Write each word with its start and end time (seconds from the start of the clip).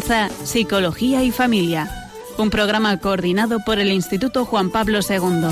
Psicología 0.00 1.24
y 1.24 1.32
Familia, 1.32 1.88
un 2.38 2.50
programa 2.50 2.98
coordinado 3.00 3.58
por 3.66 3.78
el 3.78 3.90
Instituto 3.90 4.44
Juan 4.44 4.70
Pablo 4.70 5.00
II. 5.00 5.48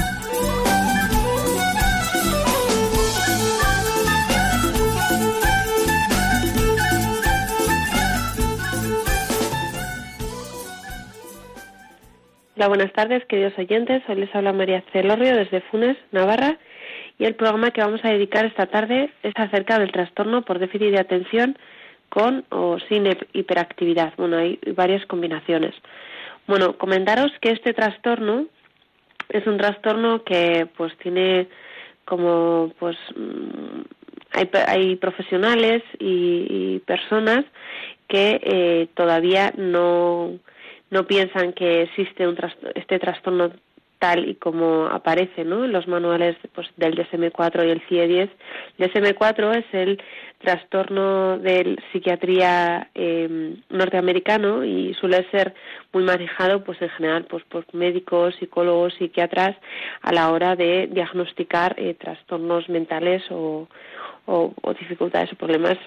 Hola, 12.56 12.68
buenas 12.68 12.92
tardes, 12.92 13.24
queridos 13.26 13.52
oyentes. 13.58 14.02
Hoy 14.08 14.16
les 14.16 14.34
habla 14.34 14.52
María 14.52 14.84
Celorrio 14.92 15.36
desde 15.36 15.60
Funes, 15.62 15.96
Navarra, 16.12 16.56
y 17.18 17.24
el 17.24 17.34
programa 17.34 17.72
que 17.72 17.80
vamos 17.80 18.00
a 18.04 18.10
dedicar 18.10 18.46
esta 18.46 18.66
tarde 18.66 19.10
es 19.22 19.34
acerca 19.36 19.78
del 19.78 19.92
trastorno 19.92 20.42
por 20.42 20.60
déficit 20.60 20.92
de 20.92 21.00
atención 21.00 21.58
con 22.08 22.44
o 22.50 22.78
sin 22.88 23.06
hiperactividad. 23.32 24.14
Bueno, 24.16 24.38
hay 24.38 24.58
varias 24.74 25.04
combinaciones. 25.06 25.74
Bueno, 26.46 26.78
comentaros 26.78 27.32
que 27.40 27.50
este 27.50 27.74
trastorno 27.74 28.46
es 29.28 29.46
un 29.46 29.58
trastorno 29.58 30.22
que 30.22 30.68
pues 30.76 30.96
tiene 30.98 31.48
como 32.04 32.72
pues 32.78 32.96
mm, 33.16 33.80
hay, 34.32 34.96
profesionales 34.96 35.82
y, 35.98 36.78
personas 36.86 37.44
que 38.06 38.40
eh, 38.42 38.88
todavía 38.94 39.52
no 39.56 40.38
no 40.90 41.06
piensan 41.06 41.52
que 41.52 41.82
existe 41.82 42.28
un 42.28 42.36
este 42.74 42.98
trastorno 43.00 43.50
tal 43.98 44.28
y 44.28 44.34
como 44.34 44.86
aparece 44.86 45.44
¿no? 45.44 45.64
en 45.64 45.72
los 45.72 45.88
manuales 45.88 46.36
pues, 46.54 46.68
del 46.76 46.96
DSM-4 46.96 47.66
y 47.66 47.70
el 47.70 47.82
CIE-10. 47.88 48.30
El 48.78 48.92
DSM-4 48.92 49.56
es 49.56 49.64
el 49.72 50.02
trastorno 50.46 51.38
de 51.38 51.76
psiquiatría 51.90 52.88
eh, 52.94 53.56
norteamericano 53.68 54.64
y 54.64 54.94
suele 54.94 55.28
ser 55.30 55.54
muy 55.92 56.04
manejado 56.04 56.62
pues 56.62 56.80
en 56.80 56.88
general 56.90 57.24
pues 57.24 57.42
por 57.44 57.64
médicos, 57.74 58.36
psicólogos, 58.38 58.94
psiquiatras 58.94 59.56
a 60.02 60.12
la 60.12 60.30
hora 60.30 60.54
de 60.54 60.86
diagnosticar 60.86 61.74
eh, 61.78 61.94
trastornos 61.94 62.68
mentales 62.68 63.24
o, 63.30 63.66
o, 64.26 64.54
o 64.62 64.74
dificultades 64.74 65.32
o 65.32 65.36
problemas 65.36 65.78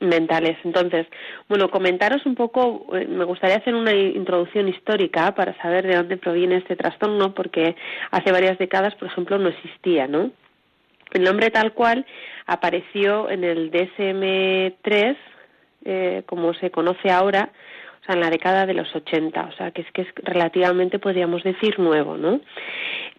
mentales. 0.00 0.58
Entonces, 0.64 1.06
bueno, 1.48 1.70
comentaros 1.70 2.26
un 2.26 2.34
poco, 2.34 2.86
eh, 2.96 3.06
me 3.06 3.24
gustaría 3.24 3.58
hacer 3.58 3.74
una 3.76 3.94
introducción 3.94 4.66
histórica 4.66 5.34
para 5.36 5.56
saber 5.62 5.86
de 5.86 5.96
dónde 5.96 6.16
proviene 6.16 6.56
este 6.56 6.74
trastorno, 6.74 7.32
porque 7.32 7.76
hace 8.10 8.32
varias 8.32 8.58
décadas, 8.58 8.96
por 8.96 9.06
ejemplo, 9.06 9.38
no 9.38 9.50
existía, 9.50 10.08
¿no? 10.08 10.32
El 11.12 11.22
nombre 11.22 11.50
tal 11.50 11.72
cual 11.72 12.04
apareció 12.46 13.30
en 13.30 13.44
el 13.44 13.70
DSM-3, 13.70 15.16
eh, 15.84 16.22
como 16.26 16.54
se 16.54 16.70
conoce 16.70 17.10
ahora, 17.10 17.50
o 18.02 18.04
sea, 18.04 18.14
en 18.14 18.20
la 18.20 18.30
década 18.30 18.66
de 18.66 18.74
los 18.74 18.94
80, 18.94 19.40
o 19.42 19.52
sea, 19.52 19.70
que 19.70 19.82
es 19.82 19.92
que 19.92 20.02
es 20.02 20.08
relativamente, 20.16 20.98
podríamos 20.98 21.42
decir, 21.42 21.78
nuevo, 21.78 22.16
¿no? 22.16 22.40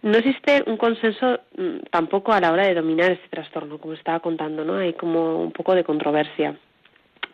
No 0.02 0.18
existe 0.18 0.62
un 0.66 0.76
consenso 0.76 1.40
mm, 1.56 1.78
tampoco 1.90 2.32
a 2.32 2.40
la 2.40 2.52
hora 2.52 2.66
de 2.66 2.74
dominar 2.74 3.10
este 3.10 3.28
trastorno, 3.28 3.78
como 3.78 3.94
estaba 3.94 4.20
contando, 4.20 4.64
¿no? 4.64 4.76
Hay 4.76 4.92
como 4.92 5.42
un 5.42 5.52
poco 5.52 5.74
de 5.74 5.84
controversia 5.84 6.56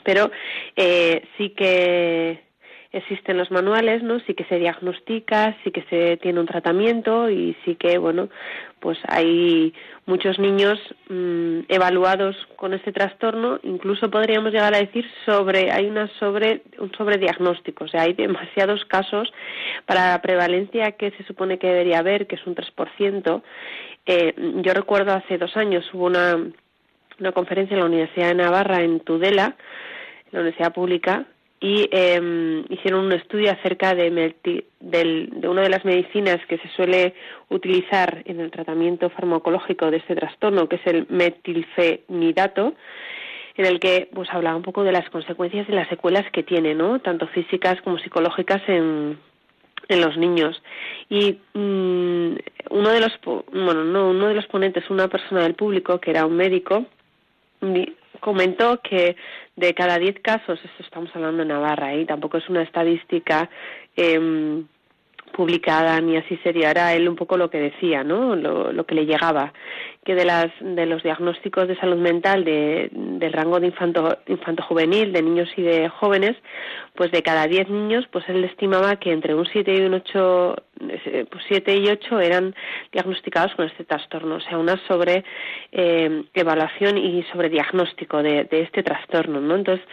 pero 0.04 0.30
eh, 0.76 1.26
sí 1.36 1.50
que 1.50 2.44
existen 2.94 3.36
los 3.36 3.50
manuales, 3.50 4.02
¿no? 4.02 4.20
Sí 4.20 4.34
que 4.34 4.44
se 4.44 4.58
diagnostica, 4.58 5.56
sí 5.64 5.70
que 5.72 5.82
se 5.90 6.16
tiene 6.18 6.40
un 6.40 6.46
tratamiento 6.46 7.28
y 7.28 7.56
sí 7.64 7.74
que, 7.74 7.98
bueno, 7.98 8.28
pues 8.78 8.98
hay 9.08 9.74
muchos 10.06 10.38
niños 10.38 10.78
mm, 11.08 11.60
evaluados 11.68 12.36
con 12.56 12.72
este 12.72 12.92
trastorno, 12.92 13.58
incluso 13.62 14.10
podríamos 14.10 14.52
llegar 14.52 14.74
a 14.74 14.78
decir 14.78 15.04
sobre, 15.26 15.72
hay 15.72 15.86
una 15.86 16.08
sobre, 16.18 16.62
un 16.78 16.92
sobrediagnóstico, 16.92 17.84
o 17.84 17.88
sea, 17.88 18.02
hay 18.02 18.12
demasiados 18.12 18.84
casos 18.84 19.32
para 19.86 20.12
la 20.12 20.22
prevalencia 20.22 20.92
que 20.92 21.10
se 21.12 21.24
supone 21.24 21.58
que 21.58 21.66
debería 21.66 21.98
haber, 21.98 22.26
que 22.26 22.36
es 22.36 22.46
un 22.46 22.54
3%. 22.54 23.42
Eh, 24.06 24.34
yo 24.62 24.74
recuerdo 24.74 25.12
hace 25.12 25.38
dos 25.38 25.56
años 25.56 25.84
hubo 25.92 26.06
una, 26.06 26.38
una 27.18 27.32
conferencia 27.32 27.74
en 27.74 27.80
la 27.80 27.86
Universidad 27.86 28.28
de 28.28 28.34
Navarra, 28.34 28.82
en 28.82 29.00
Tudela, 29.00 29.56
la 30.30 30.40
Universidad 30.40 30.72
Pública, 30.72 31.26
y 31.60 31.88
eh, 31.90 32.64
hicieron 32.68 33.06
un 33.06 33.12
estudio 33.12 33.50
acerca 33.50 33.94
de, 33.94 34.10
de 34.80 35.48
una 35.48 35.62
de 35.62 35.68
las 35.68 35.84
medicinas 35.84 36.44
que 36.46 36.58
se 36.58 36.68
suele 36.68 37.14
utilizar 37.48 38.22
en 38.26 38.40
el 38.40 38.50
tratamiento 38.50 39.08
farmacológico 39.10 39.90
de 39.90 39.98
este 39.98 40.14
trastorno, 40.14 40.68
que 40.68 40.76
es 40.76 40.86
el 40.86 41.06
metilfenidato, 41.08 42.74
en 43.56 43.66
el 43.66 43.80
que 43.80 44.08
pues 44.12 44.28
hablaba 44.30 44.56
un 44.56 44.62
poco 44.62 44.82
de 44.82 44.92
las 44.92 45.08
consecuencias 45.10 45.68
y 45.68 45.72
las 45.72 45.88
secuelas 45.88 46.30
que 46.32 46.42
tiene, 46.42 46.74
¿no? 46.74 46.98
Tanto 46.98 47.26
físicas 47.28 47.80
como 47.82 47.98
psicológicas 47.98 48.60
en, 48.68 49.18
en 49.88 50.00
los 50.00 50.16
niños. 50.16 50.60
Y 51.08 51.38
mm, 51.54 52.34
uno 52.70 52.90
de 52.90 53.00
los 53.00 53.12
bueno, 53.52 53.84
no, 53.84 54.10
uno 54.10 54.28
de 54.28 54.34
los 54.34 54.46
ponentes, 54.46 54.90
una 54.90 55.08
persona 55.08 55.42
del 55.42 55.54
público 55.54 56.00
que 56.00 56.10
era 56.10 56.26
un 56.26 56.36
médico, 56.36 56.86
comentó 58.24 58.80
que 58.80 59.16
de 59.54 59.74
cada 59.74 59.98
diez 59.98 60.18
casos, 60.20 60.58
esto 60.64 60.82
estamos 60.82 61.10
hablando 61.14 61.42
de 61.42 61.48
Navarra, 61.50 61.94
y 61.94 62.00
¿eh? 62.00 62.06
tampoco 62.06 62.38
es 62.38 62.48
una 62.48 62.62
estadística 62.62 63.50
eh, 63.96 64.64
publicada 65.34 66.00
ni 66.00 66.16
así 66.16 66.36
sería 66.42 66.70
era 66.70 66.94
él 66.94 67.08
un 67.08 67.16
poco 67.16 67.36
lo 67.36 67.50
que 67.50 67.58
decía 67.58 68.04
no 68.04 68.36
lo, 68.36 68.86
que 68.86 68.94
le 68.94 69.06
llegaba. 69.06 69.52
Que 70.04 70.14
de 70.14 70.24
las 70.24 70.46
de 70.60 70.86
los 70.86 71.02
diagnósticos 71.02 71.66
de 71.66 71.76
salud 71.76 71.96
mental 71.96 72.44
de, 72.44 72.90
del 72.92 73.32
rango 73.32 73.58
de 73.58 73.68
infanto 73.68 74.18
infanto 74.26 74.62
juvenil 74.62 75.12
de 75.12 75.22
niños 75.22 75.48
y 75.56 75.62
de 75.62 75.88
jóvenes 75.88 76.36
pues 76.94 77.10
de 77.10 77.22
cada 77.22 77.46
10 77.46 77.68
niños 77.70 78.06
pues 78.12 78.24
él 78.28 78.44
estimaba 78.44 78.96
que 78.96 79.12
entre 79.12 79.34
un 79.34 79.46
7 79.46 79.74
y 79.74 79.80
un 79.80 79.94
8 79.94 80.56
pues 81.30 81.44
7 81.48 81.76
y 81.76 81.88
8 81.88 82.20
eran 82.20 82.54
diagnosticados 82.92 83.54
con 83.54 83.66
este 83.66 83.84
trastorno 83.84 84.36
o 84.36 84.40
sea 84.40 84.58
una 84.58 84.76
sobre 84.86 85.24
eh, 85.72 86.24
evaluación 86.34 86.98
y 86.98 87.22
sobre 87.32 87.48
diagnóstico 87.48 88.22
de, 88.22 88.44
de 88.44 88.60
este 88.62 88.82
trastorno 88.82 89.40
no 89.40 89.56
entonces 89.56 89.84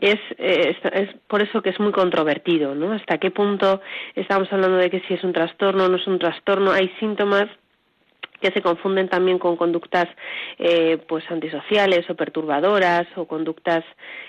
es, 0.00 0.18
eh, 0.38 0.76
es, 0.92 1.08
por 1.26 1.42
eso 1.42 1.62
que 1.62 1.70
es 1.70 1.80
muy 1.80 1.92
controvertido, 1.92 2.74
¿no? 2.74 2.92
Hasta 2.92 3.18
qué 3.18 3.30
punto 3.30 3.80
estamos 4.14 4.52
hablando 4.52 4.78
de 4.78 4.90
que 4.90 5.00
si 5.00 5.14
es 5.14 5.24
un 5.24 5.32
trastorno 5.32 5.84
o 5.84 5.88
no 5.88 5.96
es 5.96 6.06
un 6.06 6.18
trastorno. 6.18 6.72
Hay 6.72 6.88
síntomas 6.98 7.48
que 8.40 8.50
se 8.50 8.62
confunden 8.62 9.08
también 9.08 9.38
con 9.38 9.56
conductas 9.56 10.08
eh, 10.58 10.98
pues 11.08 11.24
antisociales 11.30 12.08
o 12.08 12.14
perturbadoras 12.14 13.06
o 13.16 13.26
conductas 13.26 13.84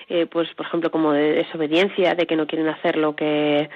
eh, 0.10 0.26
pues 0.26 0.54
por 0.56 0.66
ejemplo 0.66 0.92
como 0.92 1.14
de 1.14 1.32
desobediencia 1.32 2.14
de 2.14 2.26
que 2.28 2.36
no 2.36 2.46
quieren 2.46 2.68
hacer 2.68 2.98
lo 2.98 3.16
que 3.16 3.70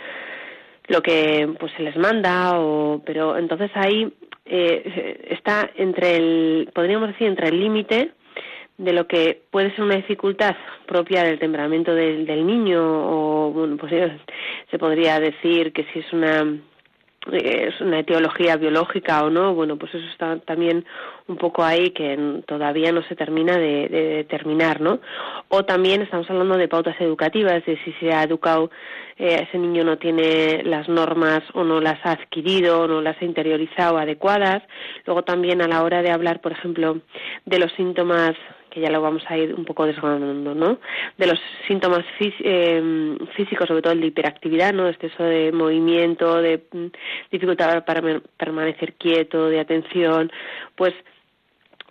lo 0.88 1.02
que 1.02 1.50
pues 1.60 1.72
se 1.78 1.84
les 1.84 1.96
manda 1.96 2.60
o 2.60 3.02
pero 3.06 3.38
entonces 3.38 3.72
ahí 3.76 4.12
eh, 4.46 5.28
está 5.30 5.70
entre 5.76 6.18
el 6.18 6.70
podríamos 6.74 7.10
decir 7.10 7.28
entre 7.28 7.48
el 7.48 7.60
límite 7.60 8.12
de 8.78 8.94
lo 8.94 9.08
que 9.08 9.42
puede 9.52 9.72
ser 9.72 9.86
una 9.86 9.96
dificultad 9.96 10.56
propia 10.86 11.24
del 11.24 11.40
temperamento 11.40 11.96
del, 11.96 12.26
del 12.26 12.46
niño 12.46 12.82
o 12.84 13.52
bueno 13.52 13.78
pues 13.78 13.94
se 14.72 14.78
podría 14.78 15.20
decir 15.20 15.72
que 15.72 15.86
si 15.94 16.00
es 16.00 16.14
una 16.14 16.46
eh, 17.32 17.70
es 17.70 17.82
una 17.82 18.00
etiología 18.00 18.56
biológica 18.56 19.24
o 19.24 19.30
no, 19.30 19.56
bueno, 19.56 19.78
pues 19.78 19.94
eso 19.96 20.06
está 20.12 20.38
también 20.40 20.86
un 21.28 21.38
poco 21.38 21.64
ahí 21.64 21.90
que 21.90 22.44
todavía 22.46 22.92
no 22.92 23.02
se 23.04 23.16
termina 23.16 23.58
de, 23.58 23.90
de 23.90 24.04
determinar, 24.18 24.80
¿no? 24.80 25.00
O 25.50 25.66
también 25.66 26.04
estamos 26.04 26.30
hablando 26.30 26.56
de 26.58 26.68
pautas 26.68 27.00
educativas, 27.00 27.66
de 27.66 27.78
si 27.84 27.94
se 27.94 28.14
ha 28.14 28.24
educado, 28.24 28.70
eh, 29.18 29.48
ese 29.48 29.58
niño 29.58 29.84
no 29.84 29.98
tiene 29.98 30.62
las 30.64 30.88
normas 30.88 31.42
o 31.54 31.64
no 31.64 31.80
las 31.80 32.06
ha 32.06 32.12
adquirido 32.12 32.82
o 32.82 32.88
no 32.88 33.02
las 33.02 33.20
ha 33.20 33.26
interiorizado 33.26 33.98
adecuadas. 33.98 34.62
Luego 35.06 35.24
también 35.24 35.62
a 35.62 35.68
la 35.68 35.84
hora 35.84 36.04
de 36.04 36.12
hablar, 36.12 36.42
por 36.42 36.52
ejemplo, 36.52 37.00
de 37.46 37.60
los 37.60 37.72
síntomas 37.74 38.36
que 38.76 38.82
ya 38.82 38.90
lo 38.90 39.02
vamos 39.02 39.24
a 39.30 39.38
ir 39.38 39.56
un 39.56 39.64
poco 39.64 39.86
desgranando, 39.86 40.54
¿no? 40.54 40.80
De 41.18 41.28
los 41.28 41.40
síntomas 41.66 42.04
eh, 42.20 43.18
físicos, 43.34 43.70
sobre 43.70 43.82
todo 43.82 43.94
el 43.94 44.02
de 44.02 44.08
hiperactividad, 44.08 44.74
¿no? 44.74 44.90
Exceso 44.90 45.24
de 45.24 45.54
movimiento, 45.54 46.42
de 46.42 46.62
mm, 46.70 46.88
dificultad 47.32 47.86
para 47.86 48.02
permanecer 48.36 48.96
quieto, 48.96 49.48
de 49.48 49.62
atención, 49.62 50.30
pues 50.76 50.94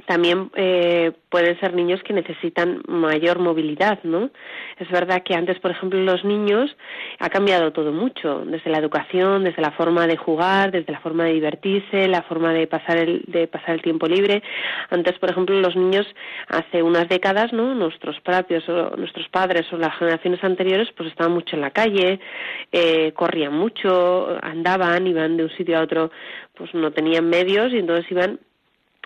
también 0.07 0.51
eh, 0.55 1.13
pueden 1.31 1.59
ser 1.61 1.73
niños 1.73 2.03
que 2.03 2.13
necesitan 2.13 2.83
mayor 2.89 3.39
movilidad, 3.39 4.01
¿no? 4.03 4.31
Es 4.79 4.91
verdad 4.91 5.23
que 5.25 5.35
antes, 5.35 5.59
por 5.61 5.71
ejemplo, 5.71 5.99
los 6.01 6.25
niños 6.25 6.77
ha 7.21 7.31
cambiado 7.31 7.73
todo 7.73 7.93
mucho, 7.93 8.45
desde 8.45 8.71
la 8.71 8.79
educación, 8.79 9.45
desde 9.45 9.63
la 9.63 9.71
forma 9.73 10.07
de 10.07 10.17
jugar, 10.17 10.73
desde 10.73 10.93
la 10.93 11.01
forma 11.01 11.25
de 11.25 11.35
divertirse, 11.35 12.09
la 12.09 12.23
forma 12.23 12.53
de 12.53 12.67
pasar 12.67 12.99
el, 12.99 13.25
de 13.27 13.47
pasar 13.47 13.71
el 13.71 13.83
tiempo 13.83 14.07
libre. 14.07 14.43
Antes, 14.91 15.19
por 15.19 15.31
ejemplo, 15.31 15.59
los 15.61 15.75
niños 15.77 16.07
hace 16.49 16.83
unas 16.83 17.09
décadas, 17.09 17.53
¿no? 17.53 17.75
Nuestros 17.75 18.21
propios, 18.21 18.69
o 18.69 18.97
nuestros 18.97 19.29
padres 19.29 19.73
o 19.73 19.79
las 19.79 19.97
generaciones 19.97 20.43
anteriores, 20.45 20.89
pues 20.97 21.09
estaban 21.09 21.33
mucho 21.33 21.57
en 21.57 21.63
la 21.63 21.71
calle, 21.71 22.21
eh, 22.73 23.13
corrían 23.13 23.55
mucho, 23.55 24.37
andaban, 24.43 25.07
iban 25.07 25.37
de 25.37 25.45
un 25.45 25.51
sitio 25.51 25.79
a 25.79 25.83
otro, 25.83 26.11
pues 26.55 26.75
no 26.75 26.93
tenían 26.93 27.29
medios 27.29 27.73
y 27.73 27.79
entonces 27.79 28.11
iban 28.11 28.39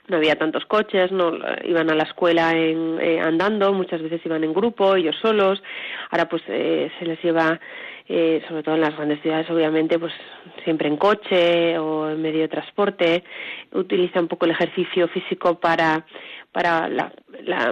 no 0.09 0.17
había 0.17 0.37
tantos 0.37 0.65
coches, 0.67 1.13
no 1.13 1.33
iban 1.65 1.91
a 1.91 1.95
la 1.95 2.05
escuela 2.05 2.53
en, 2.53 2.99
eh, 3.01 3.21
andando, 3.21 3.73
muchas 3.73 4.03
veces 4.03 4.25
iban 4.25 4.45
en 4.45 4.53
grupo, 4.53 4.97
ellos 4.97 5.17
solos. 5.21 5.63
Ahora 6.11 6.29
pues 6.29 6.43
eh, 6.49 6.91
se 6.99 7.05
les 7.05 7.23
lleva, 7.23 7.61
eh, 8.09 8.43
sobre 8.49 8.63
todo 8.63 8.75
en 8.75 8.81
las 8.81 8.97
grandes 8.97 9.21
ciudades, 9.21 9.51
obviamente, 9.51 9.99
pues 9.99 10.13
siempre 10.65 10.89
en 10.89 10.97
coche 10.97 11.79
o 11.79 12.09
en 12.11 12.23
medio 12.23 12.41
de 12.41 12.49
transporte. 12.49 13.25
Utiliza 13.73 14.21
un 14.21 14.29
poco 14.29 14.47
el 14.47 14.53
ejercicio 14.53 15.09
físico 15.09 15.61
para 15.61 16.05
para 16.53 16.89
la, 16.89 17.13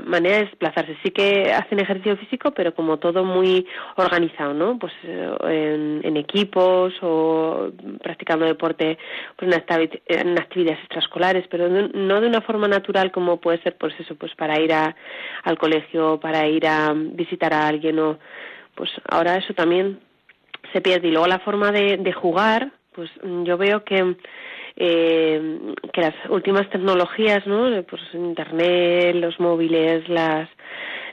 manera 0.02 0.36
de 0.36 0.44
desplazarse. 0.44 0.96
Sí 1.02 1.10
que 1.10 1.52
hacen 1.52 1.80
ejercicio 1.80 2.16
físico, 2.18 2.52
pero 2.52 2.74
como 2.74 2.98
todo 2.98 3.24
muy 3.24 3.66
organizado, 3.96 4.54
¿no? 4.54 4.78
Pues 4.78 4.92
en, 5.02 6.00
en 6.04 6.16
equipos 6.16 6.92
o 7.02 7.72
practicando 8.02 8.44
deporte 8.44 8.98
pues 9.36 9.50
en, 10.06 10.38
actividades 10.38 10.80
extraescolares, 10.80 11.46
pero 11.48 11.68
no 11.68 12.20
de 12.20 12.28
una 12.28 12.42
forma 12.42 12.68
natural 12.68 13.10
como 13.10 13.40
puede 13.40 13.62
ser, 13.62 13.76
pues 13.76 13.94
eso, 13.98 14.14
pues 14.14 14.34
para 14.34 14.60
ir 14.60 14.72
a, 14.72 14.94
al 15.42 15.58
colegio, 15.58 16.20
para 16.20 16.46
ir 16.46 16.66
a 16.66 16.92
visitar 16.94 17.52
a 17.54 17.66
alguien 17.66 17.98
o 17.98 18.18
pues 18.74 18.90
ahora 19.08 19.36
eso 19.36 19.54
también 19.54 20.00
se 20.72 20.80
pierde 20.80 21.08
y 21.08 21.10
luego 21.10 21.26
la 21.26 21.40
forma 21.40 21.72
de, 21.72 21.96
de 21.96 22.12
jugar, 22.12 22.70
pues 22.92 23.10
yo 23.44 23.56
veo 23.56 23.84
que 23.84 24.16
eh, 24.76 25.74
que 25.92 26.00
las 26.00 26.14
últimas 26.28 26.68
tecnologías, 26.70 27.46
¿no? 27.46 27.82
Pues 27.84 28.02
internet, 28.12 29.14
los 29.16 29.38
móviles, 29.40 30.08
las 30.08 30.48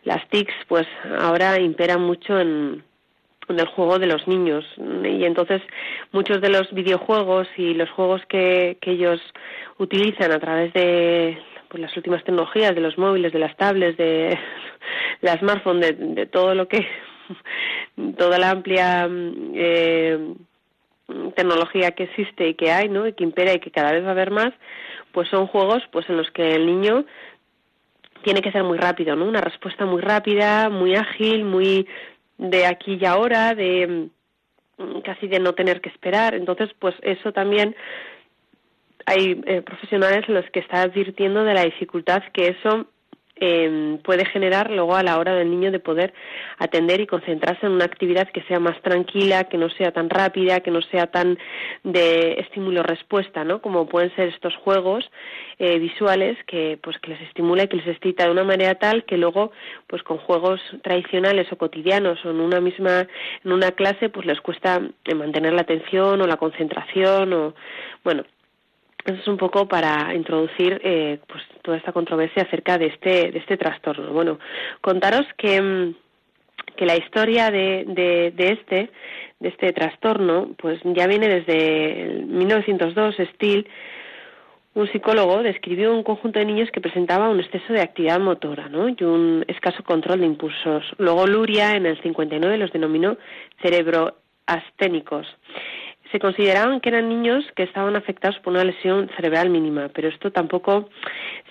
las 0.03 0.27
TICs, 0.29 0.53
pues 0.67 0.85
ahora 1.19 1.59
imperan 1.59 2.01
mucho 2.01 2.39
en 2.39 2.83
en 3.49 3.59
el 3.59 3.67
juego 3.67 3.99
de 3.99 4.07
los 4.07 4.27
niños 4.27 4.65
y 4.77 5.25
entonces 5.25 5.61
muchos 6.11 6.41
de 6.41 6.49
los 6.49 6.71
videojuegos 6.71 7.47
y 7.57 7.73
los 7.73 7.89
juegos 7.89 8.21
que, 8.27 8.77
que 8.81 8.91
ellos 8.91 9.19
utilizan 9.77 10.31
a 10.31 10.39
través 10.39 10.71
de 10.73 11.37
pues, 11.67 11.81
las 11.81 11.95
últimas 11.97 12.23
tecnologías 12.23 12.73
de 12.73 12.81
los 12.81 12.97
móviles 12.97 13.33
de 13.33 13.39
las 13.39 13.55
tablets 13.57 13.97
de 13.97 14.37
la 15.21 15.37
smartphone 15.39 15.81
de, 15.81 15.91
de 15.93 16.25
todo 16.25 16.55
lo 16.55 16.67
que 16.67 16.87
toda 18.17 18.37
la 18.37 18.51
amplia 18.51 19.07
eh, 19.09 20.33
tecnología 21.35 21.91
que 21.91 22.03
existe 22.03 22.49
y 22.49 22.55
que 22.55 22.71
hay 22.71 22.89
no 22.89 23.07
y 23.07 23.13
que 23.13 23.23
impera 23.23 23.53
y 23.53 23.59
que 23.59 23.71
cada 23.71 23.91
vez 23.91 24.03
va 24.03 24.09
a 24.09 24.11
haber 24.11 24.31
más 24.31 24.53
pues 25.11 25.29
son 25.29 25.47
juegos 25.47 25.83
pues 25.91 26.09
en 26.09 26.17
los 26.17 26.29
que 26.31 26.55
el 26.55 26.65
niño 26.65 27.05
tiene 28.23 28.41
que 28.41 28.51
ser 28.51 28.63
muy 28.63 28.77
rápido 28.77 29.15
no 29.15 29.25
una 29.25 29.41
respuesta 29.41 29.85
muy 29.85 30.01
rápida 30.01 30.69
muy 30.69 30.95
ágil 30.95 31.43
muy 31.43 31.87
de 32.37 32.65
aquí 32.65 32.97
y 32.99 33.05
ahora, 33.05 33.55
de 33.55 34.09
mm, 34.77 35.01
casi 35.01 35.27
de 35.27 35.39
no 35.39 35.53
tener 35.53 35.81
que 35.81 35.89
esperar. 35.89 36.35
Entonces, 36.35 36.69
pues 36.79 36.95
eso 37.01 37.31
también 37.31 37.75
hay 39.05 39.41
eh, 39.45 39.61
profesionales 39.61 40.23
en 40.27 40.35
los 40.35 40.49
que 40.51 40.59
está 40.59 40.81
advirtiendo 40.81 41.43
de 41.43 41.53
la 41.53 41.63
dificultad 41.63 42.23
que 42.33 42.47
eso 42.47 42.87
eh, 43.35 43.97
puede 44.03 44.25
generar 44.25 44.69
luego 44.69 44.95
a 44.95 45.03
la 45.03 45.17
hora 45.17 45.33
del 45.33 45.49
niño 45.49 45.71
de 45.71 45.79
poder 45.79 46.13
atender 46.59 47.01
y 47.01 47.07
concentrarse 47.07 47.65
en 47.65 47.73
una 47.73 47.85
actividad 47.85 48.29
que 48.29 48.43
sea 48.43 48.59
más 48.59 48.79
tranquila, 48.81 49.45
que 49.45 49.57
no 49.57 49.69
sea 49.69 49.91
tan 49.91 50.09
rápida, 50.09 50.59
que 50.59 50.71
no 50.71 50.81
sea 50.83 51.07
tan 51.07 51.37
de 51.83 52.33
estímulo-respuesta, 52.33 53.43
¿no? 53.43 53.61
Como 53.61 53.87
pueden 53.87 54.15
ser 54.15 54.29
estos 54.29 54.55
juegos 54.57 55.09
eh, 55.59 55.79
visuales 55.79 56.37
que 56.45 56.77
pues 56.81 56.97
que 56.99 57.11
les 57.11 57.21
estimula 57.21 57.63
y 57.63 57.67
que 57.67 57.77
les 57.77 57.87
excita 57.87 58.25
de 58.25 58.31
una 58.31 58.43
manera 58.43 58.75
tal 58.75 59.03
que 59.05 59.17
luego 59.17 59.51
pues 59.87 60.03
con 60.03 60.17
juegos 60.17 60.61
tradicionales 60.83 61.51
o 61.51 61.57
cotidianos 61.57 62.23
o 62.25 62.31
en 62.31 62.39
una 62.39 62.59
misma 62.59 63.07
en 63.43 63.51
una 63.51 63.71
clase 63.71 64.09
pues 64.09 64.25
les 64.25 64.41
cuesta 64.41 64.81
mantener 65.15 65.53
la 65.53 65.61
atención 65.61 66.21
o 66.21 66.27
la 66.27 66.37
concentración 66.37 67.33
o 67.33 67.53
bueno 68.03 68.23
eso 69.05 69.21
es 69.21 69.27
un 69.27 69.37
poco 69.37 69.67
para 69.67 70.13
introducir 70.13 70.79
eh, 70.83 71.19
pues 71.27 71.43
toda 71.61 71.77
esta 71.77 71.91
controversia 71.91 72.43
acerca 72.43 72.77
de 72.77 72.87
este 72.87 73.31
de 73.31 73.39
este 73.39 73.57
trastorno. 73.57 74.11
Bueno, 74.13 74.39
contaros 74.81 75.25
que 75.37 75.61
mm, 75.61 75.95
que 76.75 76.85
la 76.85 76.95
historia 76.95 77.51
de, 77.51 77.85
de, 77.87 78.51
este 78.51 78.89
de 79.39 79.49
este 79.49 79.73
trastorno 79.73 80.49
pues 80.57 80.79
ya 80.83 81.07
viene 81.07 81.27
desde 81.27 82.23
1902 82.25 83.15
Steele 83.33 83.67
un 84.75 84.91
psicólogo 84.91 85.43
describió 85.43 85.93
un 85.93 86.01
conjunto 86.01 86.39
de 86.39 86.45
niños 86.45 86.71
que 86.71 86.81
presentaba 86.81 87.29
un 87.29 87.39
exceso 87.39 87.73
de 87.73 87.81
actividad 87.81 88.19
motora 88.19 88.69
¿no? 88.69 88.89
y 88.89 89.03
un 89.03 89.45
escaso 89.47 89.83
control 89.83 90.21
de 90.21 90.25
impulsos. 90.25 90.83
Luego 90.97 91.27
Luria 91.27 91.75
en 91.75 91.85
el 91.85 92.01
59 92.01 92.57
los 92.57 92.71
denominó 92.71 93.17
cerebroasténicos 93.61 95.27
se 96.13 96.19
consideraban 96.19 96.79
que 96.79 96.89
eran 96.89 97.09
niños 97.09 97.43
que 97.55 97.63
estaban 97.63 97.95
afectados 97.95 98.37
por 98.39 98.53
una 98.53 98.63
lesión 98.63 99.09
cerebral 99.15 99.49
mínima, 99.49 99.89
pero 99.89 100.09
esto 100.09 100.31
tampoco 100.31 100.89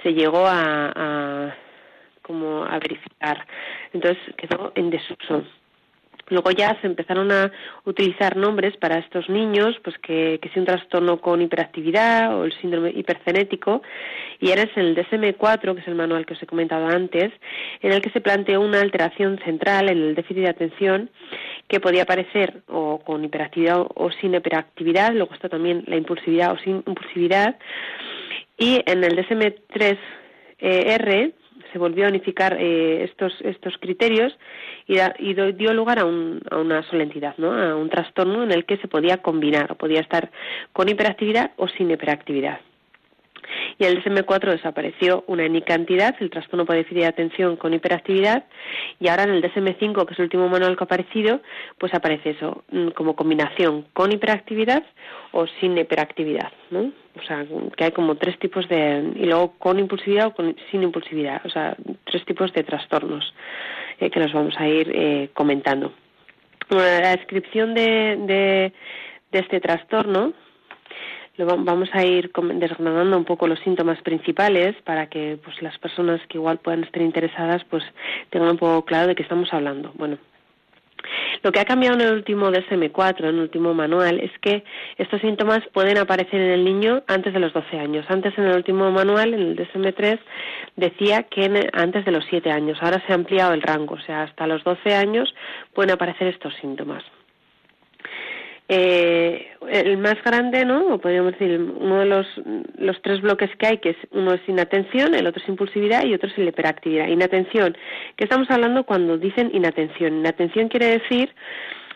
se 0.04 0.14
llegó 0.14 0.46
a, 0.46 1.52
como 2.22 2.64
a 2.64 2.78
verificar. 2.78 3.44
Entonces 3.92 4.18
quedó 4.36 4.70
en 4.76 4.90
desuso. 4.90 5.44
Luego 6.32 6.50
ya 6.50 6.76
se 6.80 6.86
empezaron 6.86 7.30
a 7.30 7.52
utilizar 7.84 8.36
nombres 8.36 8.74
para 8.78 8.96
estos 8.98 9.28
niños, 9.28 9.76
pues 9.84 9.98
que, 9.98 10.38
que 10.40 10.48
si 10.48 10.58
un 10.58 10.64
trastorno 10.64 11.20
con 11.20 11.42
hiperactividad 11.42 12.38
o 12.38 12.44
el 12.44 12.58
síndrome 12.58 12.88
hipercenético, 12.90 13.82
y 14.40 14.50
eres 14.50 14.70
el 14.76 14.96
DSM-4, 14.96 15.74
que 15.74 15.82
es 15.82 15.88
el 15.88 15.94
manual 15.94 16.24
que 16.24 16.32
os 16.32 16.42
he 16.42 16.46
comentado 16.46 16.86
antes, 16.86 17.30
en 17.82 17.92
el 17.92 18.00
que 18.00 18.08
se 18.10 18.22
planteó 18.22 18.62
una 18.62 18.80
alteración 18.80 19.38
central 19.44 19.90
en 19.90 19.98
el 19.98 20.14
déficit 20.14 20.44
de 20.44 20.48
atención 20.48 21.10
que 21.68 21.80
podía 21.80 22.04
aparecer 22.04 22.62
o 22.68 23.00
con 23.04 23.22
hiperactividad 23.24 23.84
o 23.94 24.10
sin 24.10 24.34
hiperactividad, 24.34 25.12
luego 25.12 25.34
está 25.34 25.50
también 25.50 25.84
la 25.86 25.96
impulsividad 25.96 26.52
o 26.52 26.58
sin 26.58 26.82
impulsividad, 26.86 27.58
y 28.56 28.82
en 28.86 29.04
el 29.04 29.18
DSM-3R 29.18 31.34
se 31.72 31.78
volvió 31.78 32.06
a 32.06 32.08
unificar 32.08 32.56
eh, 32.58 33.04
estos, 33.04 33.32
estos 33.42 33.76
criterios 33.78 34.36
y, 34.86 34.98
dio 35.54 35.72
lugar 35.72 35.98
a, 35.98 36.04
una 36.04 36.82
sola 36.90 37.02
entidad, 37.02 37.34
¿no? 37.38 37.52
a 37.52 37.76
un 37.76 37.88
trastorno 37.88 38.42
en 38.42 38.52
el 38.52 38.64
que 38.64 38.76
se 38.78 38.88
podía 38.88 39.18
combinar, 39.18 39.72
o 39.72 39.74
podía 39.76 40.00
estar 40.00 40.30
con 40.72 40.88
hiperactividad 40.88 41.52
o 41.56 41.68
sin 41.68 41.90
hiperactividad 41.90 42.60
y 43.78 43.84
el 43.84 44.02
DSM-4 44.02 44.50
desapareció 44.50 45.24
una 45.26 45.44
única 45.44 45.74
cantidad, 45.74 46.14
el 46.20 46.30
trastorno 46.30 46.66
por 46.66 46.76
déficit 46.76 46.98
de 46.98 47.06
atención 47.06 47.56
con 47.56 47.74
hiperactividad, 47.74 48.44
y 49.00 49.08
ahora 49.08 49.24
en 49.24 49.30
el 49.30 49.42
DSM-5, 49.42 50.06
que 50.06 50.14
es 50.14 50.18
el 50.18 50.24
último 50.24 50.48
manual 50.48 50.76
que 50.76 50.84
ha 50.84 50.86
aparecido, 50.86 51.40
pues 51.78 51.94
aparece 51.94 52.30
eso, 52.30 52.64
mm, 52.70 52.88
como 52.88 53.16
combinación 53.16 53.86
con 53.92 54.12
hiperactividad 54.12 54.84
o 55.32 55.46
sin 55.60 55.76
hiperactividad, 55.78 56.52
¿no? 56.70 56.92
O 57.18 57.22
sea, 57.26 57.44
que 57.76 57.84
hay 57.84 57.92
como 57.92 58.16
tres 58.16 58.38
tipos 58.38 58.68
de... 58.68 59.12
y 59.16 59.26
luego 59.26 59.54
con 59.58 59.78
impulsividad 59.78 60.28
o 60.28 60.34
con, 60.34 60.56
sin 60.70 60.82
impulsividad, 60.82 61.44
o 61.44 61.50
sea, 61.50 61.76
tres 62.04 62.24
tipos 62.24 62.52
de 62.52 62.62
trastornos 62.64 63.34
eh, 64.00 64.10
que 64.10 64.20
los 64.20 64.32
vamos 64.32 64.54
a 64.58 64.68
ir 64.68 64.90
eh, 64.94 65.30
comentando. 65.34 65.92
la 66.70 67.16
descripción 67.16 67.74
de, 67.74 68.16
de, 68.26 68.72
de 69.30 69.38
este 69.38 69.60
trastorno 69.60 70.32
vamos 71.38 71.88
a 71.92 72.04
ir 72.04 72.30
desgranando 72.54 73.16
un 73.16 73.24
poco 73.24 73.46
los 73.46 73.58
síntomas 73.60 74.00
principales 74.02 74.76
para 74.82 75.08
que 75.08 75.38
pues 75.42 75.60
las 75.62 75.78
personas 75.78 76.20
que 76.28 76.38
igual 76.38 76.58
puedan 76.58 76.84
estar 76.84 77.02
interesadas 77.02 77.64
pues 77.70 77.82
tengan 78.30 78.50
un 78.50 78.58
poco 78.58 78.84
claro 78.84 79.08
de 79.08 79.14
qué 79.14 79.22
estamos 79.22 79.52
hablando. 79.52 79.92
Bueno, 79.94 80.18
lo 81.42 81.50
que 81.50 81.60
ha 81.60 81.64
cambiado 81.64 81.96
en 81.96 82.02
el 82.02 82.12
último 82.12 82.50
DSM-4, 82.50 83.20
en 83.20 83.26
el 83.26 83.40
último 83.40 83.74
manual, 83.74 84.20
es 84.20 84.30
que 84.40 84.64
estos 84.98 85.20
síntomas 85.20 85.60
pueden 85.72 85.98
aparecer 85.98 86.40
en 86.40 86.50
el 86.50 86.64
niño 86.64 87.02
antes 87.08 87.32
de 87.32 87.40
los 87.40 87.52
12 87.52 87.78
años. 87.78 88.06
Antes, 88.08 88.36
en 88.38 88.44
el 88.44 88.56
último 88.56 88.90
manual, 88.90 89.34
en 89.34 89.40
el 89.40 89.56
DSM-3, 89.56 90.20
decía 90.76 91.24
que 91.24 91.70
antes 91.72 92.04
de 92.04 92.12
los 92.12 92.24
7 92.30 92.50
años. 92.50 92.78
Ahora 92.80 93.02
se 93.06 93.12
ha 93.12 93.16
ampliado 93.16 93.54
el 93.54 93.62
rango, 93.62 93.94
o 93.94 94.00
sea, 94.00 94.22
hasta 94.22 94.46
los 94.46 94.62
12 94.64 94.94
años 94.94 95.34
pueden 95.74 95.92
aparecer 95.92 96.28
estos 96.28 96.54
síntomas. 96.60 97.02
Eh, 98.68 99.48
el 99.70 99.98
más 99.98 100.16
grande, 100.24 100.64
¿no? 100.64 100.94
O 100.94 100.98
podríamos 100.98 101.32
decir, 101.32 101.60
uno 101.60 102.00
de 102.00 102.06
los, 102.06 102.26
los 102.78 103.00
tres 103.02 103.20
bloques 103.20 103.50
que 103.58 103.66
hay, 103.66 103.78
que 103.78 103.90
es 103.90 103.96
uno 104.12 104.32
es 104.32 104.40
inatención, 104.46 105.14
el 105.14 105.26
otro 105.26 105.42
es 105.42 105.48
impulsividad 105.48 106.04
y 106.04 106.14
otro 106.14 106.28
es 106.28 106.38
la 106.38 106.50
hiperactividad. 106.50 107.08
Inatención, 107.08 107.76
¿qué 108.16 108.24
estamos 108.24 108.50
hablando 108.50 108.84
cuando 108.84 109.18
dicen 109.18 109.50
inatención? 109.52 110.18
Inatención 110.18 110.68
quiere 110.68 110.98
decir, 110.98 111.34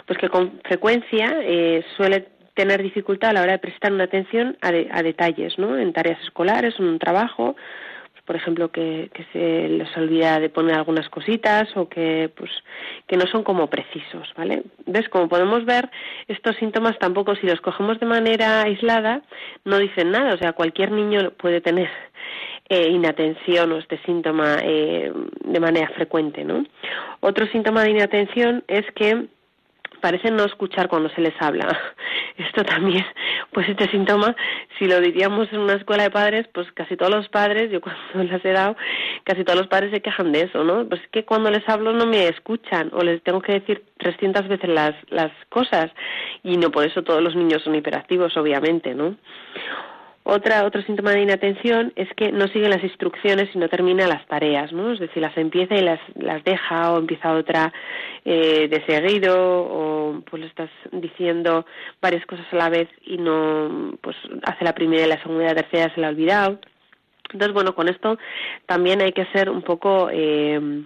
pues 0.06 0.18
que 0.18 0.28
con 0.28 0.61
frecuencia 0.64 1.38
eh, 1.42 1.85
suele 1.96 2.28
tener 2.54 2.82
dificultad 2.82 3.30
a 3.30 3.35
la 3.35 3.42
hora 3.42 3.52
de 3.52 3.58
prestar 3.58 3.92
una 3.92 4.04
atención 4.04 4.56
a, 4.61 4.68
a 4.68 5.02
detalles, 5.02 5.58
¿no? 5.58 5.78
En 5.78 5.92
tareas 5.92 6.20
escolares, 6.23 6.75
en 6.78 6.87
un 6.87 6.99
trabajo, 6.99 7.56
por 8.26 8.37
ejemplo, 8.37 8.71
que, 8.71 9.11
que, 9.14 9.25
se 9.33 9.68
les 9.68 9.97
olvida 9.97 10.40
de 10.40 10.49
poner 10.49 10.75
algunas 10.75 11.09
cositas 11.09 11.68
o 11.76 11.88
que, 11.88 12.30
pues, 12.37 12.50
que 13.06 13.16
no 13.16 13.26
son 13.26 13.45
como 13.45 13.68
precisos, 13.68 14.28
¿vale? 14.37 14.64
¿Ves? 14.85 15.09
Como 15.09 15.28
podemos 15.28 15.64
ver, 15.64 15.88
estos 16.26 16.56
síntomas 16.56 16.99
tampoco, 16.99 17.37
si 17.37 17.47
los 17.47 17.61
cogemos 17.61 18.00
de 18.00 18.06
manera 18.06 18.62
aislada, 18.62 19.23
no 19.64 19.78
dicen 19.78 20.11
nada. 20.11 20.35
O 20.35 20.38
sea, 20.38 20.52
cualquier 20.52 20.90
niño 20.90 21.30
puede 21.38 21.61
tener 21.61 21.88
eh, 22.68 22.88
inatención 22.90 23.71
o 23.73 23.78
este 23.78 23.99
síntoma 24.04 24.59
eh, 24.62 25.12
de 25.45 25.61
manera 25.61 25.88
frecuente, 25.90 26.45
¿no? 26.45 26.64
Otro 27.21 27.47
síntoma 27.47 27.85
de 27.85 27.90
inatención 27.90 28.64
es 28.66 28.85
que 28.97 29.28
parece 29.96 30.30
no 30.30 30.44
escuchar 30.44 30.88
cuando 30.88 31.08
se 31.10 31.20
les 31.20 31.34
habla. 31.40 31.66
Esto 32.36 32.64
también, 32.64 33.04
pues 33.52 33.68
este 33.68 33.88
síntoma, 33.90 34.36
si 34.78 34.86
lo 34.86 35.00
diríamos 35.00 35.52
en 35.52 35.60
una 35.60 35.74
escuela 35.74 36.04
de 36.04 36.10
padres, 36.10 36.46
pues 36.52 36.70
casi 36.72 36.96
todos 36.96 37.14
los 37.14 37.28
padres, 37.28 37.70
yo 37.70 37.80
cuando 38.12 38.32
las 38.32 38.44
he 38.44 38.52
dado, 38.52 38.76
casi 39.24 39.44
todos 39.44 39.58
los 39.58 39.68
padres 39.68 39.90
se 39.90 40.02
quejan 40.02 40.32
de 40.32 40.42
eso, 40.42 40.64
¿no? 40.64 40.86
Pues 40.88 41.00
es 41.02 41.08
que 41.08 41.24
cuando 41.24 41.50
les 41.50 41.66
hablo 41.68 41.92
no 41.92 42.06
me 42.06 42.28
escuchan 42.28 42.90
o 42.92 43.02
les 43.02 43.22
tengo 43.22 43.40
que 43.40 43.52
decir 43.52 43.84
300 43.98 44.48
veces 44.48 44.68
las, 44.68 44.94
las 45.08 45.32
cosas 45.48 45.90
y 46.42 46.56
no 46.56 46.70
por 46.70 46.86
eso 46.86 47.02
todos 47.02 47.22
los 47.22 47.34
niños 47.34 47.62
son 47.62 47.74
hiperactivos, 47.74 48.36
obviamente, 48.36 48.94
¿no? 48.94 49.16
Otra, 50.28 50.64
otro 50.64 50.83
síntoma 50.83 51.12
de 51.12 51.23
inatención 51.23 51.92
es 51.95 52.09
que 52.16 52.33
no 52.33 52.49
sigue 52.49 52.68
las 52.68 52.83
instrucciones 52.83 53.49
y 53.54 53.59
no 53.59 53.68
termina 53.68 54.09
las 54.09 54.26
tareas, 54.26 54.73
¿no? 54.73 54.92
Es 54.92 54.99
decir, 54.99 55.23
las 55.23 55.37
empieza 55.38 55.76
y 55.76 55.83
las, 55.83 56.00
las 56.16 56.42
deja 56.42 56.92
o 56.92 56.99
empieza 56.99 57.33
otra 57.33 57.73
eh, 58.25 58.66
de 58.66 58.85
seguido 58.87 59.37
o 59.38 60.23
pues 60.28 60.40
le 60.42 60.49
estás 60.49 60.68
diciendo 60.90 61.64
varias 62.02 62.26
cosas 62.26 62.45
a 62.50 62.56
la 62.56 62.71
vez 62.71 62.88
y 63.04 63.18
no, 63.18 63.97
pues 64.00 64.16
hace 64.42 64.64
la 64.64 64.75
primera 64.75 65.06
y 65.06 65.09
la 65.09 65.23
segunda 65.23 65.45
y 65.45 65.47
la 65.47 65.62
tercera 65.62 65.95
se 65.95 66.00
la 66.00 66.09
ha 66.09 66.11
olvidado. 66.11 66.59
Entonces, 67.33 67.54
bueno, 67.54 67.76
con 67.76 67.88
esto 67.88 68.18
también 68.66 69.02
hay 69.02 69.12
que 69.12 69.26
ser 69.26 69.49
un 69.49 69.62
poco 69.62 70.09
eh, 70.11 70.83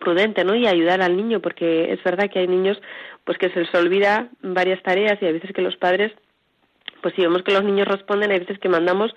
prudente, 0.00 0.42
¿no? 0.42 0.54
Y 0.54 0.66
ayudar 0.66 1.02
al 1.02 1.18
niño 1.18 1.40
porque 1.40 1.92
es 1.92 2.02
verdad 2.02 2.30
que 2.30 2.38
hay 2.38 2.48
niños 2.48 2.80
pues 3.24 3.36
que 3.36 3.50
se 3.50 3.60
les 3.60 3.74
olvida 3.74 4.28
varias 4.40 4.82
tareas 4.82 5.20
y 5.20 5.26
a 5.26 5.32
veces 5.32 5.52
que 5.52 5.60
los 5.60 5.76
padres 5.76 6.12
pues 7.04 7.14
si 7.16 7.20
vemos 7.20 7.42
que 7.42 7.52
los 7.52 7.62
niños 7.62 7.86
responden, 7.86 8.30
hay 8.30 8.38
veces 8.38 8.58
que 8.58 8.70
mandamos 8.70 9.14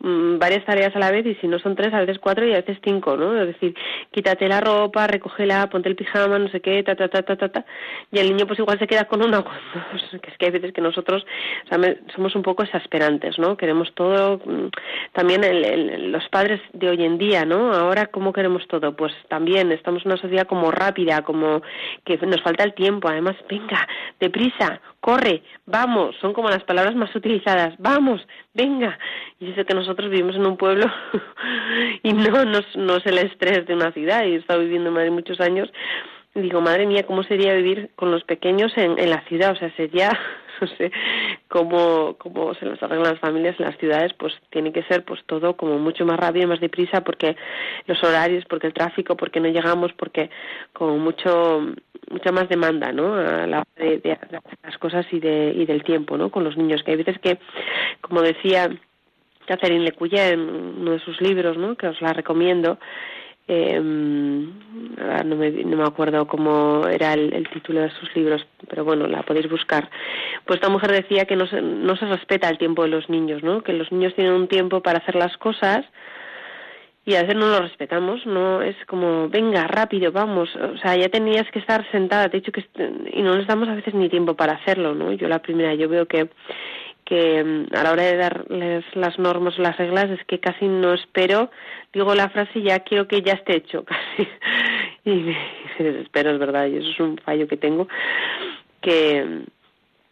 mm, 0.00 0.38
varias 0.38 0.64
tareas 0.64 0.94
a 0.94 0.98
la 0.98 1.10
vez 1.10 1.26
y 1.26 1.34
si 1.36 1.48
no 1.48 1.58
son 1.58 1.76
tres, 1.76 1.92
a 1.94 2.00
veces 2.00 2.18
cuatro 2.18 2.46
y 2.46 2.52
a 2.52 2.60
veces 2.60 2.78
cinco, 2.84 3.16
¿no? 3.16 3.38
Es 3.40 3.46
decir, 3.46 3.74
quítate 4.10 4.48
la 4.48 4.60
ropa, 4.60 5.06
recógela, 5.06 5.68
ponte 5.68 5.88
el 5.88 5.96
pijama, 5.96 6.38
no 6.38 6.48
sé 6.48 6.60
qué, 6.60 6.82
ta, 6.82 6.94
ta, 6.94 7.08
ta, 7.08 7.22
ta, 7.22 7.36
ta, 7.36 7.48
ta. 7.48 7.64
Y 8.12 8.18
el 8.18 8.28
niño 8.28 8.46
pues 8.46 8.58
igual 8.58 8.78
se 8.78 8.86
queda 8.86 9.04
con 9.04 9.22
una 9.22 9.42
que 10.22 10.30
es 10.30 10.38
que 10.38 10.46
hay 10.46 10.52
veces 10.52 10.72
que 10.72 10.80
nosotros 10.80 11.26
somos 12.14 12.34
un 12.34 12.42
poco 12.42 12.62
exasperantes, 12.62 13.38
¿no? 13.38 13.56
Queremos 13.56 13.92
todo, 13.94 14.40
mm, 14.44 14.68
también 15.12 15.42
los 16.12 16.28
padres 16.28 16.60
de 16.72 16.88
hoy 16.88 17.04
en 17.04 17.18
día, 17.18 17.44
¿no? 17.44 17.72
Ahora, 17.72 18.06
¿cómo 18.06 18.32
queremos 18.32 18.66
todo? 18.68 18.96
Pues 18.96 19.12
también 19.28 19.72
estamos 19.72 20.04
en 20.04 20.12
una 20.12 20.20
sociedad 20.20 20.46
como 20.46 20.70
rápida, 20.70 21.22
como 21.22 21.62
que 22.04 22.18
nos 22.18 22.42
falta 22.42 22.64
el 22.64 22.74
tiempo, 22.74 23.08
además, 23.08 23.36
venga, 23.48 23.86
deprisa, 24.20 24.80
corre, 25.00 25.42
vamos, 25.66 26.16
son 26.20 26.32
como 26.32 26.50
las 26.50 26.64
palabras 26.64 26.94
más 26.94 27.14
utilizadas, 27.14 27.74
vamos, 27.78 28.26
venga. 28.54 28.98
Y 29.40 29.50
eso 29.52 29.64
que 29.64 29.74
nosotros 29.74 30.10
vivimos 30.10 30.36
en 30.36 30.46
un 30.46 30.56
pueblo 30.56 30.86
y 32.02 32.12
no, 32.12 32.44
no, 32.44 32.60
no 32.76 32.96
es 32.96 33.06
el 33.06 33.18
estrés 33.18 33.66
de 33.66 33.74
una 33.74 33.92
ciudad, 33.92 34.24
y 34.24 34.32
he 34.32 34.36
estado 34.36 34.60
viviendo 34.60 34.88
en 34.88 34.94
Madrid 34.94 35.12
muchos 35.12 35.40
años, 35.40 35.70
digo, 36.42 36.60
madre 36.60 36.86
mía, 36.86 37.04
¿cómo 37.06 37.22
sería 37.22 37.54
vivir 37.54 37.90
con 37.96 38.10
los 38.10 38.24
pequeños 38.24 38.72
en, 38.76 38.98
en 38.98 39.10
la 39.10 39.22
ciudad? 39.22 39.52
O 39.52 39.56
sea, 39.56 39.70
sería, 39.76 40.10
no 40.60 40.66
sé, 40.76 40.90
cómo, 41.48 42.16
cómo 42.18 42.54
se 42.54 42.66
las 42.66 42.82
arreglan 42.82 43.12
las 43.12 43.20
familias 43.20 43.56
en 43.58 43.66
las 43.66 43.78
ciudades, 43.78 44.12
pues 44.14 44.34
tiene 44.50 44.72
que 44.72 44.82
ser 44.84 45.04
pues 45.04 45.20
todo 45.26 45.56
como 45.56 45.78
mucho 45.78 46.04
más 46.04 46.18
rápido, 46.18 46.48
más 46.48 46.60
deprisa, 46.60 47.02
porque 47.02 47.36
los 47.86 48.02
horarios, 48.02 48.44
porque 48.48 48.66
el 48.66 48.74
tráfico, 48.74 49.16
porque 49.16 49.40
no 49.40 49.48
llegamos, 49.48 49.92
porque 49.94 50.30
como 50.72 50.98
mucho 50.98 51.62
mucha 52.10 52.32
más 52.32 52.48
demanda, 52.48 52.92
¿no? 52.92 53.14
A 53.14 53.46
la 53.46 53.58
hora 53.58 53.66
de, 53.76 54.12
hacer 54.12 54.40
las 54.62 54.78
cosas 54.78 55.06
y, 55.12 55.20
de, 55.20 55.52
y 55.54 55.66
del 55.66 55.84
tiempo, 55.84 56.16
¿no? 56.16 56.30
Con 56.30 56.44
los 56.44 56.56
niños, 56.56 56.82
que 56.82 56.92
hay 56.92 56.96
veces 56.96 57.18
que, 57.18 57.38
como 58.00 58.22
decía 58.22 58.70
Catherine 59.46 59.84
Lecuya 59.84 60.28
en 60.28 60.40
uno 60.40 60.92
de 60.92 61.00
sus 61.00 61.20
libros, 61.20 61.56
¿no? 61.56 61.76
Que 61.76 61.88
os 61.88 62.00
la 62.00 62.12
recomiendo, 62.12 62.78
eh, 63.48 63.80
no, 63.80 65.36
me, 65.36 65.50
no 65.50 65.76
me 65.76 65.84
acuerdo 65.84 66.26
cómo 66.26 66.86
era 66.86 67.14
el, 67.14 67.48
título 67.48 67.80
de 67.80 67.90
sus 67.90 68.14
libros, 68.14 68.46
pero 68.68 68.84
bueno, 68.84 69.06
la 69.06 69.22
podéis 69.22 69.48
buscar. 69.48 69.90
Pues 70.44 70.58
esta 70.58 70.68
mujer 70.68 70.92
decía 70.92 71.24
que 71.24 71.34
no 71.34 71.46
se, 71.46 71.62
no 71.62 71.96
se 71.96 72.06
respeta 72.06 72.48
el 72.48 72.58
tiempo 72.58 72.82
de 72.82 72.90
los 72.90 73.08
niños, 73.08 73.42
¿no? 73.42 73.62
Que 73.62 73.72
los 73.72 73.90
niños 73.90 74.14
tienen 74.14 74.34
un 74.34 74.48
tiempo 74.48 74.82
para 74.82 74.98
hacer 74.98 75.14
las 75.14 75.36
cosas, 75.38 75.84
y 77.08 77.14
a 77.14 77.22
veces 77.22 77.36
no 77.36 77.48
lo 77.48 77.60
respetamos, 77.60 78.26
no 78.26 78.60
es 78.60 78.76
como, 78.86 79.30
venga, 79.30 79.66
rápido, 79.66 80.12
vamos, 80.12 80.54
o 80.54 80.76
sea, 80.76 80.94
ya 80.94 81.08
tenías 81.08 81.50
que 81.50 81.58
estar 81.58 81.90
sentada, 81.90 82.28
te 82.28 82.36
he 82.36 82.40
dicho 82.40 82.52
que, 82.52 82.66
y 83.14 83.22
no 83.22 83.34
les 83.34 83.46
damos 83.46 83.66
a 83.70 83.74
veces 83.74 83.94
ni 83.94 84.10
tiempo 84.10 84.34
para 84.34 84.52
hacerlo, 84.52 84.94
¿no? 84.94 85.10
Yo 85.12 85.26
la 85.26 85.38
primera, 85.38 85.74
yo 85.74 85.88
veo 85.88 86.04
que, 86.04 86.28
que 87.08 87.42
mm, 87.42 87.74
a 87.74 87.82
la 87.82 87.92
hora 87.92 88.02
de 88.02 88.16
darles 88.16 88.84
las 88.94 89.18
normas 89.18 89.58
o 89.58 89.62
las 89.62 89.78
reglas 89.78 90.10
es 90.10 90.22
que 90.26 90.40
casi 90.40 90.68
no 90.68 90.92
espero, 90.92 91.50
digo 91.92 92.14
la 92.14 92.28
frase 92.28 92.60
ya 92.60 92.80
quiero 92.80 93.08
que 93.08 93.22
ya 93.22 93.32
esté 93.32 93.56
hecho, 93.56 93.84
casi, 93.86 94.28
y 95.06 95.10
me 95.10 95.36
desespero, 95.78 96.32
es 96.32 96.38
verdad, 96.38 96.66
y 96.66 96.76
eso 96.76 96.90
es 96.90 97.00
un 97.00 97.16
fallo 97.16 97.48
que 97.48 97.56
tengo, 97.56 97.88
que 98.82 99.44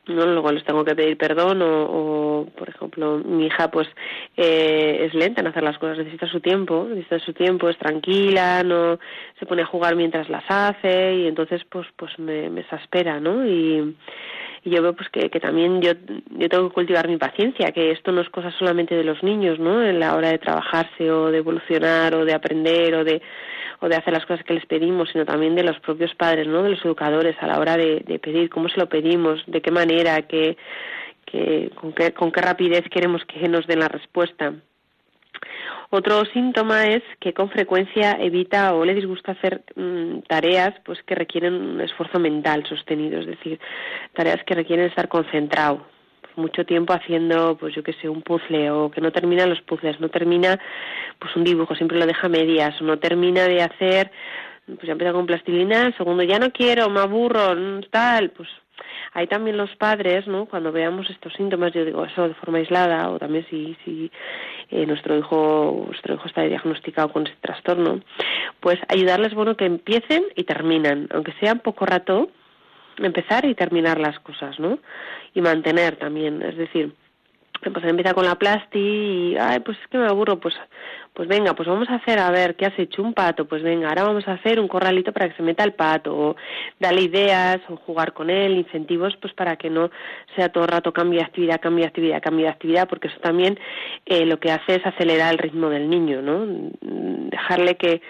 no 0.06 0.26
luego 0.26 0.52
les 0.52 0.64
tengo 0.64 0.84
que 0.84 0.94
pedir 0.94 1.16
perdón 1.16 1.60
o, 1.62 2.46
por 2.56 2.68
ejemplo 2.68 3.18
mi 3.18 3.46
hija 3.46 3.70
pues 3.70 3.88
eh, 4.36 5.06
es 5.06 5.14
lenta 5.14 5.40
en 5.40 5.48
hacer 5.48 5.62
las 5.62 5.78
cosas 5.78 5.98
necesita 5.98 6.26
su 6.28 6.40
tiempo 6.40 6.86
necesita 6.88 7.18
su 7.18 7.32
tiempo 7.32 7.68
es 7.68 7.78
tranquila 7.78 8.62
no 8.62 8.98
se 9.38 9.46
pone 9.46 9.62
a 9.62 9.66
jugar 9.66 9.96
mientras 9.96 10.28
las 10.28 10.44
hace 10.48 11.16
y 11.16 11.26
entonces 11.26 11.62
pues 11.68 11.86
pues 11.96 12.16
me, 12.18 12.48
me 12.50 12.60
exaspera 12.60 13.18
no 13.18 13.44
y, 13.44 13.96
y 14.64 14.70
yo 14.70 14.82
veo 14.82 14.94
pues 14.94 15.08
que, 15.08 15.28
que 15.28 15.40
también 15.40 15.80
yo 15.82 15.92
yo 16.30 16.48
tengo 16.48 16.68
que 16.68 16.74
cultivar 16.74 17.08
mi 17.08 17.16
paciencia 17.16 17.72
que 17.72 17.90
esto 17.90 18.12
no 18.12 18.20
es 18.20 18.30
cosa 18.30 18.50
solamente 18.52 18.94
de 18.94 19.04
los 19.04 19.22
niños 19.22 19.58
no 19.58 19.82
en 19.82 19.98
la 19.98 20.14
hora 20.14 20.30
de 20.30 20.38
trabajarse 20.38 21.10
o 21.10 21.30
de 21.30 21.38
evolucionar 21.38 22.14
o 22.14 22.24
de 22.24 22.34
aprender 22.34 22.94
o 22.94 23.04
de 23.04 23.22
o 23.80 23.88
de 23.88 23.96
hacer 23.96 24.12
las 24.12 24.26
cosas 24.26 24.44
que 24.44 24.54
les 24.54 24.66
pedimos, 24.66 25.10
sino 25.10 25.24
también 25.24 25.54
de 25.54 25.62
los 25.62 25.78
propios 25.80 26.14
padres, 26.14 26.46
¿no? 26.46 26.62
De 26.62 26.70
los 26.70 26.84
educadores 26.84 27.36
a 27.40 27.46
la 27.46 27.58
hora 27.58 27.76
de, 27.76 28.20
pedir, 28.22 28.50
cómo 28.50 28.68
se 28.68 28.78
lo 28.78 28.88
pedimos, 28.88 29.42
de 29.46 29.60
qué 29.60 29.70
manera, 29.70 30.22
qué, 30.22 30.56
con, 31.74 31.92
qué, 31.92 32.12
con 32.12 32.32
qué 32.32 32.40
rapidez 32.40 32.84
queremos 32.90 33.24
que 33.24 33.48
nos 33.48 33.66
den 33.66 33.80
la 33.80 33.88
respuesta. 33.88 34.54
Otro 35.90 36.24
síntoma 36.26 36.86
es 36.86 37.02
que 37.20 37.32
con 37.32 37.50
frecuencia 37.50 38.12
evita 38.20 38.74
o 38.74 38.84
le 38.84 38.94
disgusta 38.94 39.32
hacer 39.32 39.62
mm, 39.76 40.20
tareas 40.28 40.74
pues 40.84 41.00
que 41.04 41.14
requieren 41.14 41.54
un 41.54 41.80
esfuerzo 41.80 42.18
mental 42.18 42.66
sostenido, 42.68 43.20
es 43.20 43.26
decir, 43.26 43.60
tareas 44.12 44.42
que 44.44 44.54
requieren 44.54 44.86
estar 44.86 45.08
concentrado, 45.08 45.86
mucho 46.36 46.64
tiempo 46.64 46.92
haciendo, 46.92 47.56
pues 47.56 47.74
yo 47.74 47.82
qué 47.82 47.92
sé, 47.94 48.08
un 48.08 48.22
puzzle 48.22 48.70
o 48.70 48.90
que 48.90 49.00
no 49.00 49.10
termina 49.12 49.46
los 49.46 49.60
puzzles, 49.62 50.00
no 50.00 50.08
termina 50.08 50.58
pues 51.18 51.34
un 51.36 51.44
dibujo, 51.44 51.74
siempre 51.74 51.98
lo 51.98 52.06
deja 52.06 52.28
medias, 52.28 52.80
o 52.80 52.84
no 52.84 52.98
termina 52.98 53.44
de 53.44 53.62
hacer, 53.62 54.10
pues 54.66 54.82
ya 54.82 54.92
empieza 54.92 55.12
con 55.12 55.26
plastilina, 55.26 55.92
segundo 55.96 56.22
ya 56.22 56.38
no 56.38 56.50
quiero, 56.50 56.90
me 56.90 57.00
aburro, 57.00 57.54
tal, 57.90 58.30
pues 58.30 58.48
hay 59.12 59.26
también 59.26 59.56
los 59.56 59.74
padres, 59.76 60.26
¿no? 60.26 60.46
Cuando 60.46 60.72
veamos 60.72 61.08
estos 61.08 61.32
síntomas, 61.32 61.72
yo 61.72 61.84
digo 61.84 62.04
eso 62.04 62.28
de 62.28 62.34
forma 62.34 62.58
aislada, 62.58 63.08
o 63.10 63.18
también 63.18 63.46
si, 63.48 63.76
si 63.84 64.10
eh, 64.70 64.84
nuestro 64.84 65.16
hijo, 65.16 65.84
nuestro 65.86 66.14
hijo 66.14 66.26
está 66.26 66.42
diagnosticado 66.42 67.10
con 67.10 67.26
este 67.26 67.38
trastorno, 67.40 68.00
pues 68.60 68.78
ayudarles, 68.88 69.32
bueno, 69.34 69.56
que 69.56 69.64
empiecen 69.64 70.24
y 70.34 70.44
terminan, 70.44 71.08
aunque 71.14 71.32
sea 71.40 71.54
un 71.54 71.60
poco 71.60 71.86
rato, 71.86 72.28
empezar 72.98 73.44
y 73.44 73.54
terminar 73.54 73.98
las 73.98 74.18
cosas, 74.20 74.58
¿no? 74.58 74.78
Y 75.34 75.40
mantener 75.40 75.96
también, 75.96 76.42
es 76.42 76.56
decir, 76.56 76.92
pues 77.72 77.84
empieza 77.84 78.14
con 78.14 78.26
la 78.26 78.36
plasti 78.36 78.78
y, 78.78 79.36
ay, 79.36 79.60
pues 79.60 79.78
es 79.78 79.86
que 79.88 79.98
me 79.98 80.06
aburro, 80.06 80.38
pues, 80.38 80.54
pues 81.12 81.28
venga, 81.28 81.54
pues 81.54 81.68
vamos 81.68 81.88
a 81.88 81.94
hacer, 81.94 82.18
a 82.18 82.30
ver, 82.30 82.56
¿qué 82.56 82.66
has 82.66 82.78
hecho? 82.78 83.02
Un 83.02 83.14
pato, 83.14 83.46
pues 83.46 83.62
venga, 83.62 83.88
ahora 83.88 84.04
vamos 84.04 84.26
a 84.28 84.32
hacer 84.32 84.60
un 84.60 84.68
corralito 84.68 85.12
para 85.12 85.28
que 85.28 85.36
se 85.36 85.42
meta 85.42 85.64
el 85.64 85.72
pato, 85.72 86.16
o 86.16 86.36
darle 86.78 87.02
ideas, 87.02 87.58
o 87.68 87.76
jugar 87.76 88.12
con 88.12 88.30
él, 88.30 88.52
incentivos, 88.56 89.16
pues 89.16 89.32
para 89.32 89.56
que 89.56 89.70
no 89.70 89.90
sea 90.34 90.50
todo 90.50 90.64
el 90.64 90.70
rato 90.70 90.92
cambio 90.92 91.20
de 91.20 91.26
actividad, 91.26 91.60
cambio 91.60 91.84
de 91.84 91.88
actividad, 91.88 92.22
cambio 92.22 92.44
de 92.46 92.52
actividad, 92.52 92.88
porque 92.88 93.08
eso 93.08 93.18
también 93.20 93.58
eh, 94.04 94.26
lo 94.26 94.38
que 94.38 94.52
hace 94.52 94.76
es 94.76 94.86
acelerar 94.86 95.32
el 95.32 95.38
ritmo 95.38 95.70
del 95.70 95.88
niño, 95.88 96.20
¿no? 96.22 96.46
Dejarle 97.30 97.76
que 97.76 98.02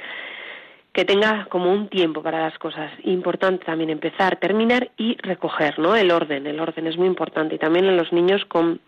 que 0.97 1.05
tenga 1.05 1.45
como 1.51 1.71
un 1.71 1.89
tiempo 1.89 2.23
para 2.23 2.41
las 2.41 2.59
cosas. 2.59 2.91
Importante 3.05 3.67
también 3.67 3.91
empezar, 3.91 4.37
terminar 4.37 4.91
y 4.97 5.19
recoger, 5.19 5.79
¿no? 5.79 5.95
El 5.95 6.11
orden, 6.11 6.47
el 6.47 6.59
orden 6.59 6.87
es 6.87 6.97
muy 6.97 7.07
importante 7.07 7.57
y 7.57 7.59
también 7.59 7.85
en 7.85 7.99
los 7.99 8.15
niños 8.15 8.47
con 8.47 8.81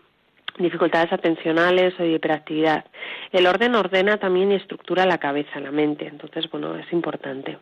dificultades 0.57 1.13
atencionales 1.13 1.93
o 1.99 2.03
hiperactividad. 2.03 2.83
El 3.31 3.45
orden 3.45 3.75
ordena 3.75 4.17
también 4.17 4.51
y 4.51 4.55
estructura 4.55 5.05
la 5.05 5.19
cabeza, 5.19 5.59
la 5.59 5.69
mente, 5.69 6.07
entonces, 6.07 6.49
bueno, 6.49 6.75
es 6.77 6.91
importante. 6.91 7.59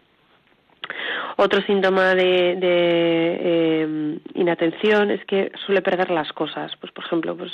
Otro 1.38 1.62
síntoma 1.62 2.16
de, 2.16 2.58
eh, 2.62 4.20
inatención 4.36 5.12
es 5.12 5.24
que 5.26 5.52
suele 5.66 5.82
perder 5.82 6.10
las 6.12 6.32
cosas. 6.34 6.72
Pues, 6.80 6.92
por 6.92 7.06
ejemplo, 7.06 7.36
pues 7.36 7.52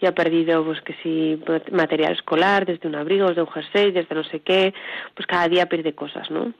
ya 0.00 0.10
ha 0.10 0.12
perdido, 0.12 0.64
pues 0.64 0.80
que 0.82 0.94
si 1.02 1.42
material 1.72 2.12
escolar, 2.12 2.66
desde 2.66 2.88
un 2.88 2.94
abrigo, 2.94 3.28
desde 3.28 3.42
un 3.42 3.48
jersey, 3.48 3.92
desde 3.92 4.14
no 4.14 4.24
sé 4.24 4.40
qué, 4.40 4.72
pues 5.14 5.26
cada 5.26 5.48
día 5.48 5.66
pierde 5.66 5.94
cosas, 5.94 6.30
¿no? 6.30 6.52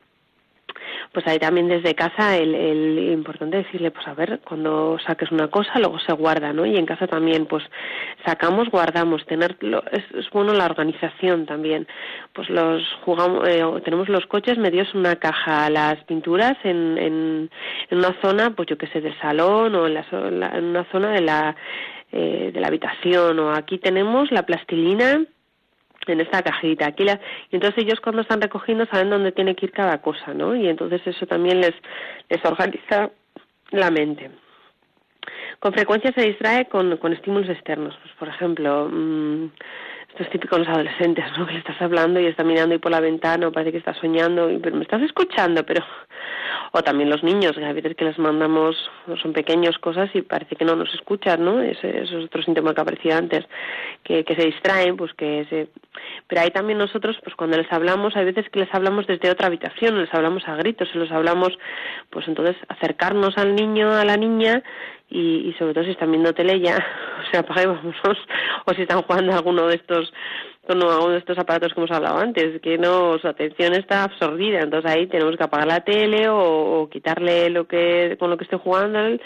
Pues 1.12 1.26
ahí 1.26 1.38
también 1.38 1.68
desde 1.68 1.94
casa 1.94 2.36
el, 2.36 2.54
el 2.54 2.98
importante 3.12 3.58
decirle, 3.58 3.90
pues 3.90 4.06
a 4.08 4.14
ver, 4.14 4.40
cuando 4.44 4.98
saques 5.06 5.30
una 5.32 5.48
cosa, 5.48 5.78
luego 5.78 5.98
se 5.98 6.12
guarda, 6.12 6.52
¿no? 6.52 6.66
Y 6.66 6.76
en 6.76 6.86
casa 6.86 7.06
también, 7.06 7.46
pues 7.46 7.64
sacamos, 8.24 8.68
guardamos, 8.70 9.24
tener, 9.26 9.56
es, 9.92 10.04
es 10.14 10.30
bueno 10.30 10.52
la 10.52 10.66
organización 10.66 11.46
también, 11.46 11.86
pues 12.32 12.48
los 12.50 12.82
jugamos, 13.04 13.48
eh, 13.48 13.64
tenemos 13.84 14.08
los 14.08 14.26
coches 14.26 14.58
medios 14.58 14.94
una 14.94 15.16
caja, 15.16 15.70
las 15.70 16.02
pinturas 16.04 16.56
en, 16.64 16.98
en, 16.98 17.50
en 17.90 17.98
una 17.98 18.14
zona, 18.22 18.50
pues 18.50 18.68
yo 18.68 18.78
que 18.78 18.86
sé, 18.88 19.00
del 19.00 19.18
salón 19.20 19.74
o 19.74 19.86
en, 19.86 19.94
la, 19.94 20.48
en 20.54 20.64
una 20.64 20.84
zona 20.90 21.10
de 21.10 21.20
la 21.20 21.56
eh, 22.12 22.52
de 22.54 22.60
la 22.60 22.68
habitación. 22.68 23.38
O 23.40 23.52
aquí 23.52 23.78
tenemos 23.78 24.30
la 24.30 24.44
plastilina 24.44 25.24
en 26.12 26.20
esta 26.20 26.42
cajita. 26.42 26.86
Aquí 26.86 27.04
la, 27.04 27.20
y 27.50 27.56
entonces 27.56 27.84
ellos 27.84 28.00
cuando 28.00 28.22
están 28.22 28.40
recogiendo 28.40 28.86
saben 28.86 29.10
dónde 29.10 29.32
tiene 29.32 29.54
que 29.54 29.66
ir 29.66 29.72
cada 29.72 30.00
cosa, 30.00 30.34
¿no? 30.34 30.54
Y 30.54 30.68
entonces 30.68 31.00
eso 31.06 31.26
también 31.26 31.60
les, 31.60 31.74
les 32.28 32.44
organiza 32.44 33.10
la 33.70 33.90
mente. 33.90 34.30
Con 35.58 35.72
frecuencia 35.72 36.12
se 36.12 36.22
distrae 36.22 36.66
con, 36.66 36.96
con 36.98 37.12
estímulos 37.12 37.48
externos. 37.48 37.96
Pues, 38.02 38.14
por 38.18 38.28
ejemplo, 38.28 38.88
mmm, 38.90 39.46
esto 40.14 40.22
es 40.22 40.30
típico 40.30 40.54
de 40.54 40.64
los 40.64 40.72
adolescentes, 40.72 41.24
¿no? 41.36 41.44
Que 41.44 41.54
le 41.54 41.58
estás 41.58 41.82
hablando 41.82 42.20
y 42.20 42.26
está 42.26 42.44
mirando 42.44 42.72
ahí 42.72 42.78
por 42.78 42.92
la 42.92 43.00
ventana 43.00 43.48
o 43.48 43.52
parece 43.52 43.72
que 43.72 43.78
está 43.78 43.94
soñando, 43.94 44.48
y, 44.48 44.58
pero 44.58 44.76
me 44.76 44.82
estás 44.82 45.02
escuchando, 45.02 45.66
pero... 45.66 45.84
O 46.70 46.82
también 46.82 47.10
los 47.10 47.22
niños, 47.22 47.52
que 47.52 47.64
a 47.64 47.72
veces 47.72 47.96
que 47.96 48.04
les 48.04 48.18
mandamos, 48.18 48.76
son 49.22 49.32
pequeños 49.32 49.78
cosas 49.78 50.10
y 50.14 50.22
parece 50.22 50.56
que 50.56 50.64
no 50.64 50.74
nos 50.76 50.92
escuchan, 50.94 51.44
¿no? 51.44 51.60
Ese, 51.60 52.02
eso 52.02 52.18
es 52.18 52.24
otro 52.26 52.42
síntoma 52.42 52.74
que 52.74 52.80
aparecía 52.80 53.16
antes, 53.16 53.44
que, 54.02 54.24
que 54.24 54.34
se 54.34 54.46
distraen, 54.46 54.96
pues 54.96 55.12
que 55.14 55.46
se... 55.50 55.68
Pero 56.28 56.40
ahí 56.40 56.50
también 56.50 56.78
nosotros, 56.78 57.16
pues 57.22 57.34
cuando 57.36 57.56
les 57.56 57.72
hablamos, 57.72 58.16
hay 58.16 58.24
veces 58.24 58.48
que 58.50 58.60
les 58.60 58.74
hablamos 58.74 59.06
desde 59.06 59.30
otra 59.30 59.48
habitación, 59.48 60.00
les 60.00 60.12
hablamos 60.14 60.46
a 60.48 60.56
gritos, 60.56 60.88
se 60.90 60.98
los 60.98 61.10
hablamos, 61.12 61.56
pues 62.10 62.26
entonces 62.28 62.56
acercarnos 62.68 63.36
al 63.38 63.54
niño, 63.54 63.92
a 63.92 64.04
la 64.04 64.16
niña 64.16 64.62
y, 65.10 65.54
sobre 65.58 65.74
todo 65.74 65.84
si 65.84 65.90
están 65.90 66.10
viendo 66.10 66.32
tele 66.32 66.60
ya, 66.60 66.76
o 67.20 67.30
sea, 67.30 67.44
o 68.64 68.74
si 68.74 68.82
están 68.82 69.02
jugando 69.02 69.32
alguno 69.32 69.66
de 69.66 69.76
estos 69.76 70.12
con 70.66 70.82
alguno 70.82 71.10
de 71.10 71.18
estos 71.18 71.38
aparatos 71.38 71.74
que 71.74 71.80
hemos 71.80 71.90
hablado 71.90 72.18
antes, 72.18 72.60
que 72.62 72.78
no 72.78 73.18
su 73.18 73.28
atención 73.28 73.74
está 73.74 74.04
absorbida, 74.04 74.60
entonces 74.60 74.90
ahí 74.90 75.06
tenemos 75.08 75.36
que 75.36 75.44
apagar 75.44 75.66
la 75.66 75.80
tele 75.80 76.26
o, 76.30 76.88
quitarle 76.90 77.50
lo 77.50 77.66
que 77.66 78.16
con 78.18 78.30
lo 78.30 78.38
que 78.38 78.44
esté 78.44 78.56
jugando 78.56 78.98
el, 79.00 79.20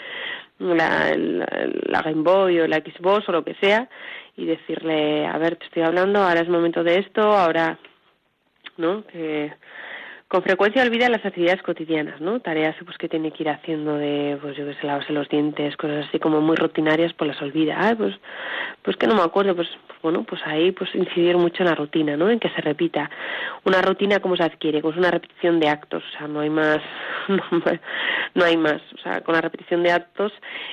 la 0.59 2.01
Game 2.01 2.23
Boy 2.23 2.59
o 2.59 2.67
la 2.67 2.77
Xbox 2.77 3.29
o 3.29 3.31
lo 3.31 3.45
que 3.45 3.55
sea 3.55 3.87
y 4.35 4.45
decirle, 4.45 5.25
a 5.25 5.37
ver, 5.37 5.55
te 5.57 5.65
estoy 5.65 5.83
hablando, 5.83 6.19
ahora 6.19 6.41
es 6.41 6.49
momento 6.49 6.83
de 6.83 6.99
esto, 6.99 7.21
ahora, 7.21 7.77
¿no? 8.77 9.05
Que 9.05 9.53
con 10.29 10.43
frecuencia 10.43 10.83
olvida 10.83 11.09
las 11.09 11.25
actividades 11.25 11.63
cotidianas, 11.63 12.21
¿no? 12.21 12.39
Tareas 12.39 12.75
pues 12.85 12.99
que 12.99 13.09
tiene 13.09 13.31
que 13.31 13.41
ir 13.41 13.49
haciendo 13.49 13.95
de, 13.95 14.37
pues 14.39 14.55
yo 14.55 14.63
sé, 14.73 14.85
lavarse 14.85 15.11
los 15.11 15.27
dientes, 15.27 15.75
cosas 15.75 16.05
así 16.07 16.19
como 16.19 16.39
muy 16.39 16.55
rutinarias, 16.55 17.13
pues 17.13 17.29
las 17.29 17.41
olvida. 17.41 17.75
Ah, 17.79 17.95
pues, 17.97 18.15
pues 18.83 18.95
que 18.95 19.07
no 19.07 19.15
me 19.15 19.23
acuerdo, 19.23 19.55
pues, 19.55 19.67
pues 19.87 19.99
bueno, 20.03 20.23
pues 20.25 20.39
ahí 20.45 20.71
pues 20.71 20.93
incidir 20.93 21.35
mucho 21.35 21.63
en 21.63 21.69
la 21.69 21.75
rutina, 21.75 22.15
¿no? 22.15 22.29
En 22.29 22.39
que 22.39 22.49
se 22.49 22.61
repita. 22.61 23.09
Una 23.65 23.81
rutina 23.81 24.19
como 24.19 24.37
se 24.37 24.43
adquiere, 24.43 24.81
pues 24.81 24.95
una 24.97 25.09
repetición 25.09 25.59
de 25.59 25.67
actos, 25.67 26.03
o 26.03 26.17
sea, 26.19 26.27
no 26.27 26.41
hay 26.41 26.51
más, 26.51 26.77
no, 27.27 27.43
no 28.35 28.45
hay 28.45 28.55
más. 28.55 28.83
O 28.93 29.01
sea, 29.01 29.21
con 29.21 29.33
la 29.33 29.41
repetición 29.41 29.81
de 29.81 29.91
actos 29.91 30.31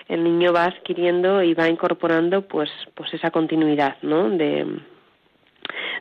el 0.08 0.22
niño 0.22 0.52
va 0.52 0.64
adquiriendo 0.64 1.42
y 1.42 1.54
va 1.54 1.66
incorporando 1.66 2.42
pues, 2.42 2.68
pues 2.94 3.14
esa 3.14 3.30
continuidad, 3.30 3.96
¿no? 4.02 4.28
De, 4.28 4.66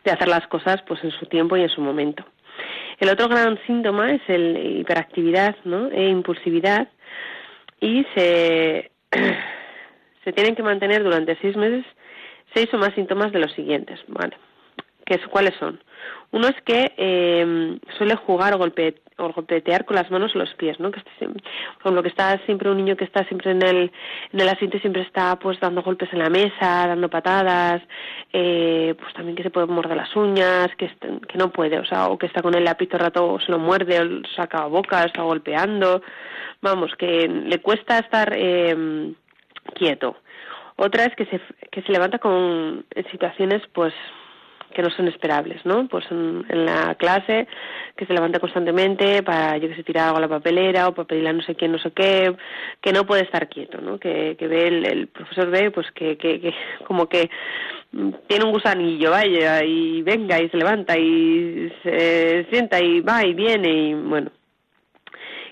de 0.03 0.11
hacer 0.11 0.27
las 0.27 0.45
cosas 0.47 0.81
pues 0.85 1.01
en 1.05 1.11
su 1.11 1.25
tiempo 1.27 1.55
y 1.55 1.61
en 1.61 1.69
su 1.69 1.79
momento. 1.79 2.25
El 2.99 3.09
otro 3.09 3.27
gran 3.27 3.59
síntoma 3.65 4.13
es 4.13 4.21
el 4.27 4.79
hiperactividad 4.79 5.55
¿no? 5.65 5.89
e 5.91 6.09
impulsividad 6.09 6.87
y 7.81 8.05
se, 8.15 8.91
se 10.23 10.33
tienen 10.33 10.55
que 10.55 10.63
mantener 10.63 11.03
durante 11.03 11.37
seis 11.41 11.55
meses 11.55 11.85
seis 12.55 12.73
o 12.73 12.77
más 12.77 12.93
síntomas 12.93 13.31
de 13.31 13.39
los 13.39 13.51
siguientes. 13.51 13.99
Vale. 14.07 14.35
¿Qué 15.05 15.15
es, 15.15 15.27
¿Cuáles 15.27 15.53
son? 15.59 15.83
Uno 16.31 16.47
es 16.47 16.59
que 16.63 16.93
eh, 16.97 17.77
suele 17.97 18.15
jugar 18.15 18.53
o, 18.53 18.57
golpe, 18.57 18.95
golpetear 19.17 19.85
con 19.85 19.95
las 19.95 20.11
manos 20.11 20.35
o 20.35 20.39
los 20.39 20.53
pies, 20.55 20.79
¿no? 20.79 20.91
Que 20.91 21.01
con 21.81 21.95
lo 21.95 22.03
que 22.03 22.09
está 22.09 22.37
siempre 22.45 22.69
un 22.69 22.77
niño 22.77 22.97
que 22.97 23.05
está 23.05 23.23
siempre 23.25 23.51
en 23.51 23.61
el, 23.61 23.91
en 24.33 24.39
el 24.39 24.49
asiento 24.49 24.77
siempre 24.79 25.03
está 25.03 25.37
pues 25.37 25.59
dando 25.59 25.83
golpes 25.83 26.11
en 26.11 26.19
la 26.19 26.29
mesa, 26.29 26.87
dando 26.87 27.09
patadas, 27.09 27.81
eh, 28.33 28.95
pues 28.99 29.13
también 29.13 29.35
que 29.35 29.43
se 29.43 29.51
puede 29.51 29.67
morder 29.67 29.95
las 29.95 30.15
uñas, 30.15 30.69
que, 30.77 30.91
no 31.35 31.49
puede, 31.51 31.79
o 31.79 31.85
sea, 31.85 32.07
o 32.07 32.17
que 32.17 32.27
está 32.27 32.41
con 32.41 32.55
el 32.55 32.63
lápiz 32.63 32.87
todo 32.87 32.97
el 32.97 33.05
rato 33.05 33.33
o 33.33 33.39
se 33.39 33.51
lo 33.51 33.59
muerde 33.59 33.99
o 33.99 34.27
saca 34.35 34.65
boca, 34.65 35.03
está 35.03 35.21
golpeando, 35.21 36.01
vamos, 36.61 36.91
que 36.97 37.27
le 37.27 37.59
cuesta 37.59 37.99
estar 37.99 38.33
eh, 38.35 39.13
quieto. 39.75 40.17
Otra 40.77 41.05
es 41.05 41.15
que 41.15 41.25
se, 41.27 41.39
que 41.71 41.81
se 41.83 41.91
levanta 41.91 42.19
con 42.19 42.85
en 42.93 43.11
situaciones 43.11 43.61
pues 43.71 43.93
que 44.75 44.81
no 44.81 44.89
son 44.89 45.07
esperables, 45.07 45.65
¿no? 45.65 45.87
Pues 45.87 46.05
en, 46.11 46.43
la 46.65 46.95
clase 46.95 47.47
que 47.95 48.05
se 48.05 48.13
levanta 48.13 48.39
constantemente 48.39 49.23
para, 49.23 49.57
yo 49.57 49.69
que 49.69 49.75
sé, 49.75 49.83
tirar 49.83 50.07
algo 50.07 50.17
a 50.17 50.21
la 50.21 50.27
papelera 50.27 50.89
o 50.89 50.93
para 50.93 51.07
pedirle 51.07 51.29
a 51.29 51.33
no 51.33 51.41
sé 51.41 51.55
quién, 51.55 51.71
no 51.71 51.79
sé 51.79 51.91
qué, 51.91 52.35
que 52.81 52.91
no 52.91 53.05
puede 53.05 53.23
estar 53.23 53.47
quieto, 53.47 53.79
¿no? 53.79 53.97
Que, 53.97 54.35
que 54.37 54.47
ve 54.47 54.67
el, 54.67 54.85
el 54.85 55.07
profesor 55.07 55.49
ve, 55.49 55.71
pues 55.71 55.89
que, 55.91 56.17
que, 56.17 56.41
que 56.41 56.53
como 56.85 57.07
que 57.07 57.29
tiene 58.27 58.43
un 58.43 58.51
gusanillo, 58.51 59.11
vaya, 59.11 59.63
y 59.63 60.01
venga, 60.01 60.41
y 60.41 60.49
se 60.49 60.57
levanta, 60.57 60.97
y 60.97 61.71
se 61.81 62.45
sienta, 62.51 62.81
y 62.81 62.99
va, 62.99 63.25
y 63.25 63.33
viene, 63.33 63.69
y 63.69 63.93
bueno, 63.93 64.29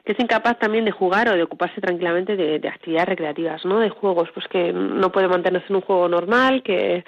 que 0.04 0.12
es 0.12 0.20
incapaz 0.20 0.60
también 0.60 0.84
de 0.84 0.92
jugar 0.92 1.30
o 1.30 1.36
de 1.36 1.44
ocuparse 1.44 1.80
tranquilamente 1.80 2.36
de, 2.36 2.60
de, 2.60 2.68
actividades 2.68 3.08
recreativas, 3.08 3.64
¿no? 3.64 3.80
De 3.80 3.90
juegos, 3.90 4.28
pues 4.34 4.46
que 4.50 4.74
no 4.74 5.14
puede 5.14 5.30
mantenerse 5.30 5.68
en 5.70 5.78
un 5.78 5.82
juego 5.82 6.10
normal, 6.10 6.62
que 6.62 7.06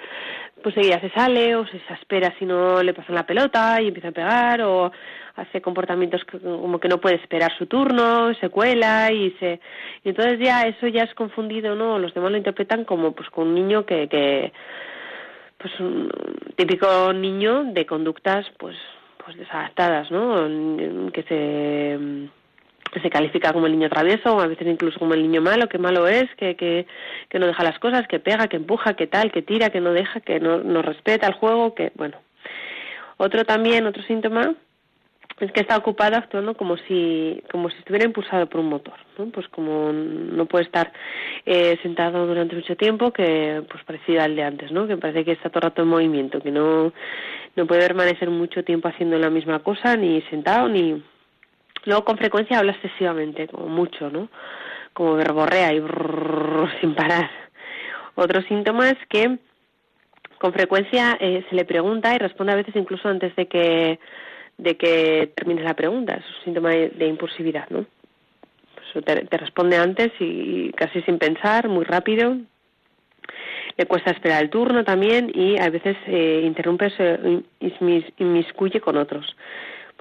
pues 0.66 0.78
ella 0.78 1.00
se 1.00 1.10
sale 1.10 1.54
o 1.54 1.64
se 1.64 1.76
espera 1.94 2.34
si 2.40 2.44
no 2.44 2.82
le 2.82 2.92
pasan 2.92 3.14
la 3.14 3.24
pelota 3.24 3.80
y 3.80 3.86
empieza 3.86 4.08
a 4.08 4.10
pegar 4.10 4.62
o 4.62 4.90
hace 5.36 5.62
comportamientos 5.62 6.24
que, 6.24 6.40
como 6.40 6.80
que 6.80 6.88
no 6.88 7.00
puede 7.00 7.14
esperar 7.14 7.56
su 7.56 7.66
turno, 7.66 8.34
se 8.34 8.48
cuela 8.48 9.12
y 9.12 9.30
se 9.38 9.60
y 10.02 10.08
entonces 10.08 10.40
ya 10.40 10.66
eso 10.66 10.88
ya 10.88 11.04
es 11.04 11.14
confundido, 11.14 11.76
¿no? 11.76 12.00
Los 12.00 12.12
demás 12.14 12.32
lo 12.32 12.36
interpretan 12.36 12.84
como 12.84 13.12
pues 13.12 13.30
con 13.30 13.46
un 13.46 13.54
niño 13.54 13.86
que 13.86 14.08
que 14.08 14.52
pues 15.56 15.78
un 15.78 16.10
típico 16.56 17.12
niño 17.12 17.62
de 17.66 17.86
conductas 17.86 18.44
pues 18.58 18.76
pues 19.24 19.36
desadaptadas, 19.36 20.10
¿no? 20.10 20.48
Que 21.12 21.22
se 21.28 22.28
se 23.00 23.10
califica 23.10 23.52
como 23.52 23.66
el 23.66 23.72
niño 23.72 23.88
travieso 23.88 24.40
a 24.40 24.46
veces 24.46 24.66
incluso 24.66 24.98
como 24.98 25.14
el 25.14 25.22
niño 25.22 25.40
malo, 25.42 25.68
que 25.68 25.78
malo 25.78 26.06
es, 26.06 26.26
que, 26.36 26.56
que, 26.56 26.86
que 27.28 27.38
no 27.38 27.46
deja 27.46 27.64
las 27.64 27.78
cosas, 27.78 28.06
que 28.08 28.20
pega, 28.20 28.48
que 28.48 28.56
empuja, 28.56 28.94
que 28.94 29.06
tal, 29.06 29.32
que 29.32 29.42
tira, 29.42 29.70
que 29.70 29.80
no 29.80 29.92
deja, 29.92 30.20
que 30.20 30.40
no, 30.40 30.58
no 30.58 30.82
respeta 30.82 31.26
el 31.26 31.34
juego, 31.34 31.74
que 31.74 31.92
bueno. 31.94 32.18
Otro 33.18 33.44
también, 33.44 33.86
otro 33.86 34.02
síntoma 34.02 34.54
es 35.40 35.52
que 35.52 35.60
está 35.60 35.76
ocupado 35.76 36.16
actuando 36.16 36.54
como 36.54 36.76
si 36.78 37.42
como 37.50 37.68
si 37.68 37.76
estuviera 37.78 38.06
impulsado 38.06 38.46
por 38.46 38.60
un 38.60 38.68
motor 38.70 38.94
no 39.18 39.26
pues 39.26 39.46
como 39.48 39.92
no 39.92 40.46
puede 40.46 40.64
estar 40.64 40.92
eh, 41.44 41.78
sentado 41.82 42.26
durante 42.26 42.56
mucho 42.56 42.76
tiempo 42.76 43.12
que 43.12 43.62
pues 43.70 43.84
parecido 43.84 44.22
al 44.22 44.34
de 44.34 44.42
antes 44.42 44.72
no 44.72 44.86
que 44.86 44.96
parece 44.96 45.24
que 45.24 45.32
está 45.32 45.50
todo 45.50 45.58
el 45.58 45.70
rato 45.70 45.82
en 45.82 45.88
movimiento 45.88 46.40
que 46.40 46.50
no 46.50 46.92
no 47.54 47.66
puede 47.66 47.82
permanecer 47.82 48.30
mucho 48.30 48.64
tiempo 48.64 48.88
haciendo 48.88 49.18
la 49.18 49.28
misma 49.28 49.58
cosa 49.58 49.96
ni 49.96 50.22
sentado 50.22 50.68
ni 50.68 51.02
Luego 51.86 52.04
con 52.04 52.18
frecuencia 52.18 52.58
habla 52.58 52.72
excesivamente, 52.72 53.46
como 53.46 53.68
mucho, 53.68 54.10
¿no? 54.10 54.28
Como 54.92 55.14
verborrea 55.14 55.72
y 55.72 55.80
brrr, 55.80 56.68
sin 56.80 56.94
parar. 56.94 57.30
Otro 58.16 58.42
síntoma 58.42 58.90
es 58.90 58.98
que 59.08 59.38
con 60.38 60.52
frecuencia 60.52 61.16
eh, 61.20 61.44
se 61.48 61.54
le 61.54 61.64
pregunta 61.64 62.14
y 62.14 62.18
responde 62.18 62.52
a 62.52 62.56
veces 62.56 62.74
incluso 62.76 63.08
antes 63.08 63.34
de 63.36 63.46
que 63.46 63.98
de 64.58 64.76
que 64.76 65.32
termine 65.36 65.62
la 65.62 65.74
pregunta. 65.74 66.14
Es 66.14 66.24
un 66.26 66.44
síntoma 66.44 66.70
de, 66.70 67.06
impulsividad, 67.06 67.68
¿no? 67.70 67.84
Te, 69.04 69.26
te, 69.26 69.36
responde 69.36 69.76
antes 69.76 70.10
y 70.18 70.72
casi 70.72 71.02
sin 71.02 71.18
pensar, 71.18 71.68
muy 71.68 71.84
rápido. 71.84 72.36
Le 73.76 73.84
cuesta 73.84 74.10
esperar 74.10 74.42
el 74.42 74.48
turno 74.48 74.82
también 74.84 75.30
y 75.34 75.60
a 75.60 75.68
veces 75.68 75.96
eh, 76.06 76.40
interrumpe, 76.44 76.88
se 76.90 77.42
inmiscuye 78.18 78.80
con 78.80 78.96
otros 78.96 79.36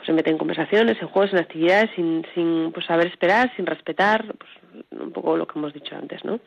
se 0.06 0.14
mete 0.14 0.30
en 0.30 0.38
conversaciones, 0.38 1.02
en 1.02 1.08
juegos, 1.08 1.34
en 1.34 1.40
actividades 1.40 1.90
sin, 1.96 2.26
sin 2.34 2.72
pues, 2.72 2.86
saber 2.86 3.08
esperar, 3.08 3.52
sin 3.56 3.66
respetar, 3.66 4.26
pues, 4.38 4.52
un 4.92 5.12
poco 5.12 5.38
lo 5.38 5.48
que 5.48 5.58
hemos 5.58 5.74
dicho 5.74 5.96
antes, 5.96 6.24
¿no? 6.24 6.40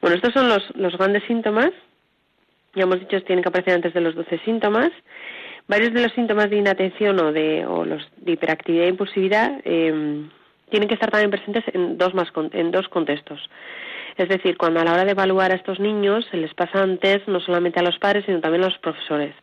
Bueno, 0.00 0.16
estos 0.16 0.32
son 0.32 0.48
los, 0.48 0.62
los 0.76 0.96
grandes 0.96 1.22
síntomas. 1.24 1.70
Ya 2.74 2.82
hemos 2.82 3.00
dicho 3.00 3.18
que 3.18 3.22
tienen 3.22 3.42
que 3.42 3.48
aparecer 3.48 3.74
antes 3.74 3.94
de 3.94 4.00
los 4.00 4.14
12 4.14 4.38
síntomas. 4.44 4.90
Varios 5.66 5.92
de 5.92 6.02
los 6.02 6.12
síntomas 6.12 6.48
de 6.50 6.56
inatención 6.56 7.20
o 7.20 7.32
de, 7.32 7.66
o 7.66 7.84
los 7.84 8.02
de 8.16 8.32
hiperactividad 8.32 8.86
e 8.86 8.88
impulsividad 8.88 9.60
eh, 9.64 10.24
tienen 10.70 10.88
que 10.88 10.94
estar 10.94 11.10
también 11.10 11.30
presentes 11.30 11.64
en 11.72 11.98
dos, 11.98 12.14
más, 12.14 12.28
en 12.52 12.70
dos 12.70 12.88
contextos. 12.88 13.40
Es 14.16 14.28
decir, 14.28 14.56
cuando 14.56 14.80
a 14.80 14.84
la 14.84 14.92
hora 14.92 15.04
de 15.04 15.12
evaluar 15.12 15.52
a 15.52 15.54
estos 15.54 15.78
niños 15.78 16.26
se 16.30 16.38
les 16.38 16.52
pasa 16.54 16.82
antes 16.82 17.26
no 17.28 17.40
solamente 17.40 17.78
a 17.78 17.82
los 17.82 17.98
padres, 17.98 18.24
sino 18.26 18.40
también 18.40 18.64
a 18.64 18.68
los 18.68 18.78
profesores 18.78 19.34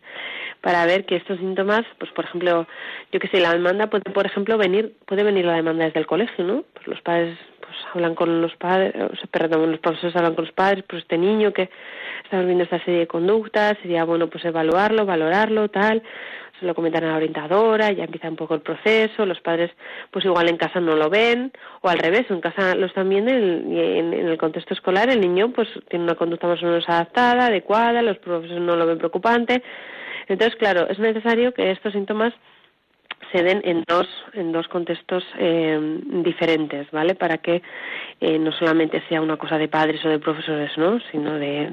para 0.65 0.83
ver 0.87 1.05
que 1.05 1.17
estos 1.17 1.37
síntomas, 1.37 1.83
pues 1.99 2.11
por 2.13 2.25
ejemplo, 2.25 2.65
yo 3.11 3.19
que 3.19 3.27
sé, 3.27 3.39
la 3.39 3.53
demanda 3.53 3.85
puede, 3.85 4.01
por 4.11 4.25
ejemplo, 4.25 4.57
venir, 4.57 4.95
puede 5.05 5.21
venir 5.21 5.45
la 5.45 5.53
demanda 5.53 5.85
desde 5.85 5.99
el 5.99 6.07
colegio, 6.07 6.43
¿no? 6.43 6.63
Pues 6.73 6.87
los 6.87 6.99
padres 7.01 7.37
pues 7.59 7.75
hablan 7.93 8.15
con 8.15 8.41
los 8.41 8.55
padres, 8.55 8.95
o 8.95 9.15
sea, 9.15 9.27
perdón, 9.29 9.69
los 9.69 9.79
profesores 9.79 10.15
hablan 10.15 10.33
con 10.33 10.45
los 10.45 10.53
padres, 10.55 10.83
pues 10.89 11.03
este 11.03 11.19
niño 11.19 11.53
que 11.53 11.69
estamos 12.23 12.47
viendo 12.47 12.63
esta 12.63 12.83
serie 12.83 13.01
de 13.01 13.07
conductas, 13.07 13.77
sería 13.83 14.05
bueno 14.05 14.27
pues 14.27 14.43
evaluarlo, 14.43 15.05
valorarlo, 15.05 15.69
tal, 15.69 16.01
se 16.59 16.65
lo 16.65 16.73
comentan 16.73 17.03
a 17.03 17.09
la 17.09 17.17
orientadora, 17.17 17.91
ya 17.91 18.05
empieza 18.05 18.27
un 18.27 18.35
poco 18.35 18.55
el 18.55 18.61
proceso, 18.61 19.23
los 19.27 19.41
padres 19.41 19.69
pues 20.09 20.25
igual 20.25 20.49
en 20.49 20.57
casa 20.57 20.79
no 20.79 20.95
lo 20.95 21.11
ven, 21.11 21.51
o 21.81 21.89
al 21.89 21.99
revés, 21.99 22.25
en 22.31 22.41
casa 22.41 22.73
lo 22.73 22.87
están 22.87 23.07
viendo 23.07 23.31
y 23.31 23.79
en, 23.99 24.13
el 24.13 24.37
contexto 24.39 24.73
escolar 24.73 25.11
el 25.11 25.21
niño 25.21 25.51
pues 25.51 25.67
tiene 25.89 26.05
una 26.05 26.15
conducta 26.15 26.47
más 26.47 26.63
o 26.63 26.65
menos 26.65 26.89
adaptada, 26.89 27.45
adecuada, 27.45 28.01
los 28.01 28.17
profesores 28.17 28.63
no 28.63 28.75
lo 28.75 28.87
ven 28.87 28.97
preocupante. 28.97 29.61
Entonces, 30.27 30.55
claro, 30.57 30.87
es 30.89 30.99
necesario 30.99 31.53
que 31.53 31.71
estos 31.71 31.93
síntomas 31.93 32.33
se 33.31 33.43
den 33.43 33.61
en 33.65 33.83
dos 33.87 34.07
en 34.33 34.51
dos 34.51 34.67
contextos 34.67 35.23
eh, 35.37 35.99
diferentes, 36.23 36.89
¿vale? 36.91 37.15
Para 37.15 37.37
que 37.37 37.61
eh, 38.21 38.39
no 38.39 38.51
solamente 38.51 39.01
sea 39.09 39.21
una 39.21 39.37
cosa 39.37 39.57
de 39.57 39.67
padres 39.67 40.03
o 40.05 40.09
de 40.09 40.19
profesores, 40.19 40.71
¿no? 40.77 40.99
Sino 41.11 41.33
de, 41.33 41.69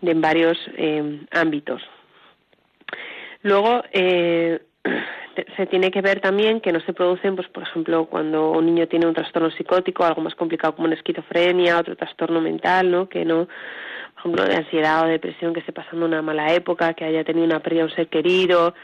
de, 0.00 0.10
en 0.10 0.20
varios 0.20 0.58
eh, 0.76 1.20
ámbitos. 1.30 1.82
Luego 3.42 3.82
se 5.56 5.66
tiene 5.66 5.90
que 5.90 6.00
ver 6.00 6.20
también 6.20 6.60
que 6.60 6.72
no 6.72 6.80
se 6.80 6.92
producen, 6.92 7.36
pues 7.36 7.48
por 7.48 7.62
ejemplo, 7.64 8.06
cuando 8.06 8.50
un 8.52 8.66
niño 8.66 8.86
tiene 8.88 9.06
un 9.06 9.14
trastorno 9.14 9.50
psicótico, 9.50 10.04
algo 10.04 10.22
más 10.22 10.34
complicado 10.34 10.74
como 10.74 10.86
una 10.86 10.96
esquizofrenia, 10.96 11.78
otro 11.78 11.96
trastorno 11.96 12.40
mental, 12.40 12.90
¿no? 12.90 13.08
Que 13.08 13.24
no, 13.24 13.48
ejemplo, 14.22 14.44
de 14.44 14.56
ansiedad 14.56 15.04
o 15.04 15.08
depresión, 15.08 15.52
que 15.52 15.60
esté 15.60 15.72
pasando 15.72 16.06
una 16.06 16.22
mala 16.22 16.52
época, 16.52 16.94
que 16.94 17.04
haya 17.04 17.24
tenido 17.24 17.44
una 17.44 17.60
pérdida 17.60 17.80
de 17.82 17.90
un 17.90 17.96
ser 17.96 18.08
querido, 18.08 18.74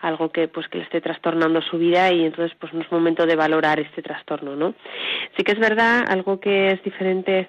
algo 0.00 0.30
que 0.30 0.48
pues 0.48 0.68
que 0.68 0.78
le 0.78 0.84
esté 0.84 1.00
trastornando 1.00 1.60
su 1.62 1.78
vida 1.78 2.12
y 2.12 2.24
entonces 2.24 2.56
pues 2.60 2.72
no 2.72 2.82
es 2.82 2.92
momento 2.92 3.26
de 3.26 3.36
valorar 3.36 3.80
este 3.80 4.02
trastorno, 4.02 4.56
¿no? 4.56 4.74
Sí 5.36 5.42
que 5.42 5.52
es 5.52 5.58
verdad, 5.58 6.04
algo 6.08 6.38
que 6.40 6.72
es 6.72 6.82
diferente 6.82 7.48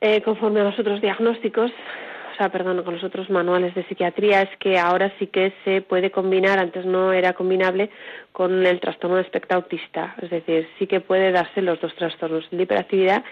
eh, 0.00 0.22
conforme 0.22 0.60
a 0.60 0.64
los 0.64 0.78
otros 0.78 1.00
diagnósticos, 1.00 1.70
o 1.70 2.36
sea, 2.36 2.50
perdón, 2.50 2.82
con 2.82 2.94
los 2.94 3.04
otros 3.04 3.30
manuales 3.30 3.74
de 3.74 3.84
psiquiatría, 3.84 4.42
es 4.42 4.56
que 4.58 4.78
ahora 4.78 5.10
sí 5.18 5.26
que 5.28 5.54
se 5.64 5.80
puede 5.80 6.10
combinar, 6.10 6.58
antes 6.58 6.84
no 6.84 7.12
era 7.14 7.32
combinable, 7.32 7.88
con 8.32 8.66
el 8.66 8.78
trastorno 8.78 9.16
de 9.16 9.22
espectro 9.22 9.56
autista, 9.56 10.14
es 10.20 10.28
decir, 10.28 10.68
sí 10.78 10.86
que 10.86 11.00
puede 11.00 11.32
darse 11.32 11.62
los 11.62 11.80
dos 11.80 11.94
trastornos, 11.94 12.46
de 12.50 12.62
hiperactividad 12.62 13.24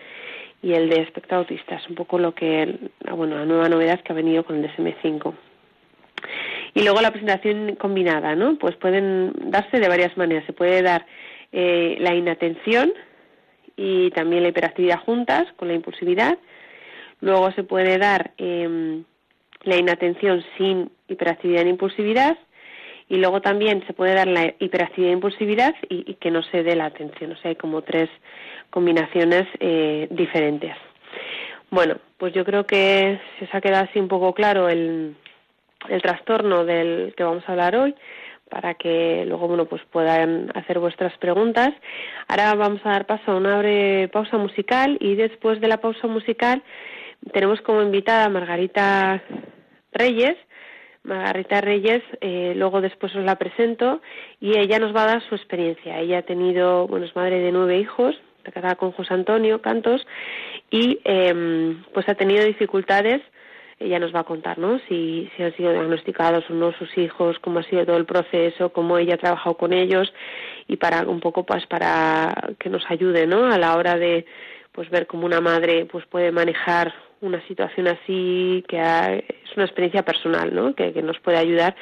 y 0.65 0.73
el 0.73 0.89
de 0.89 1.03
espectro 1.03 1.37
autista, 1.37 1.75
es 1.75 1.87
un 1.91 1.95
poco 1.95 2.19
lo 2.19 2.35
que, 2.35 2.79
bueno, 3.15 3.37
la 3.37 3.45
nueva 3.45 3.69
novedad 3.69 4.01
que 4.01 4.13
ha 4.13 4.17
venido 4.17 4.45
con 4.45 4.57
el 4.57 4.71
DSM-5. 4.71 5.35
Y 6.73 6.83
luego 6.83 7.03
la 7.03 7.11
presentación 7.11 7.77
combinada, 7.77 8.35
¿no? 8.35 8.57
Pues 8.57 8.75
pueden 8.77 9.33
darse 9.51 9.79
de 9.79 9.89
varias 9.89 10.17
maneras. 10.17 10.47
Se 10.47 10.55
puede 10.55 10.81
dar 10.81 11.05
eh, 11.53 11.97
la 12.01 12.15
inatención 12.15 12.95
y 13.77 14.11
también 14.13 14.43
la 14.43 14.49
hiperactividad 14.49 15.01
juntas 15.01 15.45
con 15.57 15.69
la 15.69 15.75
impulsividad. 15.75 16.39
Luego 17.21 17.53
se 17.53 17.63
puede 17.63 17.99
dar 17.99 18.33
em, 18.39 19.05
la 19.65 19.77
inatención 19.77 20.43
sin 20.57 20.91
hiperactividad 21.09 21.67
e 21.67 21.69
impulsividad. 21.69 22.39
Y 23.07 23.19
luego 23.19 23.43
también 23.43 23.87
se 23.87 23.93
puede 23.93 24.15
dar 24.15 24.29
la 24.29 24.55
hiperactividad 24.59 25.11
e 25.11 25.15
impulsividad 25.15 25.75
y, 25.91 26.15
que 26.15 26.31
no 26.31 26.43
se 26.43 26.63
dé 26.63 26.75
la 26.75 26.87
atención. 26.87 27.33
O 27.33 27.37
sea, 27.37 27.51
hay 27.51 27.57
como 27.57 27.83
tres 27.83 28.09
combinaciones 28.75 29.47
eh, 29.61 30.09
diferentes. 30.11 30.75
Bueno, 31.71 31.95
pues 32.19 32.35
yo 32.35 32.45
creo 32.45 32.67
que 32.67 33.21
se 33.39 33.45
os 33.45 33.55
ha 33.55 33.61
quedado 33.61 33.85
así 33.85 34.01
un 34.01 34.09
poco 34.09 34.35
claro 34.35 34.69
el, 34.69 35.15
el 35.89 36.03
trastorno 36.03 36.65
del 36.65 37.15
que 37.17 37.23
vamos 37.23 37.45
a 37.47 37.53
hablar 37.53 37.77
hoy 37.77 37.95
para 38.51 38.75
que 38.75 39.25
luego 39.27 39.47
bueno 39.47 39.67
pues 39.67 39.81
puedan 39.93 40.51
hacer 40.57 40.81
vuestras 40.81 41.17
preguntas. 41.19 41.71
Ahora 42.27 42.53
vamos 42.57 42.81
a 42.83 42.91
dar 42.91 43.07
paso 43.07 43.31
a 43.31 43.37
una 43.37 43.59
breve 43.59 44.09
pausa 44.09 44.39
musical 44.39 44.99
y 45.01 45.15
después 45.15 45.61
de 45.61 45.69
la 45.69 45.79
pausa 45.79 46.09
musical 46.09 46.61
tenemos 47.33 47.61
como 47.61 47.81
invitada 47.81 48.25
a 48.25 48.29
Margarita 48.29 49.23
Reyes. 49.93 50.37
Margarita 51.05 51.61
Reyes, 51.61 52.03
eh, 52.21 52.55
luego 52.57 52.81
después 52.81 53.15
os 53.15 53.25
la 53.25 53.37
presento 53.37 54.01
y 54.41 54.59
ella 54.59 54.81
nos 54.81 54.95
va 54.97 55.05
a 55.05 55.13
dar 55.13 55.23
su 55.29 55.37
experiencia. 55.37 56.01
Ella 56.01 56.19
ha 56.19 56.23
tenido, 56.23 56.89
bueno, 56.89 57.07
es 57.07 57.15
madre 57.15 57.39
de 57.39 57.53
nueve 57.53 57.79
hijos, 57.79 58.17
casada 58.53 58.77
con 58.77 58.93
José 58.93 59.15
Antonio 59.15 59.61
Cantos 59.63 60.07
y 60.71 61.01
eh, 61.05 61.77
pues 61.93 62.09
ha 62.09 62.15
tenido 62.15 62.45
dificultades 62.45 63.23
ella 63.81 63.99
nos 63.99 64.15
va 64.15 64.21
a 64.21 64.25
contar, 64.25 64.59
¿no? 64.59 64.79
Si, 64.89 65.31
si 65.37 65.43
han 65.43 65.55
sido 65.57 65.73
diagnosticados 65.73 66.49
o 66.49 66.55
no 66.55 66.73
sus 66.73 66.97
hijos, 66.97 67.39
cómo 67.41 67.59
ha 67.59 67.65
sido 67.65 67.85
todo 67.85 67.97
el 67.97 68.07
proceso, 68.07 68.73
cómo 68.73 68.99
ella 68.99 69.15
ha 69.15 69.19
trabajado 69.19 69.57
con 69.57 69.73
ellos 69.73 70.13
y 70.69 70.77
para 70.77 71.03
un 71.09 71.21
poco 71.21 71.45
pues 71.45 71.67
para 71.67 72.53
que 72.59 72.69
nos 72.69 72.89
ayude, 72.91 73.27
¿no? 73.27 73.47
A 73.47 73.59
la 73.59 73.77
hora 73.77 73.97
de 73.97 74.27
pues 74.73 74.91
ver 74.91 75.07
cómo 75.07 75.27
una 75.27 75.41
madre 75.41 75.87
pues 75.87 76.07
puede 76.07 76.33
manejar 76.33 76.95
una 77.21 77.45
situación 77.47 77.89
así 77.89 78.65
que 78.69 78.79
es 78.79 79.57
una 79.57 79.65
experiencia 79.65 80.05
personal, 80.05 80.55
¿no? 80.55 80.75
Que, 80.75 80.93
que 80.93 81.03
nos 81.03 81.19
puede 81.19 81.39
ayudar 81.39 81.75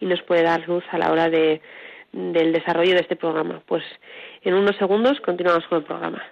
y 0.00 0.06
nos 0.06 0.22
puede 0.22 0.42
dar 0.42 0.66
luz 0.68 0.84
a 0.90 0.98
la 0.98 1.10
hora 1.10 1.30
de 1.30 1.60
del 2.12 2.52
desarrollo 2.52 2.94
de 2.94 3.00
este 3.00 3.16
programa. 3.16 3.62
Pues 3.66 3.82
en 4.42 4.54
unos 4.54 4.76
segundos 4.76 5.20
continuamos 5.20 5.66
con 5.68 5.78
el 5.78 5.84
programa. 5.84 6.22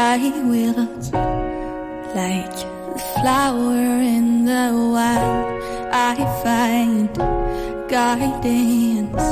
I 0.00 0.30
will 0.44 0.86
like 2.14 2.58
the 2.94 3.02
flower 3.14 4.00
in 4.00 4.44
the 4.44 4.70
wild. 4.94 5.62
I 5.92 6.16
find 6.42 7.08
guidance 7.88 9.28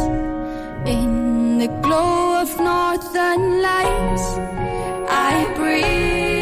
in 0.86 1.58
the 1.58 1.68
glow 1.82 2.40
of 2.42 2.58
northern 2.58 3.62
lights. 3.62 4.26
I 5.08 5.52
breathe 5.56 6.35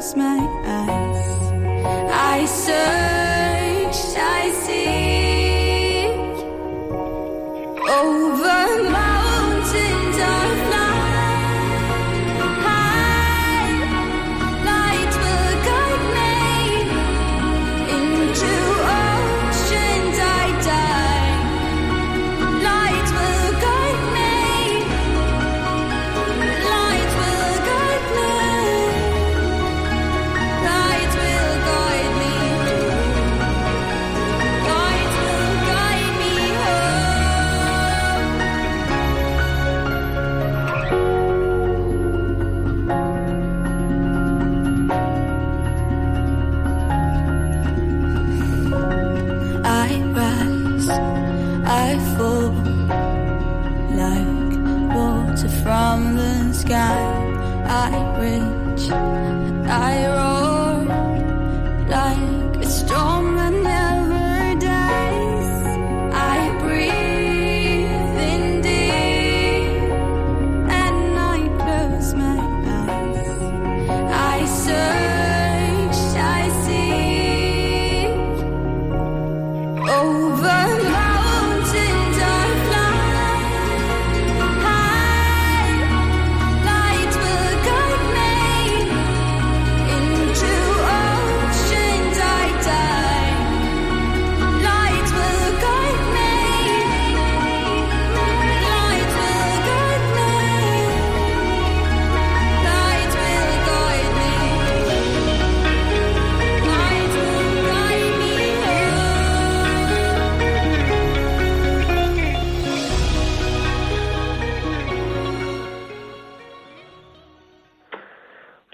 close 0.00 0.16
my 0.16 0.38
eyes. 0.64 1.09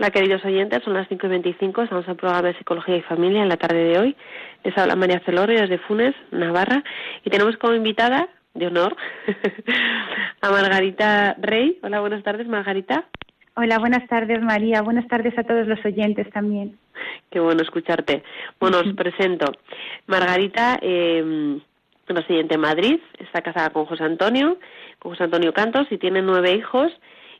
Hola, 0.06 0.12
queridos 0.12 0.44
oyentes, 0.44 0.84
son 0.84 0.94
las 0.94 1.08
5 1.08 1.26
y 1.26 1.30
25, 1.30 1.82
estamos 1.82 2.04
en 2.04 2.12
el 2.12 2.16
programa 2.16 2.46
de 2.46 2.56
Psicología 2.56 2.96
y 2.96 3.02
Familia 3.02 3.42
en 3.42 3.48
la 3.48 3.56
tarde 3.56 3.82
de 3.82 3.98
hoy. 3.98 4.16
Les 4.62 4.78
habla 4.78 4.94
María 4.94 5.20
Celorio 5.24 5.60
desde 5.60 5.78
Funes, 5.78 6.14
Navarra, 6.30 6.84
y 7.24 7.30
tenemos 7.30 7.56
como 7.56 7.74
invitada 7.74 8.28
de 8.54 8.68
honor 8.68 8.96
a 10.42 10.50
Margarita 10.52 11.34
Rey. 11.40 11.80
Hola, 11.82 11.98
buenas 11.98 12.22
tardes, 12.22 12.46
Margarita. 12.46 13.02
Hola, 13.56 13.80
buenas 13.80 14.06
tardes, 14.06 14.40
María. 14.40 14.80
Buenas 14.80 15.08
tardes 15.08 15.36
a 15.36 15.42
todos 15.42 15.66
los 15.66 15.84
oyentes 15.84 16.30
también. 16.30 16.78
Qué 17.28 17.40
bueno 17.40 17.62
escucharte. 17.62 18.22
Bueno, 18.60 18.78
os 18.78 18.94
presento. 18.94 19.50
Margarita 20.06 20.78
eh, 20.82 21.58
residente 22.06 22.54
en 22.54 22.60
Madrid, 22.60 23.00
está 23.18 23.42
casada 23.42 23.70
con 23.70 23.86
José 23.86 24.04
Antonio, 24.04 24.56
con 25.00 25.10
José 25.10 25.24
Antonio 25.24 25.52
Cantos, 25.52 25.88
y 25.90 25.98
tiene 25.98 26.22
nueve 26.22 26.54
hijos. 26.54 26.92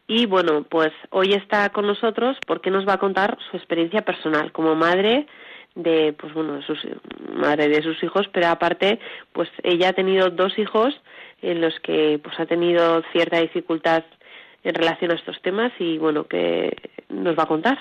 Y 0.09 0.27
bueno, 0.27 0.65
pues 0.69 0.93
hoy 1.11 1.33
está 1.33 1.69
con 1.71 1.87
nosotros 1.87 2.37
porque 2.47 2.71
nos 2.71 2.87
va 2.87 2.95
a 2.95 2.99
contar 2.99 3.39
su 3.51 3.57
experiencia 3.57 4.03
personal 4.03 4.53
como 4.53 4.75
madre 4.77 5.27
de, 5.75 6.15
pues 6.19 6.33
bueno, 6.33 6.63
sus, 6.63 6.79
madre 7.35 7.69
de 7.69 7.83
sus 7.83 8.03
hijos, 8.03 8.29
pero 8.33 8.49
aparte, 8.49 9.01
pues 9.33 9.49
ella 9.63 9.91
ha 9.91 9.93
tenido 9.93 10.31
dos 10.31 10.59
hijos 10.59 10.95
en 11.43 11.61
los 11.61 11.79
que 11.81 12.21
pues 12.23 12.39
ha 12.39 12.47
tenido 12.47 13.03
cierta 13.13 13.41
dificultad 13.41 14.05
en 14.63 14.75
relación 14.75 15.11
a 15.11 15.15
estos 15.15 15.41
temas 15.43 15.73
y 15.79 15.99
bueno, 15.99 16.25
que 16.25 16.77
nos 17.09 17.37
va 17.37 17.43
a 17.43 17.49
contar. 17.49 17.79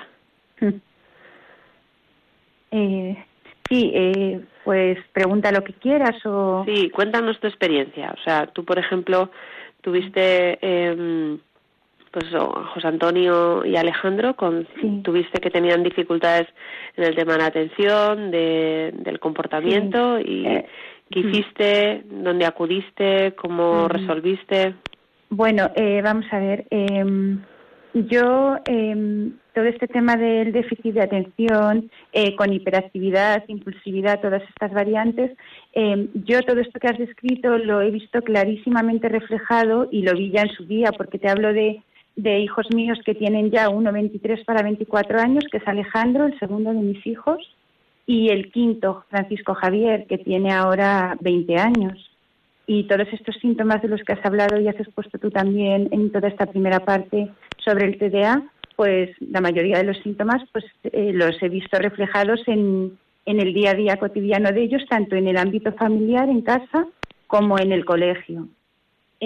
Eh, 2.71 3.25
sí, 3.69 3.91
eh, 3.93 4.41
pues 4.63 4.97
pregunta 5.13 5.51
lo 5.51 5.63
que 5.63 5.73
quieras 5.73 6.25
o... 6.25 6.63
Sí, 6.65 6.89
cuéntanos 6.89 7.39
tu 7.39 7.47
experiencia. 7.47 8.13
O 8.19 8.23
sea, 8.23 8.47
tú, 8.47 8.65
por 8.65 8.79
ejemplo, 8.79 9.29
tuviste... 9.81 10.57
Eh, 10.61 11.37
pues 12.15 12.31
José 12.73 12.87
Antonio 12.87 13.65
y 13.65 13.75
Alejandro, 13.75 14.37
con, 14.37 14.65
tuviste 15.03 15.41
que 15.41 15.49
tenían 15.49 15.83
dificultades 15.83 16.47
en 16.95 17.03
el 17.03 17.13
tema 17.13 17.33
de 17.33 17.39
la 17.39 17.47
atención, 17.47 18.31
de, 18.31 18.93
del 18.99 19.19
comportamiento 19.19 20.17
y 20.21 20.47
eh, 20.47 20.65
qué 21.11 21.19
hiciste, 21.19 22.03
dónde 22.09 22.45
acudiste, 22.45 23.35
cómo 23.35 23.89
resolviste. 23.89 24.75
Bueno, 25.29 25.69
eh, 25.75 25.99
vamos 26.01 26.25
a 26.31 26.39
ver. 26.39 26.65
Eh, 26.71 27.37
yo, 27.95 28.57
eh, 28.65 29.31
todo 29.53 29.65
este 29.65 29.87
tema 29.87 30.17
del 30.17 30.51
déficit 30.51 30.93
de 30.93 31.01
atención, 31.01 31.89
eh, 32.11 32.35
con 32.35 32.51
hiperactividad, 32.51 33.43
impulsividad, 33.47 34.19
todas 34.19 34.43
estas 34.49 34.73
variantes, 34.73 35.31
eh, 35.73 36.09
yo 36.25 36.41
todo 36.41 36.59
esto 36.59 36.77
que 36.77 36.87
has 36.87 36.97
descrito 36.97 37.57
lo 37.57 37.81
he 37.81 37.91
visto 37.91 38.21
clarísimamente 38.21 39.07
reflejado 39.07 39.87
y 39.91 40.01
lo 40.01 40.13
vi 40.13 40.31
ya 40.31 40.41
en 40.41 40.49
su 40.49 40.65
día, 40.65 40.91
porque 40.97 41.19
te 41.19 41.29
hablo 41.29 41.53
de, 41.53 41.81
de 42.15 42.39
hijos 42.39 42.67
míos 42.73 42.99
que 43.05 43.15
tienen 43.15 43.51
ya 43.51 43.69
uno 43.69 43.91
23 43.91 44.43
para 44.45 44.63
24 44.63 45.19
años, 45.19 45.45
que 45.51 45.57
es 45.57 45.67
Alejandro, 45.67 46.25
el 46.25 46.39
segundo 46.39 46.71
de 46.71 46.79
mis 46.79 47.05
hijos, 47.05 47.39
y 48.07 48.29
el 48.29 48.51
quinto, 48.51 49.03
Francisco 49.09 49.53
Javier, 49.55 50.05
que 50.07 50.17
tiene 50.17 50.51
ahora 50.51 51.17
20 51.21 51.57
años 51.57 52.11
y 52.67 52.83
todos 52.87 53.07
estos 53.11 53.35
síntomas 53.35 53.81
de 53.81 53.89
los 53.89 54.01
que 54.03 54.13
has 54.13 54.25
hablado 54.25 54.59
y 54.59 54.67
has 54.67 54.79
expuesto 54.79 55.17
tú 55.19 55.29
también 55.29 55.87
en 55.91 56.11
toda 56.11 56.27
esta 56.27 56.45
primera 56.45 56.79
parte 56.79 57.29
sobre 57.63 57.85
el 57.85 57.97
TDA, 57.97 58.43
pues 58.75 59.09
la 59.19 59.41
mayoría 59.41 59.77
de 59.77 59.83
los 59.83 59.97
síntomas 59.99 60.41
pues 60.51 60.65
eh, 60.83 61.11
los 61.13 61.41
he 61.41 61.49
visto 61.49 61.77
reflejados 61.77 62.41
en, 62.47 62.97
en 63.25 63.39
el 63.39 63.53
día 63.53 63.71
a 63.71 63.75
día 63.75 63.97
cotidiano 63.97 64.51
de 64.51 64.63
ellos, 64.63 64.83
tanto 64.89 65.15
en 65.15 65.27
el 65.27 65.37
ámbito 65.37 65.71
familiar, 65.73 66.29
en 66.29 66.41
casa, 66.41 66.87
como 67.27 67.59
en 67.59 67.71
el 67.71 67.85
colegio. 67.85 68.47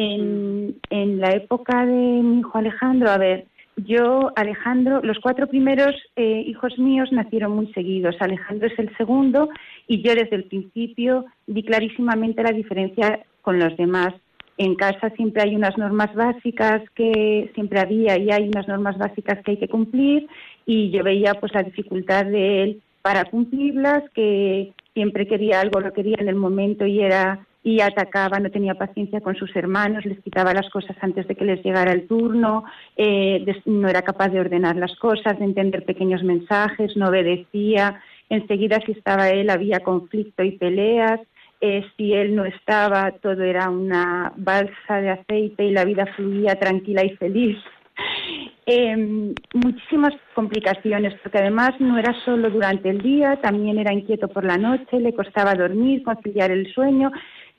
En, 0.01 0.77
en 0.91 1.19
la 1.19 1.31
época 1.31 1.85
de 1.85 1.91
mi 1.91 2.39
hijo 2.39 2.57
Alejandro, 2.57 3.09
a 3.09 3.17
ver, 3.17 3.47
yo, 3.75 4.31
Alejandro, 4.37 5.01
los 5.03 5.19
cuatro 5.19 5.47
primeros 5.47 5.93
eh, 6.15 6.43
hijos 6.47 6.79
míos 6.79 7.11
nacieron 7.11 7.51
muy 7.51 7.67
seguidos. 7.73 8.15
Alejandro 8.21 8.67
es 8.67 8.79
el 8.79 8.95
segundo 8.95 9.49
y 9.87 10.01
yo 10.01 10.15
desde 10.15 10.37
el 10.37 10.45
principio 10.45 11.25
vi 11.47 11.63
clarísimamente 11.63 12.43
la 12.43 12.53
diferencia 12.53 13.25
con 13.41 13.59
los 13.59 13.75
demás. 13.75 14.13
En 14.57 14.75
casa 14.75 15.09
siempre 15.17 15.43
hay 15.43 15.55
unas 15.55 15.77
normas 15.77 16.15
básicas 16.15 16.81
que 16.95 17.51
siempre 17.53 17.81
había 17.81 18.17
y 18.17 18.31
hay 18.31 18.47
unas 18.47 18.69
normas 18.69 18.97
básicas 18.97 19.43
que 19.43 19.51
hay 19.51 19.57
que 19.57 19.67
cumplir 19.67 20.27
y 20.65 20.91
yo 20.91 21.03
veía 21.03 21.33
pues 21.33 21.53
la 21.53 21.63
dificultad 21.63 22.25
de 22.25 22.63
él 22.63 22.81
para 23.01 23.25
cumplirlas, 23.25 24.03
que 24.13 24.71
siempre 24.93 25.27
quería 25.27 25.59
algo, 25.59 25.81
lo 25.81 25.91
quería 25.91 26.17
en 26.19 26.29
el 26.29 26.35
momento 26.35 26.85
y 26.85 27.01
era 27.01 27.45
y 27.63 27.81
atacaba, 27.81 28.39
no 28.39 28.49
tenía 28.49 28.75
paciencia 28.75 29.21
con 29.21 29.35
sus 29.35 29.53
hermanos, 29.55 30.05
les 30.05 30.19
quitaba 30.21 30.53
las 30.53 30.69
cosas 30.69 30.95
antes 31.01 31.27
de 31.27 31.35
que 31.35 31.45
les 31.45 31.63
llegara 31.63 31.91
el 31.91 32.07
turno, 32.07 32.63
eh, 32.95 33.45
no 33.65 33.89
era 33.89 34.01
capaz 34.01 34.29
de 34.29 34.39
ordenar 34.39 34.77
las 34.77 34.95
cosas, 34.95 35.37
de 35.37 35.45
entender 35.45 35.83
pequeños 35.83 36.23
mensajes, 36.23 36.95
no 36.95 37.09
obedecía, 37.09 38.01
enseguida 38.29 38.79
si 38.85 38.93
estaba 38.93 39.29
él 39.29 39.49
había 39.49 39.81
conflicto 39.81 40.43
y 40.43 40.51
peleas, 40.51 41.19
eh, 41.61 41.83
si 41.97 42.13
él 42.13 42.35
no 42.35 42.45
estaba 42.45 43.11
todo 43.21 43.43
era 43.43 43.69
una 43.69 44.31
balsa 44.37 45.01
de 45.01 45.09
aceite 45.09 45.65
y 45.65 45.71
la 45.71 45.83
vida 45.83 46.05
fluía 46.15 46.55
tranquila 46.55 47.03
y 47.03 47.15
feliz. 47.17 47.57
Eh, 48.71 49.33
muchísimas 49.55 50.13
complicaciones, 50.35 51.15
porque 51.23 51.39
además 51.39 51.71
no 51.79 51.97
era 51.97 52.13
solo 52.23 52.51
durante 52.51 52.87
el 52.91 53.01
día, 53.01 53.37
también 53.41 53.79
era 53.79 53.91
inquieto 53.91 54.27
por 54.27 54.45
la 54.45 54.57
noche, 54.57 54.99
le 54.99 55.11
costaba 55.11 55.55
dormir, 55.55 56.03
conciliar 56.03 56.51
el 56.51 56.71
sueño. 56.71 57.11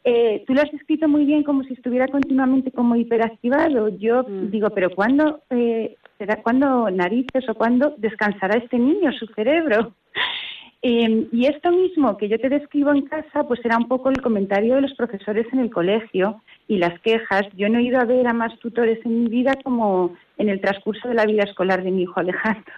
Eh, 0.04 0.44
tú 0.46 0.54
lo 0.54 0.62
has 0.62 0.72
escrito 0.72 1.08
muy 1.08 1.24
bien 1.24 1.42
como 1.42 1.62
si 1.64 1.74
estuviera 1.74 2.08
continuamente 2.08 2.72
como 2.72 2.96
hiperactivado. 2.96 3.88
Yo 3.88 4.22
mm. 4.22 4.50
digo, 4.50 4.70
pero 4.70 4.90
¿cuándo, 4.90 5.42
eh, 5.50 5.96
será, 6.18 6.42
¿cuándo 6.42 6.90
narices 6.90 7.48
o 7.48 7.54
cuándo 7.54 7.94
descansará 7.98 8.58
este 8.58 8.78
niño, 8.78 9.12
su 9.12 9.26
cerebro? 9.26 9.94
Em, 10.82 11.28
y 11.30 11.44
esto 11.44 11.70
mismo 11.70 12.16
que 12.16 12.26
yo 12.26 12.38
te 12.38 12.48
describo 12.48 12.90
en 12.90 13.02
casa, 13.02 13.46
pues 13.46 13.60
era 13.64 13.76
un 13.76 13.86
poco 13.86 14.08
el 14.08 14.22
comentario 14.22 14.76
de 14.76 14.80
los 14.80 14.94
profesores 14.94 15.46
en 15.52 15.58
el 15.58 15.70
colegio 15.70 16.40
y 16.68 16.78
las 16.78 16.98
quejas. 17.00 17.42
Yo 17.54 17.68
no 17.68 17.78
he 17.78 17.82
ido 17.82 18.00
a 18.00 18.06
ver 18.06 18.26
a 18.26 18.32
más 18.32 18.58
tutores 18.60 18.98
en 19.04 19.24
mi 19.24 19.28
vida 19.28 19.52
como 19.62 20.16
en 20.38 20.48
el 20.48 20.58
transcurso 20.62 21.08
de 21.08 21.16
la 21.16 21.26
vida 21.26 21.42
escolar 21.42 21.84
de 21.84 21.90
mi 21.90 22.04
hijo 22.04 22.18
Alejandro. 22.18 22.72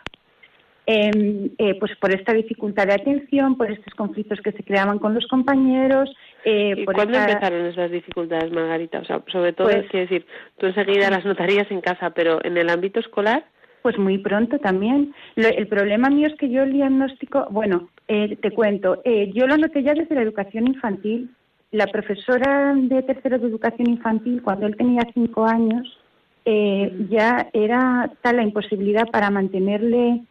Em, 0.84 1.50
eh, 1.58 1.76
pues 1.78 1.92
por 2.00 2.12
esta 2.12 2.32
dificultad 2.32 2.88
de 2.88 2.94
atención, 2.94 3.56
por 3.56 3.70
estos 3.70 3.94
conflictos 3.94 4.40
que 4.40 4.50
se 4.50 4.64
creaban 4.64 4.98
con 4.98 5.14
los 5.14 5.26
compañeros. 5.28 6.10
Eh, 6.44 6.74
¿Y 6.76 6.84
cuándo 6.84 7.16
empezaron 7.16 7.66
esas 7.66 7.90
dificultades, 7.90 8.50
Margarita? 8.50 8.98
O 8.98 9.04
sea, 9.04 9.22
sobre 9.30 9.52
todo, 9.52 9.68
pues, 9.68 9.88
quiero 9.90 10.06
decir, 10.06 10.26
tú 10.58 10.66
enseguida 10.66 11.08
las 11.08 11.24
notarías 11.24 11.70
en 11.70 11.80
casa, 11.82 12.10
pero 12.10 12.44
en 12.44 12.56
el 12.56 12.68
ámbito 12.68 12.98
escolar. 12.98 13.44
Pues 13.82 13.98
muy 13.98 14.18
pronto 14.18 14.58
también. 14.58 15.12
el 15.36 15.66
problema 15.66 16.08
mío 16.08 16.28
es 16.28 16.34
que 16.36 16.48
yo 16.48 16.62
el 16.62 16.72
diagnóstico, 16.72 17.48
bueno, 17.50 17.88
eh, 18.06 18.36
te 18.40 18.52
cuento, 18.52 19.00
eh, 19.04 19.30
yo 19.34 19.46
lo 19.46 19.56
noté 19.56 19.82
ya 19.82 19.94
desde 19.94 20.14
la 20.14 20.22
educación 20.22 20.66
infantil. 20.68 21.30
La 21.70 21.86
profesora 21.86 22.74
de 22.76 23.02
tercero 23.02 23.38
de 23.38 23.48
educación 23.48 23.88
infantil, 23.88 24.42
cuando 24.42 24.66
él 24.66 24.76
tenía 24.76 25.02
cinco 25.14 25.46
años, 25.46 25.98
eh, 26.44 26.92
ya 27.08 27.48
era 27.52 28.12
tal 28.20 28.36
la 28.36 28.42
imposibilidad 28.42 29.08
para 29.08 29.30
mantenerle 29.30 30.22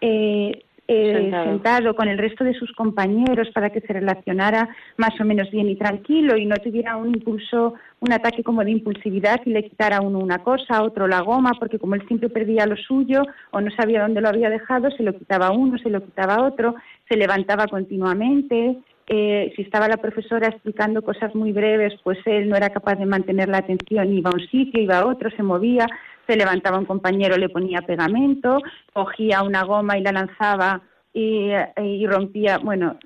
eh, 0.00 0.64
eh, 0.92 1.30
sentado. 1.30 1.94
con 1.94 2.08
el 2.08 2.18
resto 2.18 2.42
de 2.42 2.52
sus 2.54 2.72
compañeros 2.72 3.48
para 3.54 3.70
que 3.70 3.80
se 3.80 3.92
relacionara 3.92 4.68
más 4.96 5.12
o 5.20 5.24
menos 5.24 5.48
bien 5.52 5.68
y 5.68 5.76
tranquilo 5.76 6.36
y 6.36 6.46
no 6.46 6.56
tuviera 6.56 6.96
un 6.96 7.14
impulso, 7.14 7.74
un 8.00 8.12
ataque 8.12 8.42
como 8.42 8.64
de 8.64 8.72
impulsividad 8.72 9.40
y 9.44 9.50
le 9.50 9.62
quitara 9.62 9.98
a 9.98 10.00
uno 10.00 10.18
una 10.18 10.40
cosa, 10.40 10.78
a 10.78 10.82
otro 10.82 11.06
la 11.06 11.20
goma, 11.20 11.52
porque 11.60 11.78
como 11.78 11.94
él 11.94 12.04
siempre 12.08 12.28
perdía 12.28 12.66
lo 12.66 12.76
suyo 12.76 13.22
o 13.52 13.60
no 13.60 13.70
sabía 13.70 14.02
dónde 14.02 14.20
lo 14.20 14.30
había 14.30 14.50
dejado, 14.50 14.90
se 14.90 15.04
lo 15.04 15.16
quitaba 15.16 15.46
a 15.46 15.52
uno, 15.52 15.78
se 15.78 15.90
lo 15.90 16.02
quitaba 16.02 16.34
a 16.34 16.42
otro, 16.42 16.74
se 17.08 17.16
levantaba 17.16 17.68
continuamente. 17.68 18.78
Eh, 19.06 19.52
si 19.54 19.62
estaba 19.62 19.86
la 19.86 19.96
profesora 19.96 20.48
explicando 20.48 21.02
cosas 21.02 21.34
muy 21.36 21.52
breves, 21.52 21.94
pues 22.02 22.18
él 22.26 22.48
no 22.48 22.56
era 22.56 22.70
capaz 22.70 22.96
de 22.96 23.06
mantener 23.06 23.48
la 23.48 23.58
atención, 23.58 24.12
iba 24.12 24.30
a 24.30 24.34
un 24.34 24.46
sitio, 24.48 24.82
iba 24.82 24.98
a 24.98 25.06
otro, 25.06 25.30
se 25.30 25.42
movía 25.42 25.86
se 26.30 26.36
levantaba 26.36 26.78
un 26.78 26.84
compañero, 26.84 27.36
le 27.36 27.48
ponía 27.48 27.82
pegamento, 27.82 28.62
cogía 28.92 29.42
una 29.42 29.64
goma 29.64 29.98
y 29.98 30.02
la 30.02 30.12
lanzaba 30.12 30.80
y, 31.12 32.06
rompía, 32.06 32.58
bueno, 32.58 32.96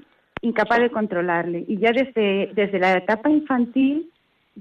incapaz 0.43 0.81
de 0.81 0.91
controlarle. 0.91 1.65
Y 1.67 1.79
ya 1.79 1.91
desde, 1.93 2.51
desde 2.55 2.79
la 2.79 2.99
etapa 2.99 3.31
infantil 3.31 4.11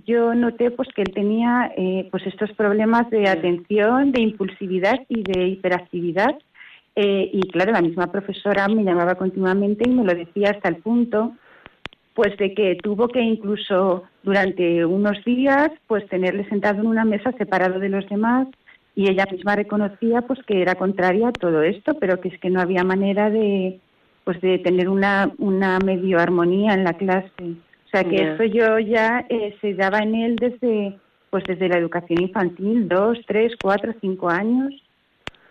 yo 0.06 0.34
noté 0.34 0.72
pues 0.72 0.88
que 0.96 1.02
él 1.02 1.14
tenía 1.14 1.72
eh, 1.78 2.08
pues 2.10 2.26
estos 2.26 2.52
problemas 2.54 3.10
de 3.10 3.28
atención, 3.30 4.12
de 4.12 4.22
impulsividad 4.22 5.02
y 5.10 5.24
de 5.24 5.48
hiperactividad. 5.50 6.36
Eh, 6.96 7.30
y 7.34 7.42
claro, 7.52 7.74
la 7.74 7.82
misma 7.82 8.12
profesora 8.12 8.68
me 8.70 8.84
llamaba 8.84 9.16
continuamente 9.16 9.90
y 9.90 9.94
me 9.94 10.06
lo 10.06 10.14
decía 10.14 10.52
hasta 10.52 10.70
el 10.70 10.78
punto 10.78 11.34
pues 12.14 12.38
de 12.38 12.54
que 12.54 12.78
tuvo 12.82 13.08
que 13.08 13.22
incluso 13.22 14.04
durante 14.24 14.86
unos 14.86 15.24
días 15.26 15.70
pues 15.88 16.08
tenerle 16.08 16.48
sentado 16.50 16.82
en 16.82 16.88
una 16.88 17.06
mesa 17.06 17.32
separado 17.34 17.80
de 17.80 17.90
los 17.90 18.08
demás 18.08 18.48
y 18.96 19.10
ella 19.10 19.26
misma 19.32 19.56
reconocía 19.56 20.22
pues 20.22 20.40
que 20.46 20.62
era 20.62 20.76
contraria 20.76 21.30
a 21.30 21.34
todo 21.34 21.64
esto 21.64 21.96
pero 22.00 22.22
que 22.22 22.30
es 22.30 22.40
que 22.40 22.50
no 22.50 22.62
había 22.62 22.84
manera 22.84 23.30
de 23.30 23.80
pues 24.24 24.40
de 24.42 24.60
tener 24.60 24.90
una 24.90 25.32
una 25.38 25.80
medio 25.80 26.20
armonía 26.20 26.74
en 26.74 26.84
la 26.84 26.94
clase. 26.94 27.44
O 27.86 27.90
sea 27.90 28.04
que 28.04 28.34
eso 28.34 28.44
yo 28.44 28.80
ya 28.80 29.26
eh, 29.30 29.56
se 29.62 29.74
daba 29.76 30.00
en 30.00 30.16
él 30.16 30.36
desde 30.36 30.98
pues 31.30 31.44
desde 31.46 31.68
la 31.68 31.78
educación 31.78 32.22
infantil 32.22 32.88
dos 32.88 33.18
tres 33.28 33.54
cuatro 33.62 33.94
cinco 34.02 34.30
años. 34.30 34.74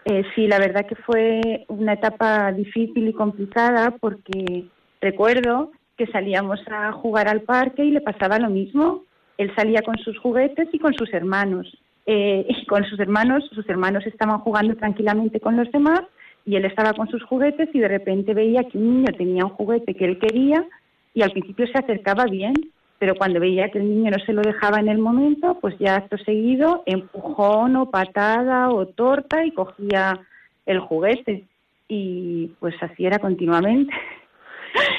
Eh, 0.05 0.25
sí, 0.35 0.48
la 0.48 0.59
verdad 0.59 0.87
que 0.87 0.96
fue 0.96 1.64
una 1.68 1.92
etapa 1.92 2.51
difícil 2.53 3.09
y 3.09 3.12
complicada 3.12 3.96
porque 4.01 4.64
recuerdo 5.01 5.70
que 6.03 6.11
salíamos 6.11 6.61
a 6.69 6.91
jugar 6.91 7.29
al 7.29 7.43
parque 7.43 7.85
y 7.85 7.93
le 7.93 8.01
pasaba 8.01 8.41
lo 8.41 8.51
mismo. 8.51 9.05
Él 9.38 9.53
salía 9.55 9.83
con 9.83 9.97
sus 9.99 10.19
juguetes 10.19 10.69
y 10.73 10.81
con 10.81 10.95
sus 10.95 11.12
hermanos. 11.15 11.79
Eh, 12.07 12.45
y 12.49 12.67
con 12.67 12.85
sus 12.85 12.99
hermanos, 12.99 13.49
sus 13.53 13.69
hermanos 13.69 14.05
estaban 14.07 14.41
jugando 14.41 14.75
tranquilamente 14.75 15.38
con 15.38 15.57
los 15.57 15.71
demás 15.71 16.03
y 16.45 16.57
él 16.57 16.65
estaba 16.65 16.93
con 16.93 17.09
sus 17.09 17.23
juguetes 17.23 17.69
y 17.73 17.79
de 17.79 17.87
repente 17.87 18.35
veía 18.35 18.65
que 18.65 18.79
un 18.79 18.97
niño 18.97 19.12
tenía 19.17 19.45
un 19.45 19.53
juguete 19.53 19.95
que 19.95 20.05
él 20.05 20.19
quería 20.19 20.67
y 21.15 21.23
al 21.23 21.31
principio 21.31 21.69
se 21.69 21.79
acercaba 21.79 22.25
bien, 22.25 22.55
pero 22.99 23.15
cuando 23.15 23.38
veía 23.38 23.69
que 23.69 23.79
el 23.79 23.88
niño 23.88 24.11
no 24.11 24.25
se 24.25 24.33
lo 24.33 24.43
dejaba 24.43 24.81
en 24.81 24.88
el 24.88 24.99
momento, 24.99 25.57
pues 25.61 25.79
ya 25.79 25.95
acto 25.95 26.19
seguido, 26.19 26.83
empujón 26.87 27.77
o 27.77 27.91
patada 27.91 28.71
o 28.71 28.87
torta 28.87 29.45
y 29.45 29.53
cogía 29.53 30.19
el 30.67 30.81
juguete. 30.81 31.45
Y 31.87 32.49
pues 32.59 32.75
así 32.83 33.07
era 33.07 33.21
continuamente. 33.21 33.95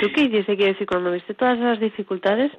¿Tú 0.02 0.12
qué 0.14 0.22
hiciste? 0.22 0.56
Quiero 0.56 0.74
decir, 0.74 0.88
cuando 0.88 1.12
viste 1.12 1.34
todas 1.34 1.58
esas 1.58 1.80
dificultades, 1.80 2.52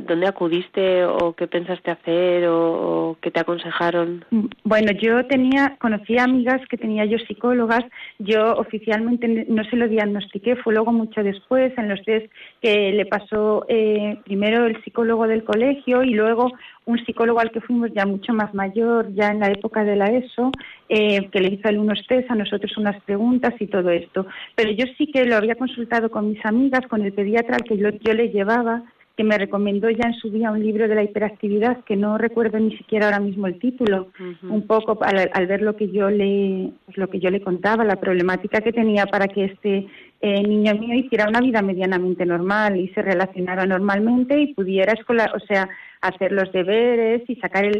¿Dónde 0.00 0.26
acudiste 0.26 1.04
o 1.04 1.34
qué 1.34 1.46
pensaste 1.46 1.90
hacer 1.90 2.46
o, 2.48 3.16
qué 3.20 3.30
te 3.30 3.40
aconsejaron? 3.40 4.24
Mm, 4.30 4.46
bueno, 4.64 4.92
yo 4.92 5.26
tenía, 5.26 5.76
conocí 5.78 6.18
amigas 6.18 6.62
que 6.70 6.78
tenía 6.78 7.04
yo 7.04 7.18
psicólogas. 7.18 7.84
Yo 8.18 8.54
oficialmente 8.54 9.46
no 9.48 9.64
se 9.64 9.76
lo 9.76 9.88
diagnostiqué, 9.88 10.56
fue 10.56 10.72
luego 10.72 10.92
mucho 10.92 11.22
después 11.22 11.76
en 11.76 11.90
los 11.90 12.02
test 12.04 12.32
que 12.62 12.92
le 12.92 13.04
pasó 13.04 13.66
eh, 13.68 14.18
primero 14.24 14.66
el 14.66 14.82
psicólogo 14.82 15.26
del 15.26 15.44
colegio 15.44 16.02
y 16.02 16.14
luego 16.14 16.50
un 16.86 16.98
psicólogo 17.04 17.40
al 17.40 17.50
que 17.50 17.60
fuimos 17.60 17.90
ya 17.92 18.06
mucho 18.06 18.32
más 18.32 18.54
mayor, 18.54 19.12
ya 19.14 19.28
en 19.28 19.40
la 19.40 19.50
época 19.50 19.84
de 19.84 19.96
la 19.96 20.06
ESO, 20.06 20.50
eh, 20.88 21.28
que 21.30 21.40
le 21.40 21.54
hizo 21.54 21.68
él 21.68 21.78
unos 21.78 22.04
test, 22.08 22.30
a 22.30 22.34
nosotros 22.34 22.76
unas 22.78 23.00
preguntas 23.02 23.54
y 23.60 23.66
todo 23.66 23.90
esto. 23.90 24.26
Pero 24.56 24.70
yo 24.70 24.86
sí 24.96 25.10
que 25.12 25.26
lo 25.26 25.36
había 25.36 25.54
consultado 25.54 26.10
con 26.10 26.30
mis 26.30 26.44
amigas, 26.46 26.86
con 26.88 27.02
el 27.02 27.12
pediatra 27.12 27.56
al 27.56 27.64
que 27.64 27.76
yo 27.76 28.14
le 28.14 28.30
llevaba 28.30 28.82
que 29.16 29.24
me 29.24 29.36
recomendó 29.36 29.90
ya 29.90 30.08
en 30.08 30.14
su 30.14 30.30
día 30.30 30.50
un 30.50 30.62
libro 30.62 30.88
de 30.88 30.94
la 30.94 31.02
hiperactividad 31.02 31.84
que 31.84 31.96
no 31.96 32.16
recuerdo 32.16 32.58
ni 32.58 32.76
siquiera 32.76 33.06
ahora 33.06 33.20
mismo 33.20 33.46
el 33.46 33.58
título 33.58 34.08
un 34.48 34.66
poco 34.66 34.98
al, 35.02 35.46
ver 35.46 35.60
lo 35.60 35.76
que 35.76 35.90
yo 35.90 36.08
le 36.08 36.72
pues 36.86 36.96
lo 36.96 37.08
que 37.08 37.20
yo 37.20 37.30
le 37.30 37.42
contaba 37.42 37.84
la 37.84 37.96
problemática 37.96 38.62
que 38.62 38.72
tenía 38.72 39.06
para 39.06 39.28
que 39.28 39.44
este 39.44 39.86
eh, 40.20 40.42
niño 40.42 40.74
mío 40.76 40.94
hiciera 40.94 41.28
una 41.28 41.40
vida 41.40 41.60
medianamente 41.60 42.24
normal 42.24 42.76
y 42.78 42.88
se 42.88 43.02
relacionara 43.02 43.66
normalmente 43.66 44.40
y 44.40 44.54
pudiera 44.54 44.92
escolar 44.92 45.30
o 45.36 45.40
sea 45.40 45.68
hacer 46.00 46.32
los 46.32 46.50
deberes 46.52 47.22
y 47.28 47.36
sacar 47.36 47.70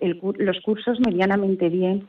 los 0.00 0.60
cursos 0.60 0.98
medianamente 1.00 1.68
bien 1.68 2.08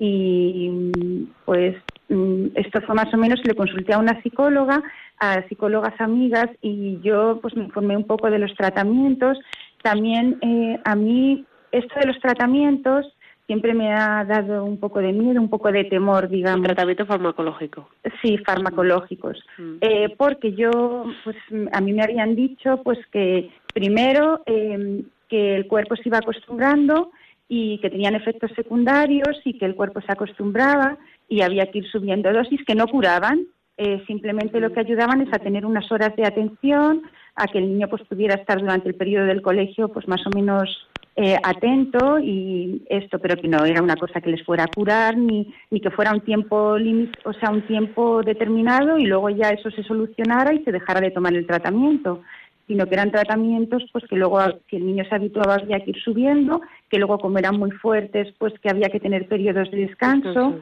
y 0.00 1.28
pues 1.44 1.76
mm, 2.08 2.46
esto 2.54 2.80
fue 2.80 2.94
más 2.94 3.12
o 3.12 3.18
menos 3.18 3.40
le 3.44 3.54
consulté 3.54 3.92
a 3.92 3.98
una 3.98 4.20
psicóloga 4.22 4.82
a 5.20 5.46
psicólogas 5.48 6.00
amigas 6.00 6.48
y 6.62 6.98
yo 7.02 7.38
pues 7.42 7.54
me 7.54 7.64
informé 7.64 7.96
un 7.96 8.06
poco 8.06 8.30
de 8.30 8.38
los 8.38 8.54
tratamientos. 8.54 9.38
También 9.82 10.38
eh, 10.40 10.80
a 10.84 10.96
mí 10.96 11.44
esto 11.70 12.00
de 12.00 12.06
los 12.06 12.18
tratamientos 12.20 13.06
siempre 13.46 13.74
me 13.74 13.92
ha 13.92 14.24
dado 14.24 14.64
un 14.64 14.78
poco 14.78 15.00
de 15.00 15.12
miedo, 15.12 15.40
un 15.40 15.50
poco 15.50 15.70
de 15.70 15.84
temor, 15.84 16.28
digamos. 16.28 16.64
tratamiento 16.64 17.04
farmacológico? 17.04 17.88
Sí, 18.22 18.38
farmacológicos. 18.38 19.38
Mm. 19.58 19.76
Eh, 19.80 20.14
porque 20.16 20.54
yo, 20.54 21.04
pues 21.24 21.36
a 21.72 21.80
mí 21.80 21.92
me 21.92 22.02
habían 22.02 22.34
dicho 22.34 22.80
pues 22.82 22.98
que 23.12 23.50
primero 23.74 24.42
em, 24.46 25.02
que 25.28 25.56
el 25.56 25.66
cuerpo 25.66 25.96
se 25.96 26.08
iba 26.08 26.18
acostumbrando 26.18 27.10
y 27.52 27.78
que 27.78 27.90
tenían 27.90 28.14
efectos 28.14 28.52
secundarios 28.54 29.40
y 29.44 29.58
que 29.58 29.66
el 29.66 29.74
cuerpo 29.74 30.00
se 30.00 30.12
acostumbraba 30.12 30.96
y 31.28 31.40
había 31.40 31.66
que 31.66 31.78
ir 31.78 31.90
subiendo 31.90 32.32
dosis 32.32 32.64
que 32.64 32.76
no 32.76 32.86
curaban, 32.86 33.44
eh, 33.76 34.00
simplemente 34.06 34.60
lo 34.60 34.72
que 34.72 34.78
ayudaban 34.78 35.20
es 35.20 35.28
a 35.32 35.40
tener 35.40 35.66
unas 35.66 35.90
horas 35.90 36.14
de 36.14 36.24
atención, 36.24 37.02
a 37.34 37.48
que 37.48 37.58
el 37.58 37.72
niño 37.72 37.88
pues 37.88 38.02
pudiera 38.04 38.36
estar 38.36 38.60
durante 38.60 38.88
el 38.88 38.94
periodo 38.94 39.26
del 39.26 39.42
colegio 39.42 39.88
pues 39.88 40.06
más 40.06 40.24
o 40.28 40.30
menos 40.30 40.86
eh, 41.16 41.36
atento 41.42 42.20
y 42.20 42.84
esto, 42.88 43.18
pero 43.18 43.34
que 43.36 43.48
no 43.48 43.64
era 43.64 43.82
una 43.82 43.96
cosa 43.96 44.20
que 44.20 44.30
les 44.30 44.44
fuera 44.44 44.64
a 44.64 44.68
curar 44.68 45.16
ni, 45.16 45.52
ni 45.70 45.80
que 45.80 45.90
fuera 45.90 46.12
un 46.12 46.20
tiempo 46.20 46.78
límite, 46.78 47.18
o 47.24 47.32
sea, 47.32 47.50
un 47.50 47.66
tiempo 47.66 48.22
determinado 48.22 48.96
y 48.96 49.06
luego 49.06 49.28
ya 49.28 49.50
eso 49.50 49.72
se 49.72 49.82
solucionara 49.82 50.54
y 50.54 50.62
se 50.62 50.70
dejara 50.70 51.00
de 51.00 51.10
tomar 51.10 51.34
el 51.34 51.48
tratamiento, 51.48 52.22
sino 52.70 52.86
que 52.86 52.94
eran 52.94 53.10
tratamientos 53.10 53.82
pues 53.92 54.04
que 54.04 54.14
luego 54.14 54.38
si 54.68 54.76
el 54.76 54.86
niño 54.86 55.04
se 55.08 55.16
habituaba 55.16 55.56
había 55.56 55.80
que 55.80 55.90
ir 55.90 56.00
subiendo, 56.00 56.60
que 56.88 56.98
luego 56.98 57.18
como 57.18 57.36
eran 57.36 57.58
muy 57.58 57.72
fuertes 57.72 58.32
pues 58.38 58.54
que 58.60 58.70
había 58.70 58.90
que 58.90 59.00
tener 59.00 59.26
periodos 59.26 59.68
de 59.72 59.78
descanso 59.88 60.60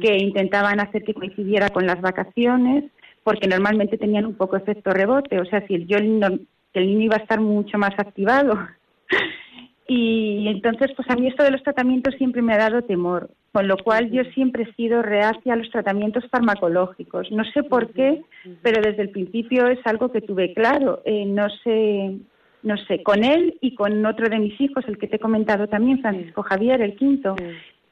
que 0.00 0.16
intentaban 0.18 0.78
hacer 0.78 1.02
que 1.02 1.14
coincidiera 1.14 1.70
con 1.70 1.84
las 1.84 2.00
vacaciones, 2.00 2.84
porque 3.24 3.48
normalmente 3.48 3.98
tenían 3.98 4.24
un 4.24 4.34
poco 4.34 4.56
efecto 4.56 4.92
rebote, 4.92 5.40
o 5.40 5.44
sea, 5.46 5.66
si 5.66 5.74
el, 5.74 5.88
yo, 5.88 5.96
el 5.98 6.86
niño 6.86 7.06
iba 7.06 7.16
a 7.16 7.22
estar 7.22 7.40
mucho 7.40 7.76
más 7.76 7.98
activado. 7.98 8.56
y 9.88 10.46
entonces, 10.46 10.92
pues 10.96 11.10
a 11.10 11.16
mí 11.16 11.26
esto 11.26 11.42
de 11.42 11.50
los 11.50 11.62
tratamientos 11.64 12.14
siempre 12.18 12.40
me 12.40 12.54
ha 12.54 12.58
dado 12.58 12.82
temor, 12.82 13.30
con 13.58 13.66
lo 13.66 13.76
cual 13.76 14.12
yo 14.12 14.22
siempre 14.34 14.62
he 14.62 14.74
sido 14.74 15.02
reacia 15.02 15.52
a 15.52 15.56
los 15.56 15.68
tratamientos 15.70 16.24
farmacológicos. 16.30 17.28
No 17.32 17.42
sé 17.42 17.64
por 17.64 17.92
qué, 17.92 18.22
pero 18.62 18.80
desde 18.80 19.02
el 19.02 19.10
principio 19.10 19.66
es 19.66 19.80
algo 19.84 20.12
que 20.12 20.20
tuve 20.20 20.54
claro. 20.54 21.02
Eh, 21.04 21.26
no 21.26 21.48
sé, 21.64 22.18
no 22.62 22.76
sé, 22.76 23.02
con 23.02 23.24
él 23.24 23.58
y 23.60 23.74
con 23.74 24.06
otro 24.06 24.28
de 24.28 24.38
mis 24.38 24.60
hijos, 24.60 24.84
el 24.86 24.96
que 24.96 25.08
te 25.08 25.16
he 25.16 25.18
comentado 25.18 25.66
también, 25.66 26.00
Francisco 26.00 26.44
Javier, 26.44 26.80
el 26.82 26.94
quinto, 26.94 27.34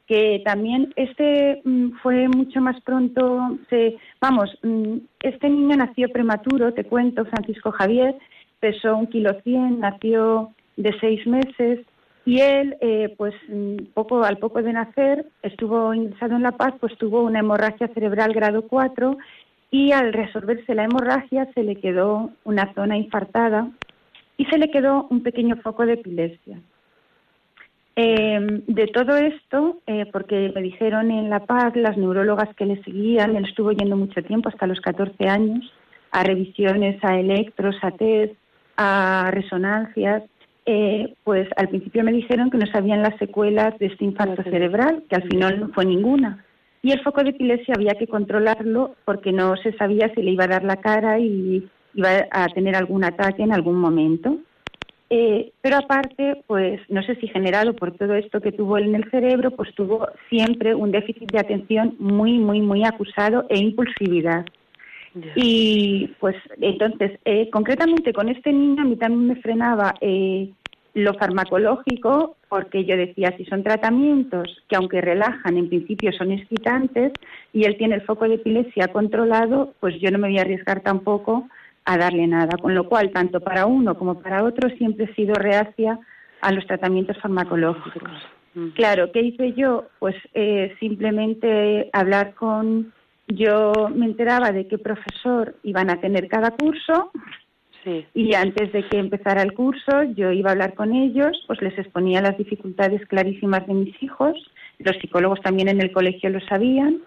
que 0.07 0.41
también 0.45 0.93
este 0.95 1.63
mm, 1.65 1.97
fue 2.01 2.29
mucho 2.29 2.61
más 2.61 2.81
pronto, 2.83 3.59
se, 3.69 3.97
vamos, 4.21 4.57
mm, 4.63 4.99
este 5.19 5.51
niño 5.51 5.75
nació 5.79 6.11
prematuro, 6.11 6.75
te 6.75 6.85
cuento, 6.85 7.25
Francisco 7.25 7.73
Javier, 7.73 8.15
pesó 8.61 8.97
un 8.97 9.09
kilo 9.09 9.33
cien, 9.43 9.81
nació 9.81 10.53
de 10.77 10.95
seis 11.01 11.27
meses 11.27 11.81
y 12.27 12.41
él, 12.41 12.77
eh, 12.81 13.15
pues 13.17 13.35
mm, 13.49 13.93
poco 13.95 14.25
al 14.25 14.39
poco 14.39 14.61
de 14.61 14.73
nacer, 14.73 15.27
estuvo 15.43 15.95
ingresado 15.95 16.35
en 16.35 16.43
La 16.43 16.53
Paz, 16.53 16.75
pues 16.81 16.99
tuvo 16.99 17.23
una 17.23 17.39
hemorragia 17.39 17.87
cerebral 17.95 18.35
grado 18.35 18.67
4 18.67 19.17
y 19.71 19.93
al 19.93 20.13
resolverse 20.13 20.75
la 20.75 20.85
hemorragia 20.85 21.49
se 21.55 21.63
le 21.63 21.77
quedó 21.77 22.31
una 22.43 22.75
zona 22.75 22.97
infartada 22.97 23.71
y 24.37 24.45
se 24.47 24.59
le 24.59 24.73
quedó 24.73 25.07
un 25.09 25.23
pequeño 25.23 25.57
foco 25.63 25.87
de 25.87 25.95
epilepsia. 25.95 26.59
Eh, 27.95 28.63
de 28.67 28.87
todo 28.89 29.17
esto, 29.17 29.79
eh, 29.87 30.07
porque 30.13 30.53
me 30.53 30.63
dijeron 30.63 31.13
en 31.13 31.31
La 31.31 31.47
Paz 31.47 31.77
las 31.77 31.97
neurólogas 31.97 32.55
que 32.57 32.67
le 32.67 32.83
seguían, 32.83 33.37
él 33.37 33.45
estuvo 33.45 33.71
yendo 33.71 33.97
mucho 33.97 34.21
tiempo, 34.25 34.49
hasta 34.49 34.67
los 34.67 34.81
14 34.81 35.29
años, 35.29 35.73
a 36.11 36.25
revisiones, 36.25 37.03
a 37.05 37.19
electros, 37.21 37.77
a 37.83 37.93
test, 37.93 38.35
a 38.77 39.31
resonancias, 39.33 40.25
eh, 40.67 41.15
pues 41.23 41.49
al 41.57 41.69
principio 41.69 42.03
me 42.03 42.13
dijeron 42.13 42.51
que 42.51 42.59
no 42.59 42.67
sabían 42.67 43.03
las 43.03 43.17
secuelas 43.19 43.79
de 43.79 43.87
este 43.87 44.05
infarto 44.05 44.43
cerebral, 44.43 45.05
que 45.09 45.17
al 45.17 45.23
final 45.23 45.61
no 45.61 45.69
fue 45.69 45.87
ninguna. 45.87 46.45
Y 46.83 46.91
el 46.93 47.03
foco 47.03 47.23
de 47.23 47.31
epilepsia 47.31 47.75
había 47.77 47.95
que 47.95 48.09
controlarlo 48.09 48.97
porque 49.05 49.33
no 49.33 49.57
se 49.57 49.73
sabía 49.75 50.13
si 50.15 50.23
le 50.23 50.33
iba 50.33 50.45
a 50.45 50.49
dar 50.49 50.65
la 50.65 50.77
cara 50.77 51.19
y 51.19 51.69
iba 51.95 52.11
a 52.31 52.49
tener 52.49 52.77
algún 52.77 53.05
ataque 53.05 53.43
en 53.43 53.53
algún 53.53 53.77
momento. 53.77 54.39
Eh, 55.09 55.53
pero 55.61 55.77
aparte, 55.77 56.43
pues 56.49 56.81
no 56.89 57.01
sé 57.03 57.15
si 57.17 57.29
generado 57.29 57.75
por 57.75 57.97
todo 57.97 58.15
esto 58.15 58.41
que 58.41 58.51
tuvo 58.51 58.77
él 58.77 58.87
en 58.87 58.97
el 58.97 59.11
cerebro, 59.11 59.53
pues 59.53 59.73
tuvo 59.75 60.09
siempre 60.29 60.75
un 60.75 60.91
déficit 60.91 61.31
de 61.31 61.39
atención 61.39 61.95
muy, 62.01 62.39
muy, 62.39 62.61
muy 62.61 62.85
acusado 62.85 63.47
e 63.49 63.59
impulsividad. 63.59 64.45
Y 65.35 66.15
pues 66.21 66.37
entonces, 66.61 67.19
eh, 67.25 67.49
concretamente 67.51 68.13
con 68.13 68.29
este 68.29 68.53
niño 68.53 68.83
a 68.83 68.85
mí 68.85 68.97
también 68.97 69.27
me 69.29 69.37
frenaba 69.37 69.95
eh, 70.01 70.51
lo 70.95 71.15
farmacológico, 71.15 72.37
porque 72.49 72.85
yo 72.85 72.97
decía, 72.97 73.35
si 73.37 73.45
son 73.45 73.63
tratamientos 73.63 74.63
que 74.69 74.77
aunque 74.77 75.01
relajan, 75.01 75.57
en 75.57 75.69
principio 75.69 76.13
son 76.13 76.33
excitantes, 76.33 77.13
y 77.53 77.65
él 77.65 77.77
tiene 77.77 77.97
el 77.97 78.03
foco 78.03 78.29
de 78.29 78.37
epilepsia 78.37 78.89
controlado, 78.89 79.75
pues 79.81 79.99
yo 80.01 80.11
no 80.11 80.19
me 80.19 80.29
voy 80.29 80.39
a 80.39 80.43
arriesgar 80.43 80.81
tampoco 80.81 81.49
a 81.85 81.99
darle 81.99 82.27
nada. 82.27 82.57
Con 82.59 82.75
lo 82.75 82.89
cual, 82.89 83.11
tanto 83.11 83.41
para 83.41 83.67
uno 83.67 83.97
como 83.97 84.21
para 84.21 84.43
otro, 84.43 84.69
siempre 84.77 85.05
he 85.07 85.15
sido 85.15 85.35
reacia 85.35 85.99
a 86.41 86.53
los 86.53 86.67
tratamientos 86.67 87.19
farmacológicos. 87.19 88.11
Claro, 88.75 89.13
¿qué 89.13 89.21
hice 89.21 89.53
yo? 89.53 89.85
Pues 89.99 90.17
eh, 90.35 90.75
simplemente 90.81 91.91
hablar 91.93 92.35
con... 92.35 92.93
Yo 93.29 93.73
me 93.95 94.07
enteraba 94.07 94.53
de 94.53 94.69
qué 94.69 94.79
profesor 94.79 95.57
iban 95.63 95.91
a 95.91 96.01
tener 96.01 96.29
cada 96.29 96.53
curso 96.53 97.11
y 98.15 98.35
antes 98.35 98.73
de 98.73 98.89
que 98.89 98.99
empezara 98.99 99.43
el 99.43 99.53
curso 99.53 100.03
yo 100.15 100.33
iba 100.33 100.51
a 100.51 100.53
hablar 100.53 100.75
con 100.75 100.93
ellos, 100.93 101.45
pues 101.47 101.63
les 101.63 101.79
exponía 101.79 102.21
las 102.21 102.37
dificultades 102.37 103.07
clarísimas 103.07 103.67
de 103.67 103.75
mis 103.75 104.03
hijos. 104.03 104.35
Los 104.79 104.97
psicólogos 104.97 105.41
también 105.41 105.69
en 105.69 105.81
el 105.81 105.93
colegio 105.93 106.31
lo 106.31 106.41
sabían. 106.41 107.03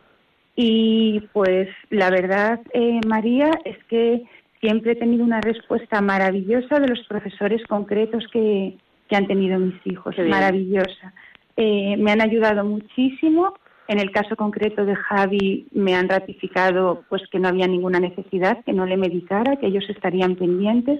Y 0.55 1.21
pues 1.33 1.67
la 1.89 2.09
verdad, 2.09 2.61
eh, 2.73 3.01
María, 3.07 3.51
es 3.65 3.77
que 3.85 4.23
siempre 4.61 4.93
he 4.93 4.95
tenido 4.95 5.23
una 5.23 5.41
respuesta 5.41 6.01
maravillosa 6.01 6.79
de 6.79 6.87
los 6.87 7.05
profesores 7.07 7.61
concretos 7.67 8.25
que, 8.31 8.77
han 9.11 9.27
tenido 9.27 9.57
mis 9.57 9.75
hijos, 9.85 10.15
maravillosa. 10.19 11.13
Eh, 11.57 11.97
me 11.97 12.11
han 12.11 12.21
ayudado 12.21 12.63
muchísimo 12.63 13.55
En 13.89 13.97
el 13.97 14.11
caso 14.11 14.35
concreto 14.35 14.85
de 14.85 14.95
Javi 14.95 15.65
me 15.71 15.95
han 15.95 16.07
ratificado 16.07 17.03
pues 17.09 17.23
que 17.31 17.39
no 17.39 17.47
había 17.47 17.65
ninguna 17.65 17.99
necesidad, 17.99 18.63
que 18.63 18.71
no 18.71 18.85
le 18.85 18.97
medicara, 18.97 19.55
que 19.55 19.65
ellos 19.65 19.83
estarían 19.89 20.35
pendientes. 20.35 20.99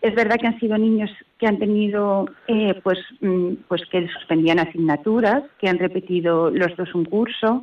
Es 0.00 0.12
verdad 0.12 0.34
que 0.40 0.48
han 0.48 0.58
sido 0.58 0.76
niños 0.76 1.08
que 1.38 1.46
han 1.46 1.60
tenido, 1.60 2.26
eh, 2.48 2.80
pues, 2.82 2.98
mm, 3.20 3.52
pues 3.68 3.82
que 3.92 4.08
suspendían 4.08 4.58
asignaturas, 4.58 5.44
que 5.60 5.68
han 5.68 5.78
repetido 5.78 6.50
los 6.50 6.76
dos 6.76 6.92
un 6.96 7.04
curso, 7.04 7.62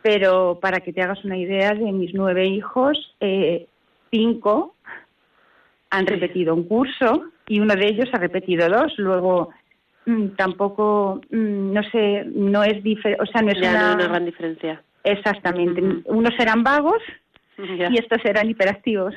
pero 0.00 0.60
para 0.62 0.78
que 0.78 0.92
te 0.92 1.02
hagas 1.02 1.24
una 1.24 1.36
idea, 1.36 1.74
de 1.74 1.90
mis 1.90 2.14
nueve 2.14 2.46
hijos, 2.46 3.16
eh, 3.18 3.66
cinco 4.12 4.76
han 5.90 6.06
repetido 6.06 6.54
un 6.54 6.68
curso 6.68 7.24
y 7.48 7.58
uno 7.58 7.74
de 7.74 7.88
ellos 7.88 8.08
ha 8.12 8.18
repetido 8.18 8.68
dos. 8.68 8.92
Luego 8.96 9.48
mm, 10.08 10.36
tampoco, 10.36 11.20
mm, 11.30 11.72
no 11.72 11.82
sé, 11.90 12.24
no 12.26 12.62
es 12.64 12.78
o 13.18 13.26
sea, 13.26 13.42
no 13.42 13.50
es 13.50 13.58
una... 13.58 13.94
gran 13.96 14.24
diferencia. 14.24 14.82
Exactamente. 15.04 15.82
Unos 16.06 16.34
eran 16.38 16.62
vagos 16.62 17.02
y 17.58 17.98
estos 17.98 18.24
eran 18.24 18.48
hiperactivos. 18.48 19.14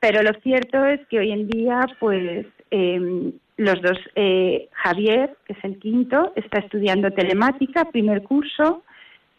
Pero 0.00 0.22
lo 0.22 0.32
cierto 0.42 0.84
es 0.84 1.00
que 1.08 1.18
hoy 1.18 1.32
en 1.32 1.48
día, 1.48 1.86
pues, 1.98 2.46
em, 2.70 3.32
los 3.56 3.80
dos, 3.80 3.98
eh, 4.14 4.68
Javier, 4.72 5.36
que 5.46 5.54
es 5.54 5.64
el 5.64 5.78
quinto, 5.78 6.32
está 6.36 6.58
estudiando 6.58 7.10
telemática, 7.10 7.86
primer 7.86 8.22
curso, 8.22 8.82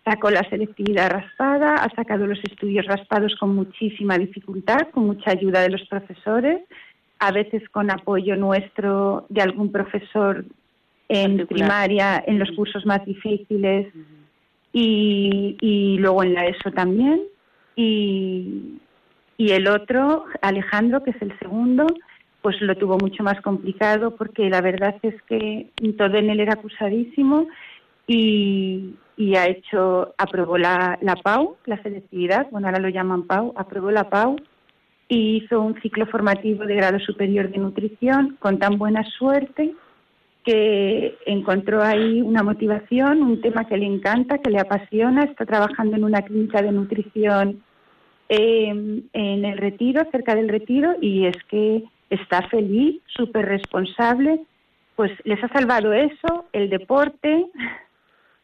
sacó 0.03 0.31
la 0.31 0.43
selectividad 0.49 1.11
raspada, 1.11 1.75
ha 1.75 1.89
sacado 1.95 2.25
los 2.25 2.39
estudios 2.39 2.85
raspados 2.85 3.35
con 3.35 3.53
muchísima 3.53 4.17
dificultad, 4.17 4.89
con 4.91 5.05
mucha 5.05 5.31
ayuda 5.31 5.61
de 5.61 5.69
los 5.69 5.83
profesores, 5.87 6.61
a 7.19 7.31
veces 7.31 7.67
con 7.69 7.91
apoyo 7.91 8.35
nuestro 8.35 9.25
de 9.29 9.41
algún 9.41 9.71
profesor 9.71 10.45
en 11.09 11.47
primaria, 11.47 12.23
en 12.25 12.39
los 12.39 12.51
cursos 12.51 12.85
más 12.85 13.05
difíciles 13.05 13.87
y, 14.73 15.57
y 15.61 15.97
luego 15.97 16.23
en 16.23 16.33
la 16.33 16.45
ESO 16.45 16.71
también. 16.71 17.21
Y, 17.75 18.79
y 19.37 19.51
el 19.51 19.67
otro, 19.67 20.25
Alejandro, 20.41 21.03
que 21.03 21.11
es 21.11 21.21
el 21.21 21.37
segundo, 21.39 21.85
pues 22.41 22.59
lo 22.61 22.75
tuvo 22.75 22.97
mucho 22.97 23.23
más 23.23 23.39
complicado 23.41 24.15
porque 24.15 24.49
la 24.49 24.61
verdad 24.61 24.95
es 25.01 25.21
que 25.23 25.69
todo 25.97 26.17
en 26.17 26.29
él 26.29 26.39
era 26.39 26.53
acusadísimo 26.53 27.47
y, 28.07 28.95
y 29.15 29.35
ha 29.35 29.47
hecho, 29.47 30.13
aprobó 30.17 30.57
la, 30.57 30.97
la 31.01 31.15
PAU, 31.15 31.57
la 31.65 31.81
selectividad, 31.83 32.49
bueno, 32.51 32.67
ahora 32.67 32.79
lo 32.79 32.89
llaman 32.89 33.23
PAU, 33.23 33.53
aprobó 33.55 33.91
la 33.91 34.09
PAU 34.09 34.37
y 35.09 35.37
hizo 35.37 35.61
un 35.61 35.79
ciclo 35.81 36.05
formativo 36.07 36.65
de 36.65 36.75
grado 36.75 36.99
superior 36.99 37.49
de 37.49 37.57
nutrición 37.57 38.37
con 38.39 38.59
tan 38.59 38.77
buena 38.77 39.03
suerte 39.03 39.73
que 40.43 41.17
encontró 41.25 41.83
ahí 41.83 42.21
una 42.21 42.41
motivación, 42.41 43.21
un 43.21 43.41
tema 43.41 43.65
que 43.65 43.77
le 43.77 43.85
encanta, 43.85 44.37
que 44.37 44.49
le 44.49 44.59
apasiona, 44.59 45.25
está 45.25 45.45
trabajando 45.45 45.97
en 45.97 46.05
una 46.05 46.21
clínica 46.21 46.61
de 46.61 46.71
nutrición 46.71 47.63
em, 48.29 49.03
en 49.11 49.45
el 49.45 49.57
retiro, 49.57 50.03
cerca 50.09 50.35
del 50.35 50.47
retiro, 50.47 50.95
y 51.01 51.25
es 51.25 51.35
que 51.49 51.83
está 52.09 52.47
feliz, 52.47 53.01
súper 53.07 53.45
responsable, 53.45 54.39
pues 54.95 55.11
les 55.25 55.43
ha 55.43 55.49
salvado 55.49 55.91
eso, 55.91 56.45
el 56.53 56.69
deporte. 56.69 57.45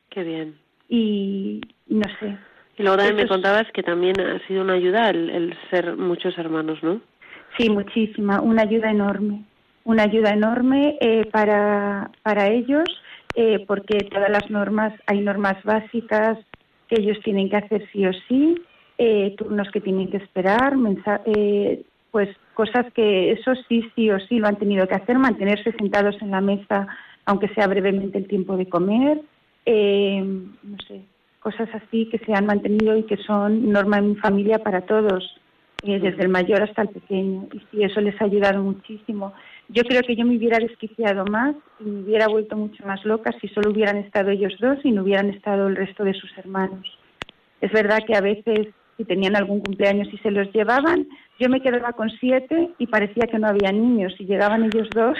Qué 0.09 0.23
bien 0.23 0.63
y 0.89 1.61
no 1.87 2.03
sé. 2.19 2.37
Y 2.77 2.83
luego 2.83 2.97
también 2.97 3.17
me 3.17 3.27
contabas 3.27 3.65
que 3.73 3.83
también 3.83 4.19
ha 4.19 4.39
sido 4.47 4.63
una 4.63 4.73
ayuda 4.73 5.09
el, 5.09 5.55
ser 5.69 5.95
muchos 5.95 6.37
hermanos, 6.37 6.81
¿no? 6.81 7.01
Sí, 7.57 7.69
muchísima, 7.69 8.41
una 8.41 8.63
ayuda 8.63 8.89
enorme, 8.89 9.43
una 9.83 10.03
ayuda 10.03 10.31
enorme 10.31 10.97
eh, 10.99 11.25
para, 11.31 12.09
para 12.23 12.47
ellos, 12.47 12.85
eh, 13.35 13.63
porque 13.67 13.99
todas 14.11 14.29
las 14.29 14.49
normas, 14.49 14.93
hay 15.05 15.21
normas 15.21 15.63
básicas 15.63 16.39
que 16.87 16.99
ellos 16.99 17.17
tienen 17.23 17.49
que 17.49 17.57
hacer 17.57 17.87
sí 17.91 18.07
o 18.07 18.13
sí, 18.27 18.59
eh, 18.97 19.35
turnos 19.37 19.69
que 19.71 19.81
tienen 19.81 20.09
que 20.09 20.17
esperar, 20.17 20.73
pues 22.11 22.29
cosas 22.53 22.91
que 22.93 23.31
eso 23.31 23.53
sí, 23.67 23.83
sí 23.95 24.09
o 24.11 24.19
sí 24.19 24.37
lo 24.37 24.47
han 24.47 24.57
tenido 24.57 24.87
que 24.87 24.95
hacer, 24.95 25.17
mantenerse 25.17 25.71
sentados 25.73 26.19
en 26.21 26.31
la 26.31 26.41
mesa, 26.41 26.87
aunque 27.25 27.49
sea 27.49 27.67
brevemente 27.67 28.17
el 28.17 28.27
tiempo 28.27 28.55
de 28.57 28.67
comer, 28.67 29.21
eh, 29.65 30.21
no 30.23 30.77
sé, 30.87 31.01
cosas 31.43 31.69
así 31.73 32.07
que 32.09 32.17
se 32.19 32.33
han 32.33 32.45
mantenido 32.45 32.97
y 32.97 33.03
que 33.03 33.17
son 33.17 33.71
norma 33.71 33.97
en 33.97 34.11
mi 34.11 34.15
familia 34.15 34.59
para 34.59 34.81
todos, 34.81 35.35
eh, 35.83 35.99
desde 35.99 36.23
el 36.23 36.29
mayor 36.29 36.63
hasta 36.63 36.83
el 36.83 36.89
pequeño. 36.89 37.47
Y 37.51 37.59
sí, 37.69 37.83
eso 37.83 37.99
les 37.99 38.19
ha 38.21 38.25
ayudado 38.25 38.63
muchísimo. 38.63 39.33
Yo 39.67 39.83
creo 39.83 40.01
que 40.01 40.15
yo 40.15 40.25
me 40.25 40.37
hubiera 40.37 40.57
desquiciado 40.57 41.25
más 41.25 41.55
y 41.79 41.83
me 41.83 42.01
hubiera 42.03 42.27
vuelto 42.27 42.55
mucho 42.55 42.85
más 42.85 43.03
loca 43.03 43.31
si 43.41 43.49
solo 43.49 43.71
hubieran 43.71 43.97
estado 43.97 44.29
ellos 44.31 44.53
dos 44.59 44.77
y 44.83 44.91
no 44.91 45.03
hubieran 45.03 45.29
estado 45.29 45.67
el 45.67 45.75
resto 45.75 46.03
de 46.03 46.13
sus 46.13 46.35
hermanos. 46.37 46.97
Es 47.59 47.71
verdad 47.71 47.99
que 48.07 48.15
a 48.15 48.21
veces, 48.21 48.69
si 48.97 49.03
tenían 49.03 49.35
algún 49.35 49.59
cumpleaños 49.59 50.07
y 50.13 50.17
se 50.19 50.31
los 50.31 50.51
llevaban, 50.53 51.07
yo 51.39 51.49
me 51.49 51.61
quedaba 51.61 51.93
con 51.93 52.09
siete 52.09 52.69
y 52.77 52.87
parecía 52.87 53.27
que 53.27 53.39
no 53.39 53.47
había 53.47 53.71
niños. 53.71 54.13
Y 54.19 54.25
llegaban 54.25 54.63
ellos 54.63 54.87
dos. 54.93 55.17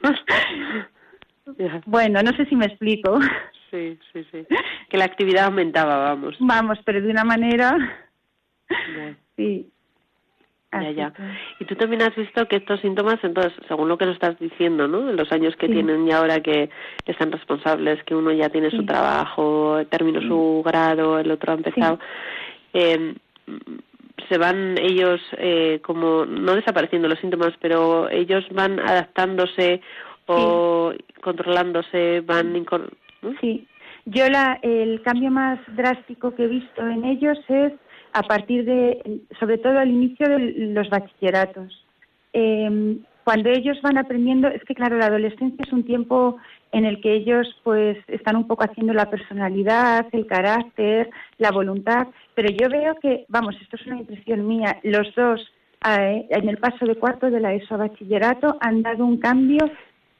bueno, 1.86 2.22
no 2.22 2.32
sé 2.36 2.46
si 2.46 2.56
me 2.56 2.66
explico. 2.66 3.18
Sí, 3.72 3.98
sí, 4.12 4.26
sí. 4.30 4.46
Que 4.90 4.98
la 4.98 5.06
actividad 5.06 5.46
aumentaba, 5.46 5.96
vamos. 5.96 6.36
Vamos, 6.38 6.78
pero 6.84 7.00
de 7.00 7.10
una 7.10 7.24
manera. 7.24 7.74
Sí. 9.36 9.66
ya, 10.72 10.90
ya. 10.90 11.12
Y 11.58 11.64
tú 11.64 11.74
también 11.74 12.02
has 12.02 12.14
visto 12.14 12.46
que 12.48 12.56
estos 12.56 12.80
síntomas, 12.80 13.18
entonces, 13.22 13.54
según 13.66 13.88
lo 13.88 13.96
que 13.96 14.04
nos 14.04 14.14
estás 14.14 14.38
diciendo, 14.38 14.86
¿no? 14.86 15.08
En 15.08 15.16
los 15.16 15.32
años 15.32 15.56
que 15.56 15.68
tienen 15.68 16.06
y 16.06 16.12
ahora 16.12 16.40
que 16.40 16.68
están 17.06 17.32
responsables, 17.32 18.04
que 18.04 18.14
uno 18.14 18.30
ya 18.32 18.50
tiene 18.50 18.70
su 18.70 18.84
trabajo, 18.84 19.80
terminó 19.88 20.20
su 20.20 20.62
grado, 20.64 21.18
el 21.18 21.30
otro 21.30 21.52
ha 21.52 21.56
empezado, 21.56 21.98
eh, 22.74 23.14
se 24.28 24.38
van 24.38 24.76
ellos 24.78 25.20
eh, 25.38 25.80
como, 25.82 26.26
no 26.26 26.54
desapareciendo 26.54 27.08
los 27.08 27.18
síntomas, 27.20 27.54
pero 27.58 28.10
ellos 28.10 28.44
van 28.50 28.80
adaptándose 28.80 29.80
o 30.26 30.92
controlándose, 31.22 32.20
van 32.20 32.54
Sí, 33.40 33.66
yo 34.06 34.28
la, 34.28 34.58
el 34.62 35.00
cambio 35.02 35.30
más 35.30 35.58
drástico 35.76 36.34
que 36.34 36.44
he 36.44 36.48
visto 36.48 36.86
en 36.86 37.04
ellos 37.04 37.38
es 37.48 37.72
a 38.12 38.22
partir 38.22 38.64
de, 38.64 39.20
sobre 39.38 39.58
todo 39.58 39.78
al 39.78 39.90
inicio 39.90 40.28
de 40.28 40.38
los 40.74 40.90
bachilleratos. 40.90 41.86
Em, 42.32 42.98
cuando 43.24 43.50
ellos 43.50 43.80
van 43.82 43.98
aprendiendo, 43.98 44.48
es 44.48 44.62
que 44.64 44.74
claro, 44.74 44.98
la 44.98 45.06
adolescencia 45.06 45.64
es 45.64 45.72
un 45.72 45.84
tiempo 45.84 46.36
en 46.72 46.84
el 46.84 47.00
que 47.00 47.12
ellos 47.12 47.46
pues 47.62 47.96
están 48.08 48.36
un 48.36 48.48
poco 48.48 48.64
haciendo 48.64 48.92
la 48.92 49.08
personalidad, 49.08 50.06
el 50.12 50.26
carácter, 50.26 51.10
la 51.38 51.52
voluntad, 51.52 52.08
pero 52.34 52.48
yo 52.50 52.68
veo 52.68 52.96
que, 52.96 53.24
vamos, 53.28 53.54
esto 53.60 53.76
es 53.76 53.86
una 53.86 53.98
impresión 53.98 54.46
mía, 54.48 54.80
los 54.82 55.14
dos 55.14 55.40
eh, 55.88 56.26
en 56.30 56.48
el 56.48 56.58
paso 56.58 56.86
de 56.86 56.96
cuarto 56.96 57.30
de 57.30 57.40
la 57.40 57.54
ESO 57.54 57.74
a 57.74 57.78
bachillerato 57.78 58.56
han 58.60 58.82
dado 58.82 59.04
un 59.04 59.18
cambio 59.18 59.70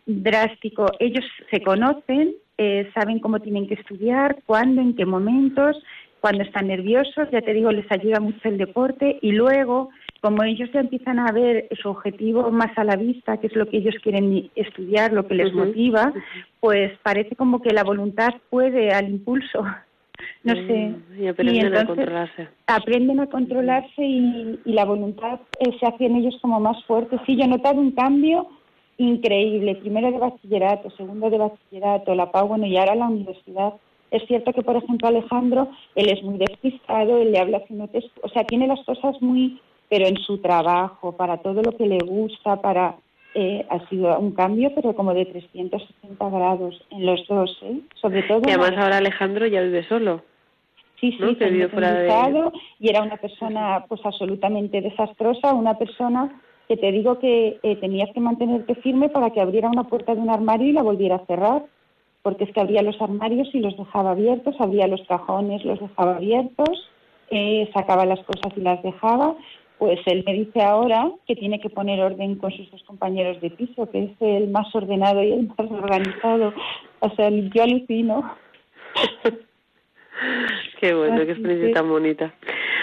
drástico. 0.06 0.86
Ellos 0.98 1.24
se 1.50 1.62
conocen, 1.62 2.34
eh, 2.58 2.90
saben 2.94 3.18
cómo 3.18 3.40
tienen 3.40 3.66
que 3.66 3.74
estudiar, 3.74 4.38
cuándo, 4.46 4.80
en 4.80 4.94
qué 4.94 5.06
momentos, 5.06 5.76
cuando 6.22 6.44
están 6.44 6.68
nerviosos, 6.68 7.28
ya 7.32 7.40
te 7.42 7.52
digo, 7.52 7.72
les 7.72 7.90
ayuda 7.90 8.20
mucho 8.20 8.48
el 8.48 8.56
deporte 8.56 9.18
y 9.22 9.32
luego, 9.32 9.90
como 10.20 10.44
ellos 10.44 10.70
ya 10.72 10.78
empiezan 10.78 11.18
a 11.18 11.32
ver 11.32 11.66
su 11.82 11.88
objetivo 11.88 12.48
más 12.52 12.70
a 12.78 12.84
la 12.84 12.94
vista, 12.94 13.38
que 13.38 13.48
es 13.48 13.56
lo 13.56 13.66
que 13.66 13.78
ellos 13.78 13.96
quieren 14.02 14.48
estudiar, 14.54 15.12
lo 15.12 15.26
que 15.26 15.34
les 15.34 15.52
motiva, 15.52 16.12
pues 16.60 16.92
parece 17.02 17.34
como 17.34 17.60
que 17.60 17.72
la 17.72 17.82
voluntad 17.82 18.30
puede 18.50 18.92
al 18.92 19.10
impulso. 19.10 19.64
No 20.44 20.54
sé. 20.54 20.88
Mm, 20.88 21.22
y 21.22 21.26
aprenden 21.26 21.76
a 21.76 21.86
controlarse. 21.86 22.48
Aprenden 22.66 23.20
a 23.20 23.26
controlarse 23.26 24.02
y, 24.02 24.60
la 24.64 24.84
voluntad 24.84 25.40
eh, 25.58 25.70
se 25.80 25.86
hace 25.86 26.06
en 26.06 26.16
ellos 26.16 26.36
como 26.40 26.60
más 26.60 26.82
fuerte. 26.84 27.16
Sí, 27.26 27.36
yo 27.36 27.44
he 27.44 27.48
notado 27.48 27.80
un 27.80 27.92
cambio 27.92 28.48
increíble, 28.98 29.76
primero 29.76 30.10
de 30.10 30.18
bachillerato, 30.18 30.90
segundo 30.90 31.30
de 31.30 31.38
bachillerato, 31.38 32.14
la 32.14 32.30
PAU, 32.30 32.48
bueno, 32.48 32.66
y 32.66 32.76
ahora 32.76 32.94
la 32.94 33.08
universidad. 33.08 33.74
Es 34.10 34.22
cierto 34.26 34.52
que, 34.52 34.62
por 34.62 34.76
ejemplo, 34.76 35.08
Alejandro, 35.08 35.68
él 35.94 36.10
es 36.10 36.22
muy 36.22 36.38
despistado, 36.38 37.18
él 37.18 37.32
le 37.32 37.38
habla 37.38 37.58
haciendo 37.58 37.88
o 38.22 38.28
sea, 38.28 38.44
tiene 38.44 38.66
las 38.66 38.84
cosas 38.84 39.20
muy, 39.22 39.60
pero 39.88 40.06
en 40.06 40.18
su 40.18 40.38
trabajo, 40.38 41.16
para 41.16 41.38
todo 41.38 41.62
lo 41.62 41.76
que 41.76 41.86
le 41.86 41.98
gusta, 41.98 42.60
para, 42.60 42.96
eh, 43.34 43.66
ha 43.70 43.88
sido 43.88 44.18
un 44.18 44.32
cambio, 44.32 44.72
pero 44.74 44.94
como 44.94 45.14
de 45.14 45.24
360 45.24 46.28
grados 46.28 46.80
en 46.90 47.06
los 47.06 47.26
dos, 47.26 47.58
¿eh? 47.62 47.80
Sobre 48.00 48.22
todo. 48.24 48.42
Y 48.46 48.50
además 48.50 48.76
ahora 48.76 48.98
Alejandro 48.98 49.46
ya 49.46 49.62
vive 49.62 49.88
solo. 49.88 50.22
Sí, 51.00 51.16
sí, 51.18 51.34
se 51.36 51.50
vive 51.50 51.68
fuera 51.68 51.94
de... 51.94 52.52
y 52.78 52.88
era 52.88 53.02
una 53.02 53.16
persona, 53.16 53.84
pues, 53.88 54.00
absolutamente 54.04 54.80
desastrosa, 54.80 55.52
una 55.52 55.76
persona 55.76 56.40
que 56.72 56.78
te 56.78 56.90
digo 56.90 57.18
que 57.18 57.58
eh, 57.62 57.76
tenías 57.76 58.08
que 58.14 58.20
mantenerte 58.20 58.74
firme 58.76 59.10
para 59.10 59.28
que 59.28 59.42
abriera 59.42 59.68
una 59.68 59.84
puerta 59.84 60.14
de 60.14 60.22
un 60.22 60.30
armario 60.30 60.68
y 60.68 60.72
la 60.72 60.82
volviera 60.82 61.16
a 61.16 61.26
cerrar, 61.26 61.66
porque 62.22 62.44
es 62.44 62.52
que 62.52 62.62
abría 62.62 62.80
los 62.80 62.98
armarios 63.02 63.50
y 63.52 63.60
los 63.60 63.76
dejaba 63.76 64.12
abiertos, 64.12 64.56
abría 64.58 64.86
los 64.86 65.02
cajones, 65.06 65.62
los 65.66 65.78
dejaba 65.78 66.16
abiertos, 66.16 66.90
eh, 67.30 67.68
sacaba 67.74 68.06
las 68.06 68.20
cosas 68.20 68.56
y 68.56 68.62
las 68.62 68.82
dejaba. 68.82 69.36
Pues 69.76 70.00
él 70.06 70.24
me 70.26 70.32
dice 70.32 70.62
ahora 70.62 71.12
que 71.26 71.36
tiene 71.36 71.60
que 71.60 71.68
poner 71.68 72.00
orden 72.00 72.36
con 72.36 72.50
sus 72.52 72.70
dos 72.70 72.82
compañeros 72.84 73.38
de 73.42 73.50
piso, 73.50 73.90
que 73.90 74.04
es 74.04 74.12
el 74.20 74.48
más 74.48 74.74
ordenado 74.74 75.22
y 75.22 75.32
el 75.32 75.48
más 75.48 75.70
organizado. 75.70 76.54
O 77.00 77.10
sea, 77.10 77.28
yo 77.28 77.62
alucino. 77.64 78.32
Qué 80.80 80.94
bueno, 80.94 81.14
Así 81.16 81.26
qué 81.26 81.32
experiencia 81.32 81.68
que- 81.68 81.74
tan 81.74 81.88
bonita. 81.88 82.32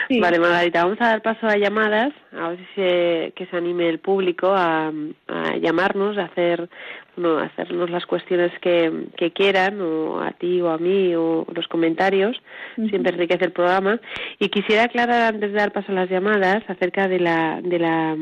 Sí. 0.08 0.20
Vale, 0.20 0.40
Margarita, 0.40 0.84
vamos 0.86 1.00
a 1.02 1.08
dar 1.10 1.22
paso 1.22 1.46
a 1.46 1.56
llamadas, 1.58 2.12
a 2.32 2.50
ver 2.50 2.58
si 2.58 2.66
se, 2.76 3.34
que 3.36 3.46
se 3.46 3.56
anime 3.58 3.90
el 3.90 4.00
público 4.00 4.48
a, 4.56 4.88
a 5.28 5.56
llamarnos, 5.58 6.18
a 6.18 6.24
hacer, 6.24 6.68
bueno, 7.16 7.38
a 7.38 7.44
hacernos 7.44 7.92
las 7.92 8.08
cuestiones 8.08 8.52
que, 8.60 9.06
que 9.18 9.32
quieran, 9.32 9.80
o 9.82 10.20
a 10.22 10.32
ti 10.32 10.62
o 10.62 10.70
a 10.72 10.80
mí, 10.80 11.14
o 11.16 11.46
los 11.54 11.68
comentarios, 11.68 12.42
siempre 12.90 13.12
enriquece 13.14 13.46
el 13.46 13.52
programa. 13.52 14.00
Y 14.40 14.50
quisiera 14.50 14.86
aclarar 14.86 15.36
antes 15.36 15.52
de 15.52 15.58
dar 15.60 15.72
paso 15.74 15.92
a 15.92 15.96
las 15.96 16.10
llamadas 16.10 16.64
acerca 16.68 17.08
de 17.08 17.20
la, 17.20 17.62
de 17.62 17.78
la 17.80 18.18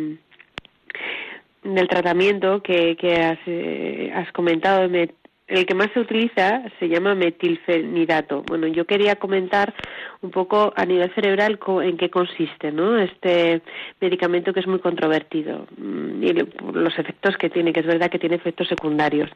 del 1.63 1.87
tratamiento 1.87 2.61
que, 2.61 2.95
que 2.97 3.15
has, 3.15 3.39
eh, 3.45 4.11
has 4.13 4.31
comentado, 4.33 4.87
me- 4.89 5.11
el 5.47 5.65
que 5.65 5.73
más 5.73 5.89
se 5.93 6.01
utiliza 6.01 6.63
se 6.79 6.89
llama 6.89 7.15
metilfenidato. 7.15 8.43
Bueno, 8.43 8.67
yo 8.67 8.85
quería 8.85 9.15
comentar 9.15 9.73
un 10.21 10.31
poco 10.31 10.73
a 10.75 10.85
nivel 10.85 11.13
cerebral 11.15 11.59
en 11.83 11.97
qué 11.97 12.09
consiste, 12.09 12.71
¿no? 12.71 12.97
Este 12.97 13.61
medicamento 14.01 14.53
que 14.53 14.59
es 14.59 14.67
muy 14.67 14.79
controvertido 14.79 15.65
mm, 15.77 16.23
y 16.23 16.33
los 16.73 16.99
efectos 16.99 17.37
que 17.37 17.49
tiene, 17.49 17.71
que 17.71 17.79
es 17.79 17.85
verdad 17.85 18.11
que 18.11 18.19
tiene 18.19 18.35
efectos 18.35 18.67
secundarios. 18.67 19.29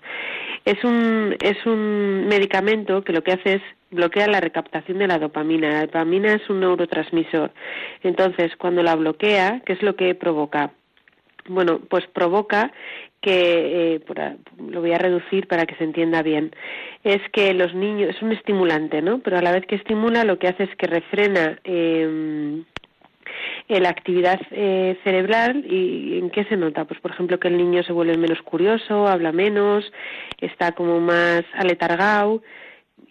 Es 0.66 0.84
un 0.84 1.36
es 1.40 1.66
un 1.66 2.28
medicamento 2.28 3.04
que 3.04 3.14
lo 3.14 3.24
que 3.24 3.32
hace 3.32 3.54
es 3.56 3.62
bloquea 3.92 4.28
la 4.28 4.42
recaptación 4.42 5.00
de 5.00 5.08
la 5.08 5.20
dopamina. 5.20 5.70
La 5.70 5.82
dopamina 5.82 6.34
es 6.34 6.50
un 6.50 6.60
neurotransmisor. 6.60 7.52
Entonces, 8.04 8.56
cuando 8.58 8.84
la 8.84 8.96
bloquea, 8.96 9.62
¿qué 9.66 9.74
es 9.74 9.82
lo 9.82 9.96
que 9.96 10.16
provoca? 10.16 10.72
Bueno, 11.48 11.80
pues 11.90 12.06
provoca 12.08 12.72
que, 13.22 13.96
eh, 13.96 14.02
lo 14.70 14.82
voy 14.82 14.94
a 14.94 14.98
reducir 14.98 15.48
para 15.48 15.66
que 15.66 15.76
se 15.76 15.84
entienda 15.84 16.22
bien, 16.22 16.56
es 17.04 17.22
que 17.32 17.54
los 17.54 17.74
niños, 17.74 18.16
es 18.16 18.22
un 18.22 18.32
estimulante, 18.32 19.02
¿no? 19.02 19.20
Pero 19.20 19.38
a 19.38 19.42
la 19.42 19.52
vez 19.52 19.66
que 19.66 19.76
estimula, 19.76 20.24
lo 20.24 20.40
que 20.40 20.48
hace 20.48 20.64
es 20.64 20.76
que 20.76 20.88
refrena 20.88 21.60
eh, 21.64 22.64
eh, 23.68 23.80
la 23.80 23.90
actividad 23.90 24.40
eh, 24.52 24.98
cerebral. 25.04 25.66
Y 25.66 26.18
en 26.20 26.30
qué 26.30 26.44
se 26.46 26.58
nota 26.58 26.86
pues 26.86 27.00
por 27.00 27.12
ejemplo 27.12 27.40
que 27.40 27.48
el 27.48 27.58
niño 27.58 27.84
se 27.84 27.94
vuelve 27.94 28.18
menos 28.18 28.42
curioso 28.42 29.08
habla 29.08 29.32
menos 29.32 29.92
está 30.40 30.74
como 30.74 31.00
más 31.00 31.44
aletargado 31.54 32.42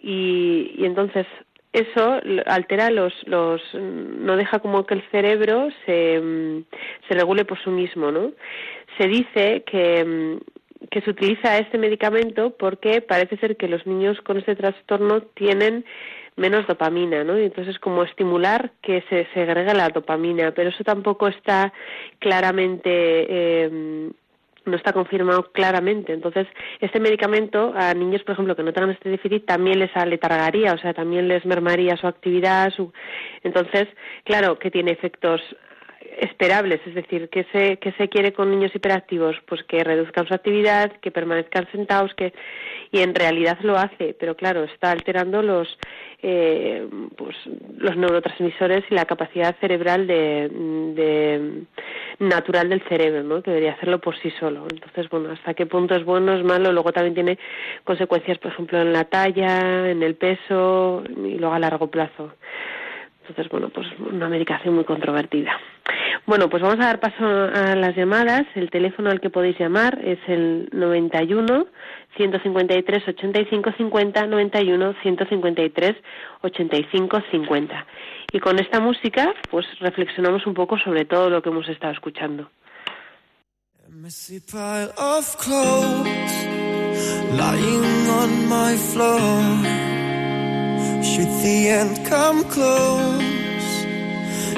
y, 0.01 0.75
y 0.77 0.85
entonces 0.85 1.25
eso 1.73 2.19
altera 2.45 2.89
los 2.89 3.13
los 3.27 3.61
mm, 3.73 4.25
no 4.25 4.35
deja 4.35 4.59
como 4.59 4.85
que 4.85 4.95
el 4.95 5.03
cerebro 5.11 5.69
se 5.85 6.19
mm, 6.19 6.63
se 7.07 7.13
regule 7.13 7.45
por 7.45 7.61
sí 7.63 7.69
mismo 7.69 8.11
no 8.11 8.31
se 8.97 9.07
dice 9.07 9.63
que 9.65 10.03
mm, 10.03 10.37
que 10.89 11.01
se 11.01 11.11
utiliza 11.11 11.57
este 11.57 11.77
medicamento 11.77 12.55
porque 12.57 13.01
parece 13.01 13.37
ser 13.37 13.55
que 13.55 13.67
los 13.67 13.85
niños 13.85 14.19
con 14.21 14.37
este 14.37 14.55
trastorno 14.55 15.21
tienen 15.21 15.85
menos 16.35 16.65
dopamina, 16.65 17.23
¿no? 17.23 17.37
Y 17.37 17.43
entonces 17.43 17.77
como 17.79 18.03
estimular 18.03 18.71
que 18.81 19.03
se 19.09 19.27
segrega 19.33 19.73
la 19.73 19.89
dopamina, 19.89 20.51
pero 20.51 20.69
eso 20.69 20.83
tampoco 20.83 21.27
está 21.27 21.71
claramente 22.19 22.89
eh, 22.89 24.11
no 24.65 24.75
está 24.75 24.93
confirmado 24.93 25.51
claramente. 25.51 26.13
Entonces, 26.13 26.47
este 26.79 26.99
medicamento 26.99 27.73
a 27.75 27.93
niños, 27.93 28.23
por 28.23 28.33
ejemplo, 28.33 28.55
que 28.55 28.63
no 28.63 28.73
tengan 28.73 28.91
este 28.91 29.09
déficit, 29.09 29.45
también 29.45 29.79
les 29.79 29.95
aletargaría, 29.95 30.73
o 30.73 30.77
sea, 30.77 30.93
también 30.93 31.27
les 31.27 31.45
mermaría 31.45 31.97
su 31.97 32.07
actividad. 32.07 32.71
Su... 32.71 32.93
Entonces, 33.43 33.87
claro, 34.23 34.59
que 34.59 34.71
tiene 34.71 34.91
efectos 34.91 35.41
esperables, 36.21 36.79
es 36.85 36.93
decir, 36.93 37.29
¿qué 37.29 37.45
se, 37.51 37.77
qué 37.77 37.91
se 37.93 38.07
quiere 38.07 38.31
con 38.31 38.49
niños 38.51 38.73
hiperactivos? 38.75 39.35
Pues 39.47 39.63
que 39.63 39.83
reduzcan 39.83 40.27
su 40.27 40.33
actividad, 40.33 40.91
que 41.01 41.11
permanezcan 41.11 41.67
sentados, 41.71 42.13
que 42.13 42.31
y 42.91 42.99
en 42.99 43.15
realidad 43.15 43.57
lo 43.61 43.77
hace, 43.77 44.15
pero 44.19 44.35
claro, 44.35 44.63
está 44.65 44.91
alterando 44.91 45.41
los 45.41 45.77
eh, 46.21 46.87
pues 47.17 47.35
los 47.77 47.97
neurotransmisores 47.97 48.83
y 48.89 48.93
la 48.93 49.05
capacidad 49.05 49.55
cerebral 49.59 50.05
de, 50.05 50.49
de 50.95 51.63
natural 52.19 52.69
del 52.69 52.83
cerebro, 52.87 53.23
¿no? 53.23 53.41
Que 53.41 53.51
debería 53.51 53.73
hacerlo 53.73 53.99
por 53.99 54.15
sí 54.19 54.31
solo. 54.39 54.67
Entonces, 54.71 55.09
bueno, 55.09 55.31
hasta 55.31 55.55
qué 55.55 55.65
punto 55.65 55.95
es 55.95 56.05
bueno, 56.05 56.33
es 56.33 56.43
malo, 56.43 56.71
luego 56.71 56.91
también 56.91 57.15
tiene 57.15 57.39
consecuencias, 57.83 58.37
por 58.37 58.51
ejemplo, 58.51 58.79
en 58.79 58.93
la 58.93 59.05
talla, 59.05 59.89
en 59.89 60.03
el 60.03 60.15
peso 60.15 61.03
y 61.07 61.39
luego 61.39 61.53
a 61.55 61.59
largo 61.59 61.87
plazo. 61.87 62.33
Entonces, 63.21 63.49
bueno, 63.49 63.69
pues 63.69 63.87
una 63.99 64.27
medicación 64.27 64.75
muy 64.75 64.83
controvertida. 64.83 65.57
Bueno, 66.25 66.49
pues 66.49 66.61
vamos 66.61 66.79
a 66.79 66.85
dar 66.85 66.99
paso 66.99 67.25
a 67.25 67.75
las 67.75 67.95
llamadas. 67.95 68.43
El 68.55 68.69
teléfono 68.69 69.09
al 69.09 69.19
que 69.19 69.29
podéis 69.29 69.59
llamar 69.59 69.99
es 70.03 70.19
el 70.27 70.69
91 70.71 71.65
153 72.17 73.07
85 73.07 73.71
50 73.77 74.27
91 74.27 74.95
153 75.01 75.95
85 76.41 77.21
50. 77.31 77.85
Y 78.33 78.39
con 78.39 78.59
esta 78.59 78.79
música, 78.79 79.33
pues 79.49 79.65
reflexionamos 79.79 80.45
un 80.45 80.53
poco 80.53 80.77
sobre 80.77 81.05
todo 81.05 81.29
lo 81.29 81.41
que 81.41 81.49
hemos 81.49 81.67
estado 81.67 81.93
escuchando. 81.93 82.49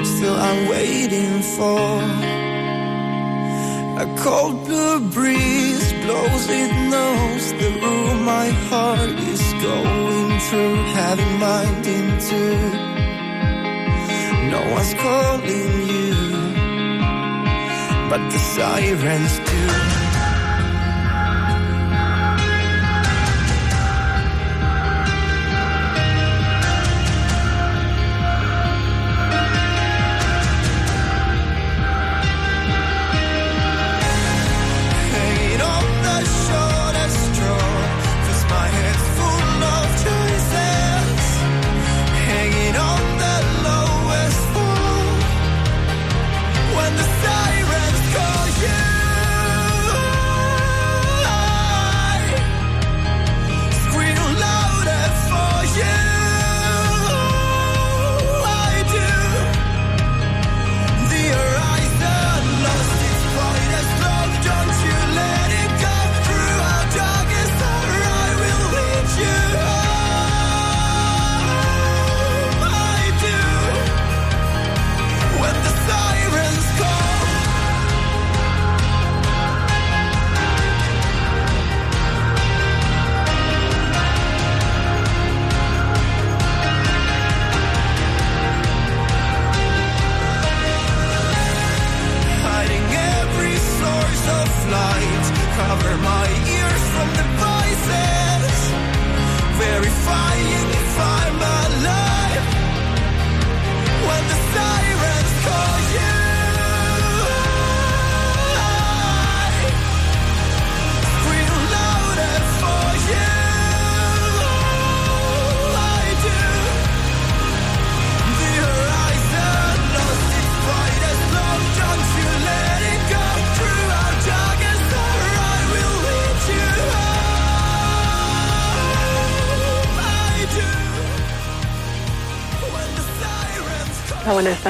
Still 0.04 0.34
I'm 0.34 0.68
waiting 0.68 1.42
for 1.56 1.82
a 4.04 4.06
cold 4.18 4.64
blue 4.64 5.00
breeze 5.10 5.92
blows. 6.04 6.44
It 6.48 6.72
knows 6.92 7.44
the 7.52 7.70
room 7.82 8.24
my 8.24 8.48
heart 8.68 9.16
is 9.32 9.44
going 9.68 10.38
through, 10.46 10.76
having 11.00 11.38
mind 11.38 11.86
into. 11.86 12.42
No 14.54 14.60
one's 14.72 14.94
calling 14.94 15.88
you 15.88 16.04
but 18.14 18.30
the 18.30 18.38
sirens 18.38 19.38
do. 19.40 19.93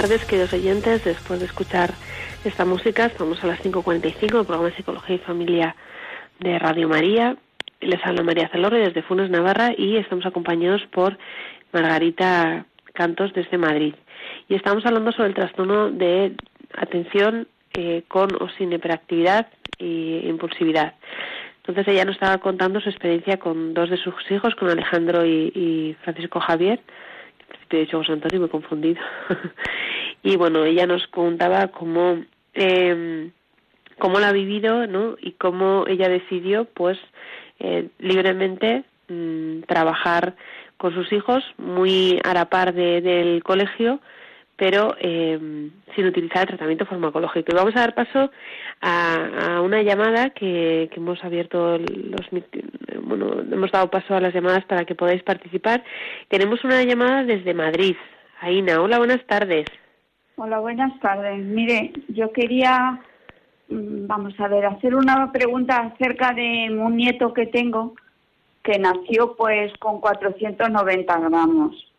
Tardes, 0.04 0.26
queridos 0.26 0.52
oyentes. 0.52 1.02
Después 1.02 1.40
de 1.40 1.46
escuchar 1.46 1.94
esta 2.44 2.66
música, 2.66 3.06
estamos 3.06 3.42
a 3.42 3.46
las 3.46 3.58
5.45 3.64 4.18
del 4.18 4.44
programa 4.44 4.66
de 4.66 4.76
Psicología 4.76 5.16
y 5.16 5.18
Familia 5.20 5.76
de 6.40 6.58
Radio 6.58 6.90
María. 6.90 7.38
Les 7.80 8.04
habla 8.04 8.22
María 8.22 8.50
Celorre 8.50 8.80
desde 8.80 9.00
Funes, 9.00 9.30
Navarra, 9.30 9.72
y 9.74 9.96
estamos 9.96 10.26
acompañados 10.26 10.82
por 10.92 11.16
Margarita 11.72 12.66
Cantos 12.92 13.32
desde 13.32 13.56
Madrid. 13.56 13.94
Y 14.46 14.56
estamos 14.56 14.84
hablando 14.84 15.10
sobre 15.12 15.28
el 15.28 15.34
trastorno 15.34 15.90
de 15.90 16.34
atención 16.76 17.48
eh, 17.72 18.02
con 18.06 18.28
o 18.42 18.50
sin 18.58 18.74
hiperactividad 18.74 19.46
e 19.78 20.26
impulsividad. 20.28 20.92
Entonces 21.62 21.88
ella 21.88 22.04
nos 22.04 22.16
estaba 22.16 22.36
contando 22.36 22.78
su 22.82 22.90
experiencia 22.90 23.38
con 23.38 23.72
dos 23.72 23.88
de 23.88 23.96
sus 23.96 24.14
hijos, 24.30 24.54
con 24.54 24.68
Alejandro 24.68 25.24
y, 25.24 25.50
y 25.54 25.96
Francisco 26.02 26.40
Javier, 26.40 26.80
te 27.74 27.80
he 27.80 27.84
dicho 27.86 27.98
José 27.98 28.12
Antonio 28.12 28.40
me 28.40 28.46
he 28.46 28.50
confundido. 28.50 29.02
y 30.22 30.36
bueno, 30.36 30.64
ella 30.64 30.86
nos 30.86 31.06
contaba 31.08 31.68
cómo, 31.68 32.22
eh, 32.54 33.30
cómo 33.98 34.20
la 34.20 34.28
ha 34.28 34.32
vivido, 34.32 34.86
¿no? 34.86 35.16
Y 35.20 35.32
cómo 35.32 35.84
ella 35.88 36.08
decidió, 36.08 36.66
pues, 36.66 36.98
eh, 37.58 37.88
libremente 37.98 38.84
mmm, 39.08 39.62
trabajar 39.62 40.36
con 40.76 40.94
sus 40.94 41.12
hijos, 41.12 41.42
muy 41.58 42.20
a 42.22 42.32
la 42.32 42.48
par 42.48 42.74
de, 42.74 43.00
del 43.00 43.42
colegio, 43.42 44.00
pero 44.64 44.96
eh, 44.98 45.38
sin 45.94 46.06
utilizar 46.06 46.40
el 46.40 46.48
tratamiento 46.48 46.86
farmacológico. 46.86 47.52
Y 47.52 47.54
vamos 47.54 47.76
a 47.76 47.80
dar 47.80 47.94
paso 47.94 48.30
a, 48.80 49.56
a 49.56 49.60
una 49.60 49.82
llamada 49.82 50.30
que, 50.30 50.88
que, 50.90 51.00
hemos 51.00 51.22
abierto 51.22 51.76
los 51.76 52.26
bueno, 53.02 53.42
hemos 53.42 53.70
dado 53.70 53.90
paso 53.90 54.14
a 54.14 54.20
las 54.20 54.32
llamadas 54.32 54.64
para 54.64 54.86
que 54.86 54.94
podáis 54.94 55.22
participar. 55.22 55.84
Tenemos 56.28 56.64
una 56.64 56.82
llamada 56.82 57.24
desde 57.24 57.52
Madrid. 57.52 57.94
Aina, 58.40 58.80
hola, 58.80 58.96
buenas 58.96 59.22
tardes. 59.26 59.66
Hola, 60.36 60.60
buenas 60.60 60.98
tardes. 60.98 61.44
Mire, 61.44 61.92
yo 62.08 62.32
quería, 62.32 63.02
vamos 63.68 64.32
a 64.40 64.48
ver, 64.48 64.64
hacer 64.64 64.94
una 64.94 65.30
pregunta 65.30 65.76
acerca 65.92 66.32
de 66.32 66.70
un 66.70 66.96
nieto 66.96 67.34
que 67.34 67.48
tengo 67.48 67.96
que 68.62 68.78
nació 68.78 69.36
pues 69.36 69.76
con 69.76 70.00
490 70.00 71.18
gramos 71.18 71.93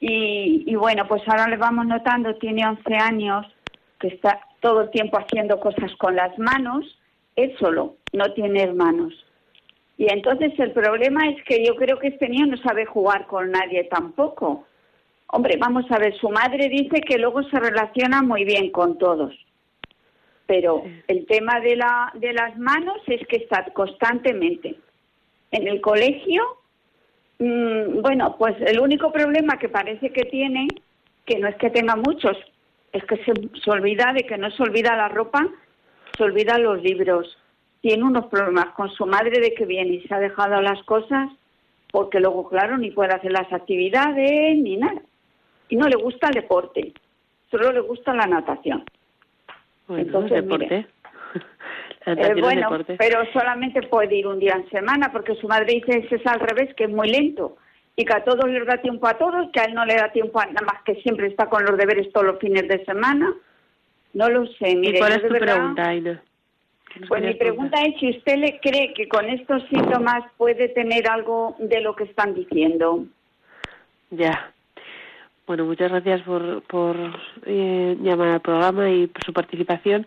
y, 0.00 0.64
y, 0.66 0.74
bueno, 0.74 1.06
pues 1.08 1.22
ahora 1.26 1.48
le 1.48 1.56
vamos 1.56 1.86
notando, 1.86 2.34
tiene 2.36 2.66
11 2.66 2.94
años, 2.96 3.46
que 3.98 4.08
está 4.08 4.40
todo 4.60 4.82
el 4.82 4.90
tiempo 4.90 5.18
haciendo 5.18 5.58
cosas 5.58 5.94
con 5.96 6.16
las 6.16 6.38
manos, 6.38 6.84
él 7.34 7.54
solo, 7.58 7.96
no 8.12 8.32
tiene 8.34 8.62
hermanos. 8.62 9.14
Y 9.98 10.12
entonces 10.12 10.52
el 10.58 10.72
problema 10.72 11.28
es 11.28 11.42
que 11.44 11.64
yo 11.64 11.74
creo 11.76 11.98
que 11.98 12.08
este 12.08 12.28
niño 12.28 12.46
no 12.46 12.56
sabe 12.58 12.84
jugar 12.84 13.26
con 13.26 13.50
nadie 13.50 13.84
tampoco. 13.84 14.66
Hombre, 15.28 15.56
vamos 15.58 15.90
a 15.90 15.98
ver, 15.98 16.14
su 16.18 16.28
madre 16.28 16.68
dice 16.68 17.00
que 17.00 17.18
luego 17.18 17.42
se 17.44 17.58
relaciona 17.58 18.22
muy 18.22 18.44
bien 18.44 18.70
con 18.70 18.98
todos. 18.98 19.34
Pero 20.46 20.84
el 21.08 21.26
tema 21.26 21.60
de, 21.60 21.76
la, 21.76 22.12
de 22.14 22.32
las 22.32 22.56
manos 22.58 22.98
es 23.06 23.26
que 23.26 23.36
está 23.36 23.64
constantemente. 23.72 24.76
En 25.50 25.66
el 25.66 25.80
colegio 25.80 26.42
Mm, 27.38 28.00
bueno, 28.00 28.36
pues 28.38 28.56
el 28.60 28.80
único 28.80 29.12
problema 29.12 29.58
que 29.58 29.68
parece 29.68 30.10
que 30.10 30.24
tiene, 30.24 30.68
que 31.24 31.38
no 31.38 31.48
es 31.48 31.56
que 31.56 31.70
tenga 31.70 31.96
muchos, 31.96 32.36
es 32.92 33.04
que 33.04 33.16
se, 33.24 33.32
se, 33.62 33.70
olvida 33.70 34.12
de 34.14 34.24
que 34.24 34.38
no 34.38 34.50
se 34.50 34.62
olvida 34.62 34.96
la 34.96 35.08
ropa, 35.08 35.46
se 36.16 36.22
olvida 36.22 36.58
los 36.58 36.82
libros. 36.82 37.36
Tiene 37.82 38.04
unos 38.04 38.26
problemas 38.26 38.70
con 38.74 38.90
su 38.90 39.06
madre 39.06 39.40
de 39.40 39.54
que 39.54 39.66
viene 39.66 39.94
y 39.94 40.02
se 40.02 40.14
ha 40.14 40.18
dejado 40.18 40.60
las 40.62 40.82
cosas, 40.84 41.30
porque 41.90 42.20
luego, 42.20 42.48
claro, 42.48 42.78
ni 42.78 42.90
puede 42.90 43.14
hacer 43.14 43.32
las 43.32 43.52
actividades 43.52 44.56
ni 44.58 44.76
nada. 44.76 45.02
Y 45.68 45.76
no 45.76 45.88
le 45.88 45.96
gusta 45.96 46.28
el 46.28 46.34
deporte, 46.34 46.92
solo 47.50 47.72
le 47.72 47.80
gusta 47.80 48.14
la 48.14 48.26
natación. 48.26 48.84
Bueno, 49.88 50.02
Entonces, 50.02 50.42
deporte. 50.42 50.64
Mire, 50.64 50.86
eh, 52.06 52.34
bueno, 52.40 52.68
pero 52.98 53.20
solamente 53.32 53.82
puede 53.82 54.14
ir 54.14 54.26
un 54.26 54.38
día 54.38 54.54
en 54.54 54.68
semana 54.70 55.10
porque 55.12 55.34
su 55.34 55.48
madre 55.48 55.74
dice 55.74 56.06
que 56.06 56.16
es 56.16 56.26
al 56.26 56.40
revés, 56.40 56.72
que 56.74 56.84
es 56.84 56.90
muy 56.90 57.08
lento 57.08 57.56
y 57.96 58.04
que 58.04 58.14
a 58.14 58.22
todos 58.22 58.48
les 58.48 58.64
da 58.64 58.76
tiempo 58.76 59.08
a 59.08 59.18
todos, 59.18 59.50
que 59.52 59.60
a 59.60 59.64
él 59.64 59.74
no 59.74 59.84
le 59.84 59.96
da 59.96 60.12
tiempo 60.12 60.38
a 60.38 60.46
nada 60.46 60.64
más 60.66 60.82
que 60.84 60.94
siempre 61.02 61.26
está 61.26 61.46
con 61.46 61.64
los 61.64 61.76
deberes 61.76 62.12
todos 62.12 62.26
los 62.26 62.38
fines 62.38 62.68
de 62.68 62.84
semana. 62.84 63.34
No 64.12 64.28
lo 64.28 64.46
sé. 64.46 64.76
Mire, 64.76 64.98
¿Y 64.98 65.00
cuál 65.00 65.12
es 65.12 65.22
tu 65.22 65.32
verdad, 65.32 65.54
pregunta, 65.54 65.88
Aina? 65.88 66.22
Pues 67.08 67.22
mi 67.22 67.34
pregunta 67.34 67.82
es 67.82 67.98
si 67.98 68.10
usted 68.10 68.36
le 68.36 68.60
cree 68.60 68.94
que 68.94 69.08
con 69.08 69.28
estos 69.28 69.62
síntomas 69.68 70.22
puede 70.36 70.68
tener 70.68 71.08
algo 71.08 71.56
de 71.58 71.80
lo 71.80 71.94
que 71.96 72.04
están 72.04 72.34
diciendo. 72.34 73.04
Ya. 74.10 74.52
Bueno, 75.46 75.64
muchas 75.64 75.90
gracias 75.90 76.22
por, 76.22 76.62
por 76.62 76.96
eh, 77.44 77.96
llamar 78.02 78.28
al 78.28 78.40
programa 78.40 78.90
y 78.90 79.06
por 79.06 79.24
su 79.24 79.32
participación 79.32 80.06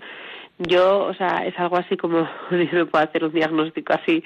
yo, 0.60 1.06
o 1.06 1.14
sea, 1.14 1.46
es 1.46 1.58
algo 1.58 1.78
así 1.78 1.96
como 1.96 2.20
no 2.52 2.58
me 2.58 2.86
puedo 2.86 3.04
hacer 3.04 3.24
un 3.24 3.32
diagnóstico 3.32 3.94
así 3.94 4.22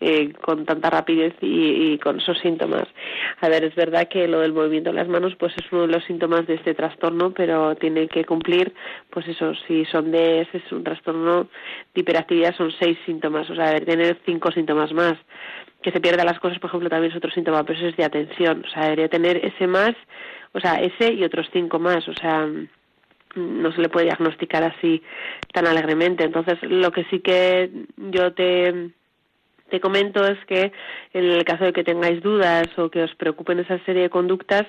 eh, 0.00 0.32
con 0.34 0.66
tanta 0.66 0.90
rapidez 0.90 1.34
y, 1.40 1.92
y, 1.92 1.98
con 1.98 2.20
esos 2.20 2.38
síntomas. 2.38 2.86
A 3.40 3.48
ver, 3.48 3.64
es 3.64 3.74
verdad 3.74 4.06
que 4.08 4.28
lo 4.28 4.40
del 4.40 4.52
movimiento 4.52 4.90
de 4.90 4.96
las 4.96 5.08
manos, 5.08 5.34
pues 5.36 5.54
es 5.56 5.72
uno 5.72 5.82
de 5.82 5.94
los 5.94 6.04
síntomas 6.04 6.46
de 6.46 6.54
este 6.54 6.74
trastorno, 6.74 7.32
pero 7.32 7.74
tiene 7.76 8.08
que 8.08 8.26
cumplir, 8.26 8.74
pues 9.08 9.26
eso, 9.26 9.54
si 9.66 9.86
son 9.86 10.10
de 10.10 10.42
ese 10.42 10.58
es 10.58 10.70
un 10.70 10.84
trastorno 10.84 11.48
de 11.94 12.00
hiperactividad, 12.02 12.54
son 12.56 12.70
seis 12.78 12.98
síntomas, 13.06 13.48
o 13.48 13.54
sea, 13.54 13.70
debe 13.70 13.86
tener 13.86 14.18
cinco 14.26 14.52
síntomas 14.52 14.92
más. 14.92 15.16
Que 15.82 15.92
se 15.92 16.00
pierda 16.00 16.24
las 16.24 16.38
cosas, 16.38 16.58
por 16.58 16.68
ejemplo, 16.68 16.90
también 16.90 17.10
es 17.10 17.16
otro 17.16 17.30
síntoma, 17.30 17.64
pero 17.64 17.78
eso 17.78 17.88
es 17.88 17.96
de 17.96 18.04
atención, 18.04 18.64
o 18.66 18.70
sea, 18.70 18.84
debería 18.84 19.08
tener 19.08 19.44
ese 19.44 19.66
más, 19.66 19.92
o 20.52 20.60
sea, 20.60 20.74
ese 20.74 21.12
y 21.12 21.24
otros 21.24 21.48
cinco 21.52 21.78
más, 21.78 22.06
o 22.08 22.14
sea 22.14 22.46
no 23.34 23.72
se 23.72 23.80
le 23.80 23.88
puede 23.88 24.06
diagnosticar 24.06 24.64
así 24.64 25.02
tan 25.52 25.66
alegremente. 25.66 26.24
Entonces, 26.24 26.58
lo 26.62 26.90
que 26.90 27.04
sí 27.04 27.20
que 27.20 27.70
yo 27.96 28.32
te, 28.32 28.90
te 29.70 29.80
comento 29.80 30.24
es 30.26 30.38
que 30.46 30.72
en 31.12 31.24
el 31.24 31.44
caso 31.44 31.64
de 31.64 31.72
que 31.72 31.84
tengáis 31.84 32.22
dudas 32.22 32.66
o 32.78 32.90
que 32.90 33.02
os 33.02 33.14
preocupen 33.14 33.60
esa 33.60 33.78
serie 33.84 34.02
de 34.02 34.10
conductas, 34.10 34.66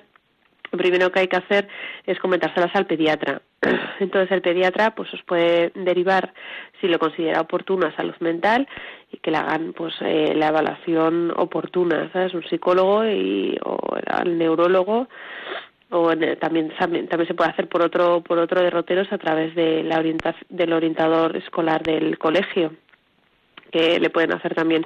lo 0.72 0.78
primero 0.78 1.12
que 1.12 1.20
hay 1.20 1.28
que 1.28 1.38
hacer 1.38 1.68
es 2.05 2.18
comentárselas 2.20 2.74
al 2.76 2.86
pediatra. 2.86 3.41
Entonces 3.99 4.32
el 4.32 4.41
pediatra 4.41 4.95
pues 4.95 5.14
os 5.14 5.22
puede 5.24 5.72
derivar 5.76 6.34
si 6.80 6.88
lo 6.88 6.97
considera 6.97 7.41
oportuna 7.41 7.88
a 7.88 7.95
salud 7.95 8.16
mental 8.20 8.68
y 9.12 9.18
que 9.18 9.32
le 9.32 9.38
hagan 9.38 9.74
pues 9.74 9.93
eh, 10.01 10.34
la 10.36 10.47
evaluación 10.47 11.34
oportuna, 11.36 12.09
¿sabes? 12.14 12.34
Un 12.34 12.43
psicólogo 12.43 13.05
y 13.05 13.57
o 13.64 13.78
el 14.24 14.38
neurólogo 14.38 15.07
o 15.91 16.12
en, 16.12 16.38
también, 16.39 16.70
también 16.78 17.28
se 17.28 17.34
puede 17.34 17.49
hacer 17.49 17.68
por 17.68 17.82
otro 17.82 18.22
por 18.22 18.39
otro 18.39 18.62
derroteros 18.62 19.12
a 19.12 19.18
través 19.18 19.53
de 19.55 19.84
la 19.84 19.99
orienta, 19.99 20.36
del 20.49 20.74
orientador 20.74 21.36
escolar 21.36 21.84
del 21.84 22.18
colegio 22.18 22.72
que 23.72 23.99
le 23.99 24.09
pueden 24.09 24.34
hacer 24.34 24.55
también 24.55 24.86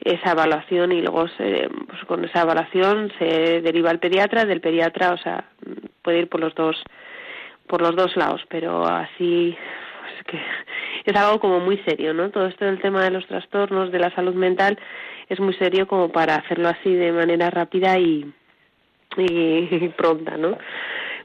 esa 0.00 0.32
evaluación 0.32 0.92
y 0.92 1.02
luego 1.02 1.28
se, 1.28 1.68
pues 1.86 2.04
con 2.06 2.24
esa 2.24 2.42
evaluación 2.42 3.12
se 3.18 3.60
deriva 3.60 3.90
al 3.90 3.98
pediatra 3.98 4.46
del 4.46 4.62
pediatra 4.62 5.12
o 5.12 5.18
sea 5.18 5.44
puede 6.02 6.20
ir 6.20 6.28
por 6.28 6.40
los 6.40 6.54
dos 6.54 6.82
por 7.66 7.82
los 7.82 7.94
dos 7.94 8.16
lados 8.16 8.42
pero 8.48 8.86
así 8.86 9.56
pues 10.30 10.42
que 11.04 11.10
es 11.10 11.16
algo 11.16 11.40
como 11.40 11.60
muy 11.60 11.78
serio 11.78 12.14
no 12.14 12.30
todo 12.30 12.46
esto 12.46 12.64
del 12.64 12.80
tema 12.80 13.02
de 13.02 13.10
los 13.10 13.26
trastornos 13.26 13.90
de 13.90 13.98
la 13.98 14.14
salud 14.14 14.34
mental 14.34 14.78
es 15.28 15.40
muy 15.40 15.54
serio 15.54 15.86
como 15.86 16.10
para 16.10 16.36
hacerlo 16.36 16.68
así 16.68 16.94
de 16.94 17.12
manera 17.12 17.50
rápida 17.50 17.98
y 17.98 18.32
y 19.16 19.88
pronta, 19.96 20.36
¿no? 20.36 20.58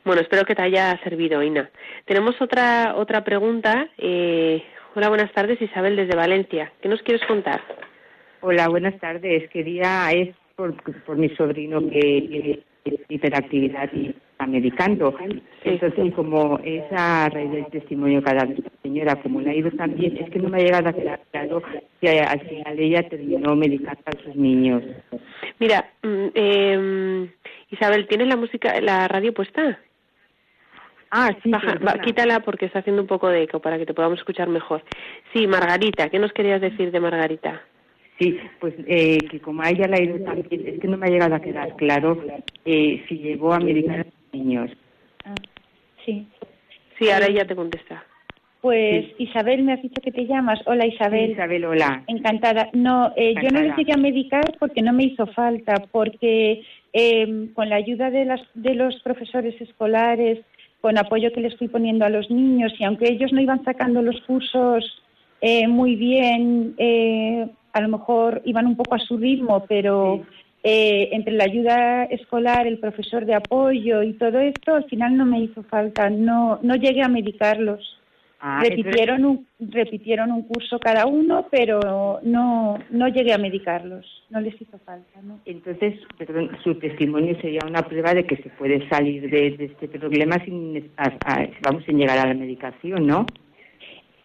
Bueno, 0.03 0.21
espero 0.21 0.45
que 0.45 0.55
te 0.55 0.61
haya 0.61 0.99
servido, 1.03 1.41
Ina. 1.41 1.69
Tenemos 2.05 2.39
otra 2.41 2.95
otra 2.95 3.23
pregunta. 3.23 3.89
Eh, 3.97 4.63
hola, 4.93 5.09
buenas 5.09 5.31
tardes, 5.33 5.61
Isabel 5.61 5.95
desde 5.95 6.15
Valencia. 6.15 6.71
¿Qué 6.81 6.89
nos 6.89 7.01
quieres 7.01 7.25
contar? 7.27 7.61
Hola, 8.41 8.67
buenas 8.69 8.99
tardes. 8.99 9.49
Quería 9.49 10.11
es 10.11 10.35
por, 10.55 10.75
por 11.03 11.17
mi 11.17 11.29
sobrino 11.35 11.81
que 11.89 12.61
tiene 12.83 12.99
hiperactividad 13.09 13.91
y 13.93 14.15
está 14.35 14.45
medicando. 14.47 15.15
Sí. 15.17 15.41
Entonces, 15.63 16.13
como 16.13 16.59
es 16.63 16.83
a 16.91 17.29
raíz 17.29 17.51
del 17.51 17.67
testimonio 17.67 18.21
cada 18.21 18.45
señora, 18.83 19.15
como 19.15 19.39
le 19.39 19.51
ha 19.51 19.55
ido 19.55 19.71
también, 19.71 20.17
es 20.17 20.29
que 20.29 20.39
no 20.39 20.49
me 20.49 20.57
ha 20.57 20.65
llegado 20.65 20.89
a 20.89 20.93
quedar 20.93 21.21
claro 21.31 21.63
que 22.01 22.19
al 22.19 22.41
final 22.41 22.79
ella 22.79 23.07
terminó 23.07 23.55
medicando 23.55 24.01
a 24.05 24.23
sus 24.23 24.35
niños. 24.35 24.83
Mira, 25.59 25.89
eh, 26.03 27.29
Isabel, 27.71 28.07
¿tienes 28.07 28.27
la 28.27 28.35
música, 28.35 28.79
la 28.81 29.07
radio 29.07 29.33
puesta? 29.33 29.79
Ah, 31.11 31.31
sí. 31.41 31.49
Baja, 31.49 31.75
va, 31.75 31.93
quítala 32.01 32.41
porque 32.41 32.65
está 32.65 32.79
haciendo 32.79 33.01
un 33.01 33.07
poco 33.07 33.29
de 33.29 33.43
eco 33.43 33.61
para 33.61 33.77
que 33.77 33.85
te 33.85 33.93
podamos 33.93 34.19
escuchar 34.19 34.49
mejor. 34.49 34.83
Sí, 35.33 35.47
Margarita, 35.47 36.09
¿qué 36.09 36.19
nos 36.19 36.33
querías 36.33 36.59
decir 36.59 36.91
de 36.91 36.99
Margarita? 36.99 37.61
Sí, 38.19 38.37
pues 38.59 38.73
eh, 38.87 39.17
que 39.29 39.39
como 39.39 39.61
a 39.61 39.69
ella 39.69 39.87
la 39.87 39.97
ha 39.97 40.01
ido 40.01 40.19
también, 40.23 40.67
es 40.67 40.79
que 40.79 40.87
no 40.87 40.97
me 40.97 41.07
ha 41.07 41.09
llegado 41.09 41.35
a 41.35 41.41
quedar 41.41 41.75
claro 41.75 42.17
eh, 42.63 43.03
si 43.07 43.17
llegó 43.17 43.53
a 43.53 43.59
medicar 43.59 44.05
niños. 44.35 44.71
Ah, 45.23 45.35
sí. 46.05 46.27
Sí, 46.97 47.09
ahora 47.09 47.27
ella 47.27 47.45
te 47.45 47.55
contesta. 47.55 48.03
Pues 48.61 49.05
sí. 49.17 49.25
Isabel, 49.25 49.63
me 49.63 49.73
has 49.73 49.81
dicho 49.81 50.01
que 50.01 50.11
te 50.11 50.25
llamas. 50.25 50.59
Hola 50.65 50.85
Isabel. 50.87 51.27
Sí, 51.27 51.31
Isabel, 51.33 51.65
hola. 51.65 52.03
Encantada. 52.07 52.69
No, 52.73 53.13
eh, 53.15 53.31
Encantada. 53.31 53.41
yo 53.41 53.49
no 53.51 53.61
le 53.61 53.77
llegué 53.77 53.93
a 53.93 53.97
medicar 53.97 54.57
porque 54.59 54.81
no 54.81 54.93
me 54.93 55.03
hizo 55.03 55.27
falta, 55.27 55.75
porque 55.91 56.63
eh, 56.93 57.49
con 57.53 57.69
la 57.69 57.75
ayuda 57.75 58.09
de, 58.09 58.25
las, 58.25 58.41
de 58.53 58.73
los 58.73 58.95
profesores 59.01 59.59
escolares, 59.61 60.39
con 60.81 60.97
apoyo 60.97 61.31
que 61.31 61.41
les 61.41 61.55
fui 61.57 61.67
poniendo 61.67 62.05
a 62.05 62.09
los 62.09 62.29
niños, 62.31 62.73
y 62.79 62.83
aunque 62.83 63.11
ellos 63.11 63.33
no 63.33 63.41
iban 63.41 63.63
sacando 63.63 64.01
los 64.01 64.19
cursos 64.21 65.03
eh, 65.41 65.67
muy 65.67 65.95
bien, 65.95 66.73
eh, 66.77 67.47
a 67.73 67.81
lo 67.81 67.89
mejor 67.89 68.41
iban 68.45 68.65
un 68.65 68.75
poco 68.75 68.95
a 68.95 68.99
su 68.99 69.17
ritmo, 69.17 69.65
pero 69.67 70.23
eh, 70.67 71.09
entre 71.11 71.33
la 71.33 71.43
ayuda 71.43 72.05
escolar, 72.05 72.65
el 72.65 72.79
profesor 72.79 73.23
de 73.25 73.35
apoyo 73.35 74.01
y 74.01 74.13
todo 74.13 74.39
esto, 74.39 74.73
al 74.73 74.85
final 74.85 75.15
no 75.15 75.23
me 75.23 75.39
hizo 75.39 75.61
falta, 75.61 76.09
no, 76.09 76.57
no 76.63 76.75
llegué 76.75 77.03
a 77.03 77.07
medicarlos. 77.07 77.99
Ah, 78.39 78.61
repitieron, 78.67 79.25
un, 79.25 79.47
repitieron 79.59 80.31
un 80.31 80.41
curso 80.43 80.79
cada 80.79 81.05
uno, 81.05 81.47
pero 81.51 82.19
no, 82.23 82.79
no 82.89 83.07
llegué 83.07 83.33
a 83.33 83.37
medicarlos, 83.37 84.05
no 84.31 84.39
les 84.41 84.59
hizo 84.59 84.77
falta. 84.79 85.21
¿no? 85.21 85.39
Entonces, 85.45 85.93
perdón, 86.17 86.49
su 86.63 86.73
testimonio 86.75 87.39
sería 87.41 87.61
una 87.67 87.83
prueba 87.83 88.13
de 88.15 88.25
que 88.25 88.37
se 88.37 88.49
puede 88.49 88.87
salir 88.89 89.29
de, 89.29 89.51
de 89.57 89.65
este 89.65 89.87
problema 89.87 90.43
sin, 90.45 90.91
a- 90.97 91.13
a- 91.25 91.47
vamos, 91.61 91.83
sin 91.85 91.97
llegar 91.99 92.17
a 92.17 92.27
la 92.27 92.33
medicación, 92.33 93.05
¿no? 93.05 93.25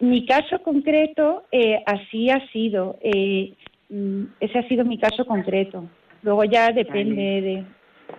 Mi 0.00 0.24
caso 0.24 0.58
concreto 0.62 1.44
eh, 1.52 1.82
así 1.86 2.30
ha 2.30 2.40
sido, 2.50 2.98
eh, 3.02 3.52
mm, 3.90 4.22
ese 4.40 4.58
ha 4.58 4.68
sido 4.68 4.84
mi 4.86 4.98
caso 4.98 5.26
concreto. 5.26 5.84
Luego 6.22 6.44
ya 6.44 6.72
depende 6.72 7.40
de, 7.40 7.64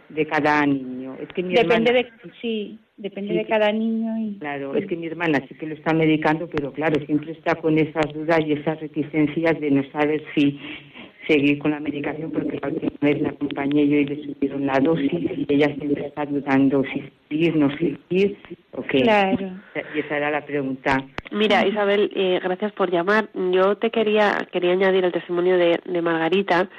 De 0.10 0.26
cada 0.26 0.66
niño. 0.66 1.16
Es 1.22 1.30
que 1.30 1.44
mi 1.44 1.54
depende 1.54 1.92
hermana, 1.92 2.10
de, 2.24 2.32
sí, 2.42 2.80
depende 2.98 3.32
Sí, 3.32 3.38
de 3.38 3.46
cada 3.46 3.72
niño 3.72 4.18
y 4.20 4.38
claro, 4.40 4.76
es 4.76 4.86
que 4.88 4.96
mi 4.96 5.08
hermana 5.08 5.40
sí 5.48 5.56
que 5.56 5.68
lo 5.68 5.76
está 5.76 5.94
medicando, 5.94 6.48
pero 6.48 6.72
claro, 6.72 7.00
siempre 7.06 7.32
está 7.32 7.56
con 7.56 7.78
esas 7.78 8.14
dudas 8.14 8.40
y 8.46 8.54
esas 8.54 8.80
reticencias 8.80 9.60
de 9.60 9.72
no 9.72 9.84
saber 9.92 10.24
si 10.36 10.60
seguir 11.28 11.60
con 11.60 11.72
la 11.72 11.80
medicación, 11.80 12.32
porque 12.32 12.60
la 12.62 12.68
última 12.70 12.98
vez 13.02 13.22
la 13.22 13.30
acompañé 13.30 13.88
yo 13.88 13.98
y 13.98 14.06
le 14.06 14.24
subieron 14.24 14.66
la 14.66 14.80
dosis 14.80 15.14
y 15.14 15.46
ella 15.50 15.68
siempre 15.76 16.08
está 16.08 16.26
dudando 16.26 16.84
si 16.86 17.04
seguir, 17.30 17.56
no 17.56 17.70
seguir, 17.78 18.38
o 18.72 18.82
qué. 18.84 19.02
claro. 19.02 19.52
Y 19.96 20.00
esa 20.00 20.18
era 20.18 20.32
la 20.32 20.46
pregunta. 20.46 20.98
Mira, 21.32 21.66
Isabel, 21.66 22.12
eh, 22.16 22.40
gracias 22.44 22.72
por 22.74 22.92
llamar. 22.92 23.30
Yo 23.52 23.78
te 23.78 23.92
quería 23.92 24.48
quería 24.52 24.72
añadir 24.72 25.06
el 25.06 25.12
testimonio 25.12 25.58
de, 25.58 25.80
de 25.86 26.02
Margarita 26.02 26.70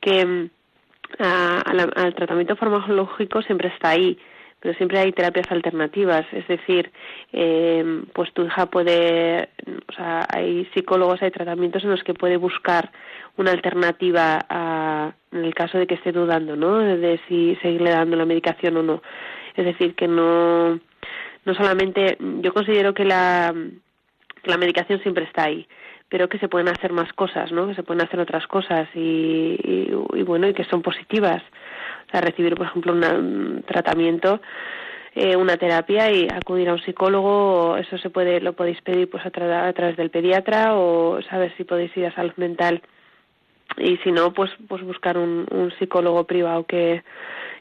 que 0.00 0.24
mm, 0.24 0.50
a- 1.18 1.60
a 1.60 1.74
la- 1.74 1.90
al 1.94 2.14
tratamiento 2.14 2.56
farmacológico 2.56 3.42
siempre 3.42 3.68
está 3.68 3.90
ahí, 3.90 4.18
pero 4.60 4.74
siempre 4.74 4.98
hay 4.98 5.12
terapias 5.12 5.50
alternativas. 5.50 6.24
Es 6.32 6.46
decir, 6.48 6.90
eh, 7.32 8.02
pues 8.12 8.32
tu 8.32 8.44
hija 8.44 8.66
puede, 8.66 9.48
o 9.88 9.92
sea, 9.92 10.26
hay 10.32 10.66
psicólogos, 10.74 11.20
hay 11.22 11.30
tratamientos 11.30 11.82
en 11.84 11.90
los 11.90 12.02
que 12.04 12.14
puede 12.14 12.36
buscar 12.36 12.90
una 13.36 13.50
alternativa 13.50 14.38
a, 14.48 15.12
en 15.32 15.44
el 15.44 15.54
caso 15.54 15.78
de 15.78 15.86
que 15.86 15.94
esté 15.94 16.12
dudando, 16.12 16.54
¿no? 16.56 16.78
De 16.78 17.18
si 17.28 17.56
seguirle 17.62 17.90
dando 17.90 18.16
la 18.16 18.24
medicación 18.26 18.76
o 18.76 18.82
no. 18.82 19.02
Es 19.56 19.64
decir, 19.64 19.94
que 19.94 20.06
no 20.08 20.78
no 21.44 21.54
solamente 21.54 22.16
yo 22.40 22.52
considero 22.54 22.94
que 22.94 23.04
la 23.04 23.52
que 24.42 24.50
la 24.50 24.58
medicación 24.58 25.00
siempre 25.02 25.24
está 25.24 25.44
ahí 25.44 25.66
pero 26.12 26.28
que 26.28 26.38
se 26.38 26.48
pueden 26.48 26.68
hacer 26.68 26.92
más 26.92 27.10
cosas 27.14 27.50
no 27.52 27.66
que 27.68 27.74
se 27.74 27.82
pueden 27.82 28.04
hacer 28.04 28.20
otras 28.20 28.46
cosas 28.46 28.86
y, 28.94 29.56
y, 29.64 29.90
y 30.20 30.22
bueno 30.22 30.46
y 30.46 30.52
que 30.52 30.64
son 30.64 30.82
positivas. 30.82 31.42
O 32.06 32.10
sea 32.10 32.20
recibir 32.20 32.54
por 32.54 32.66
ejemplo 32.66 32.92
una- 32.92 33.14
un 33.14 33.64
tratamiento 33.66 34.40
eh, 35.14 35.36
una 35.36 35.56
terapia 35.56 36.10
y 36.12 36.28
acudir 36.28 36.68
a 36.68 36.74
un 36.74 36.82
psicólogo 36.82 37.78
eso 37.78 37.96
se 37.96 38.10
puede 38.10 38.40
lo 38.42 38.52
podéis 38.52 38.80
pedir 38.82 39.08
pues 39.08 39.24
a, 39.24 39.32
tra- 39.32 39.68
a 39.68 39.72
través 39.72 39.96
del 39.96 40.10
pediatra 40.10 40.74
o 40.74 41.20
saber 41.22 41.52
si 41.56 41.64
podéis 41.64 41.96
ir 41.96 42.04
a 42.06 42.14
salud 42.14 42.34
mental. 42.36 42.82
Y 43.78 43.96
si 44.04 44.12
no 44.12 44.32
pues 44.34 44.50
pues 44.68 44.82
buscar 44.82 45.16
un 45.16 45.72
psicólogo 45.78 46.24
privado 46.24 46.64
que 46.66 47.02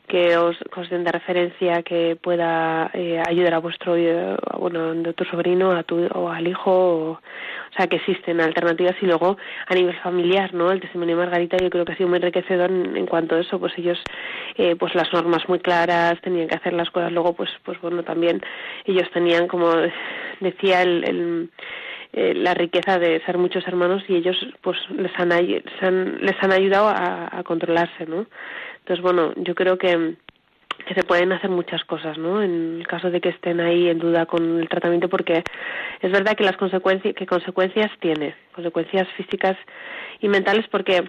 que 0.07 0.37
os, 0.37 0.57
os 0.75 0.89
den 0.89 1.03
de 1.03 1.11
referencia 1.11 1.83
que 1.83 2.15
pueda 2.15 2.91
eh, 2.93 3.21
ayudar 3.25 3.53
a 3.53 3.59
vuestro 3.59 3.95
eh, 3.95 4.35
bueno 4.59 4.93
de 4.93 5.13
tu 5.13 5.23
sobrino 5.25 5.71
a 5.71 5.83
tu 5.83 6.05
o 6.13 6.29
al 6.29 6.47
hijo 6.47 6.71
o, 6.71 7.11
o 7.11 7.73
sea 7.75 7.87
que 7.87 7.95
existen 7.97 8.41
alternativas. 8.41 8.95
Y 9.01 9.05
luego 9.05 9.37
a 9.67 9.73
nivel 9.73 9.95
familiar 10.01 10.53
no 10.53 10.71
el 10.71 10.81
testimonio 10.81 11.15
de 11.15 11.23
Margarita 11.23 11.57
yo 11.57 11.69
creo 11.69 11.85
que 11.85 11.93
ha 11.93 11.97
sido 11.97 12.09
muy 12.09 12.17
enriquecedor 12.17 12.69
en, 12.69 12.97
en 12.97 13.05
cuanto 13.05 13.35
a 13.35 13.39
eso 13.39 13.59
pues 13.59 13.73
ellos 13.77 13.99
eh, 14.57 14.75
pues 14.75 14.93
las 14.95 15.11
normas 15.13 15.47
muy 15.47 15.59
claras 15.59 16.19
tenían 16.21 16.47
que 16.47 16.55
hacer 16.55 16.73
las 16.73 16.89
cosas. 16.89 17.11
Luego 17.11 17.33
pues 17.33 17.49
pues 17.63 17.79
bueno 17.81 18.03
también 18.03 18.41
ellos 18.85 19.09
tenían 19.11 19.47
como 19.47 19.71
decía 20.39 20.81
el 20.81 21.49
eh, 22.14 22.34
la 22.34 22.53
riqueza 22.53 22.99
de 22.99 23.22
ser 23.26 23.38
muchos 23.38 23.68
hermanos 23.68 24.03
y 24.07 24.16
ellos 24.16 24.38
pues 24.62 24.78
les 24.91 25.12
han, 25.18 25.30
les 25.30 26.43
han, 26.43 26.51
ayudado 26.51 26.89
a, 26.89 27.30
a 27.32 27.43
controlarse, 27.43 28.05
¿no? 28.05 28.26
Entonces, 28.80 29.01
bueno, 29.01 29.34
yo 29.38 29.55
creo 29.55 29.78
que, 29.78 30.16
que 30.86 30.93
se 30.93 31.03
pueden 31.03 31.32
hacer 31.32 31.49
muchas 31.49 31.84
cosas, 31.86 32.18
¿no? 32.18 32.41
En 32.41 32.80
el 32.80 32.88
caso 32.88 33.12
de 33.12 33.22
que 33.22 33.30
estén 33.30 33.59
ahí 33.62 33.88
en 33.88 33.99
duda 33.99 34.26
con 34.26 34.59
el 34.59 34.68
tratamiento, 34.68 35.07
porque 35.07 35.43
es 36.01 36.12
verdad 36.12 36.36
que 36.36 36.43
las 36.43 36.57
consecuencias, 36.57 37.16
que 37.16 37.26
consecuencias 37.26 37.91
tiene, 37.99 38.36
consecuencias 38.53 39.07
físicas 39.16 39.55
y 40.20 40.28
mentales, 40.28 40.68
porque, 40.70 41.03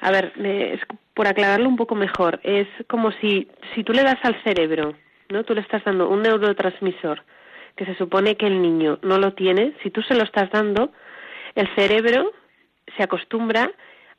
a 0.00 0.10
ver, 0.10 0.32
eh, 0.38 0.72
es- 0.74 0.98
por 1.14 1.26
aclararlo 1.28 1.68
un 1.68 1.76
poco 1.76 1.94
mejor, 1.94 2.40
es 2.42 2.66
como 2.88 3.12
si, 3.12 3.48
si 3.74 3.84
tú 3.84 3.92
le 3.92 4.02
das 4.02 4.18
al 4.22 4.42
cerebro, 4.42 4.94
¿no? 5.30 5.44
Tú 5.44 5.54
le 5.54 5.60
estás 5.60 5.84
dando 5.84 6.08
un 6.08 6.22
neurotransmisor 6.22 7.22
que 7.76 7.84
se 7.86 7.94
supone 7.94 8.36
que 8.36 8.46
el 8.46 8.60
niño 8.60 8.98
no 9.02 9.18
lo 9.18 9.32
tiene, 9.34 9.74
si 9.82 9.90
tú 9.90 10.02
se 10.02 10.14
lo 10.14 10.22
estás 10.24 10.50
dando, 10.50 10.92
el 11.54 11.68
cerebro 11.74 12.32
se 12.96 13.02
acostumbra 13.02 13.70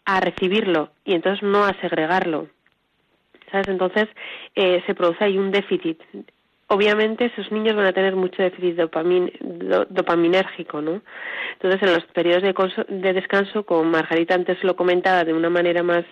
a 0.06 0.20
recibirlo 0.20 0.91
y 1.06 1.14
entonces 1.14 1.43
no 1.43 1.64
a 1.66 1.74
segregarlo. 1.82 2.47
¿Sabes? 3.52 3.68
Entonces 3.68 4.08
eh, 4.56 4.82
se 4.86 4.95
produce 4.95 5.24
ahí 5.26 5.38
un 5.38 5.52
déficit. 5.52 6.02
Obviamente 6.68 7.26
esos 7.26 7.52
niños 7.52 7.76
van 7.76 7.86
a 7.86 7.91
tener 7.91 8.16
mucho 8.16 8.41
déficit 8.41 8.78
dopamin, 8.78 9.30
do- 9.41 9.86
dopaminérgico, 9.89 10.82
¿no? 10.82 11.02
Entonces 11.54 11.82
en 11.84 11.93
los 11.93 12.06
periodos 12.14 12.43
de, 12.43 12.86
de 12.88 13.14
descanso, 13.14 13.66
como 13.66 13.84
Margarita 13.84 14.36
antes 14.36 14.64
lo 14.64 14.78
comentaba 14.78 15.26
de 15.26 15.34
una 15.34 15.49
manera 15.49 15.84
más 15.84 16.06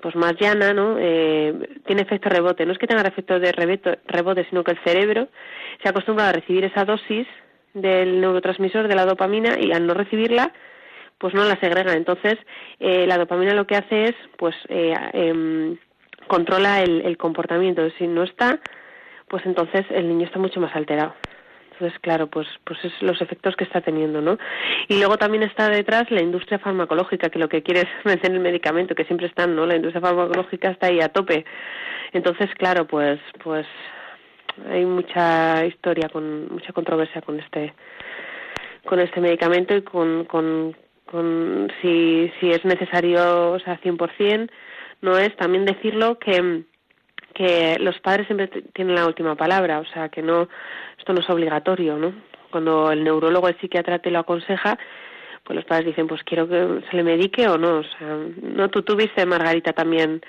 pues 0.00 0.16
más 0.16 0.34
llana, 0.40 0.72
¿no? 0.72 0.96
Eh, 0.98 1.80
tiene 1.86 2.02
efecto 2.02 2.28
rebote. 2.28 2.64
No 2.64 2.72
es 2.72 2.78
que 2.78 2.86
tenga 2.86 3.02
efecto 3.02 3.38
de 3.38 3.52
rebote, 3.52 3.98
rebote, 4.06 4.46
sino 4.48 4.64
que 4.64 4.72
el 4.72 4.78
cerebro 4.84 5.28
se 5.82 5.88
acostumbra 5.88 6.28
a 6.28 6.32
recibir 6.32 6.64
esa 6.64 6.84
dosis 6.84 7.26
del 7.74 8.20
neurotransmisor 8.20 8.88
de 8.88 8.94
la 8.94 9.06
dopamina 9.06 9.58
y 9.60 9.72
al 9.72 9.86
no 9.86 9.94
recibirla, 9.94 10.52
pues 11.18 11.34
no 11.34 11.44
la 11.44 11.60
segrega. 11.60 11.94
Entonces, 11.94 12.38
eh, 12.80 13.06
la 13.06 13.18
dopamina 13.18 13.54
lo 13.54 13.66
que 13.66 13.76
hace 13.76 14.04
es, 14.04 14.14
pues, 14.38 14.54
eh, 14.68 14.94
em, 15.12 15.76
controla 16.28 16.82
el, 16.82 17.02
el 17.02 17.16
comportamiento. 17.16 17.88
Si 17.98 18.06
no 18.06 18.22
está, 18.22 18.60
pues 19.28 19.44
entonces 19.46 19.84
el 19.90 20.08
niño 20.08 20.26
está 20.26 20.38
mucho 20.38 20.60
más 20.60 20.74
alterado. 20.74 21.14
Entonces, 21.72 21.98
claro, 22.00 22.26
pues, 22.28 22.46
pues 22.64 22.78
es 22.84 22.92
los 23.00 23.20
efectos 23.20 23.56
que 23.56 23.64
está 23.64 23.80
teniendo, 23.80 24.20
¿no? 24.20 24.38
Y 24.88 24.98
luego 24.98 25.16
también 25.16 25.42
está 25.42 25.68
detrás 25.68 26.10
la 26.10 26.22
industria 26.22 26.58
farmacológica, 26.58 27.30
que 27.30 27.38
lo 27.38 27.48
que 27.48 27.62
quiere 27.62 27.80
es 27.82 27.88
vender 28.04 28.32
el 28.32 28.40
medicamento, 28.40 28.94
que 28.94 29.04
siempre 29.04 29.26
están, 29.26 29.56
¿no? 29.56 29.66
La 29.66 29.76
industria 29.76 30.00
farmacológica 30.00 30.70
está 30.70 30.88
ahí 30.88 31.00
a 31.00 31.08
tope. 31.08 31.44
Entonces, 32.12 32.50
claro, 32.56 32.86
pues, 32.86 33.18
pues 33.42 33.66
hay 34.70 34.84
mucha 34.84 35.64
historia, 35.64 36.08
con 36.08 36.52
mucha 36.52 36.72
controversia 36.72 37.22
con 37.22 37.40
este, 37.40 37.72
con 38.84 39.00
este 39.00 39.20
medicamento 39.20 39.74
y 39.74 39.82
con, 39.82 40.24
con, 40.26 40.76
con 41.06 41.72
si, 41.80 42.30
si 42.38 42.50
es 42.50 42.64
necesario, 42.64 43.52
o 43.52 43.58
sea, 43.60 43.80
100%, 43.80 44.50
no 45.00 45.18
es. 45.18 45.34
También 45.36 45.64
decirlo 45.64 46.18
que 46.18 46.64
que 47.34 47.78
los 47.80 47.98
padres 48.00 48.26
siempre 48.26 48.48
tienen 48.74 48.94
la 48.94 49.06
última 49.06 49.34
palabra, 49.34 49.80
o 49.80 49.84
sea, 49.86 50.08
que 50.08 50.22
no 50.22 50.48
esto 50.98 51.12
no 51.12 51.20
es 51.20 51.30
obligatorio, 51.30 51.96
¿no? 51.96 52.12
Cuando 52.50 52.92
el 52.92 53.02
neurólogo, 53.02 53.48
el 53.48 53.58
psiquiatra 53.58 53.98
te 53.98 54.10
lo 54.10 54.20
aconseja, 54.20 54.78
pues 55.44 55.56
los 55.56 55.64
padres 55.64 55.86
dicen, 55.86 56.06
pues 56.06 56.22
quiero 56.22 56.48
que 56.48 56.82
se 56.90 56.96
le 56.96 57.02
medique 57.02 57.48
o 57.48 57.58
no, 57.58 57.78
o 57.78 57.84
sea, 57.84 58.16
no 58.42 58.68
tú 58.68 58.82
tuviste 58.82 59.26
Margarita 59.26 59.72
también 59.72 60.22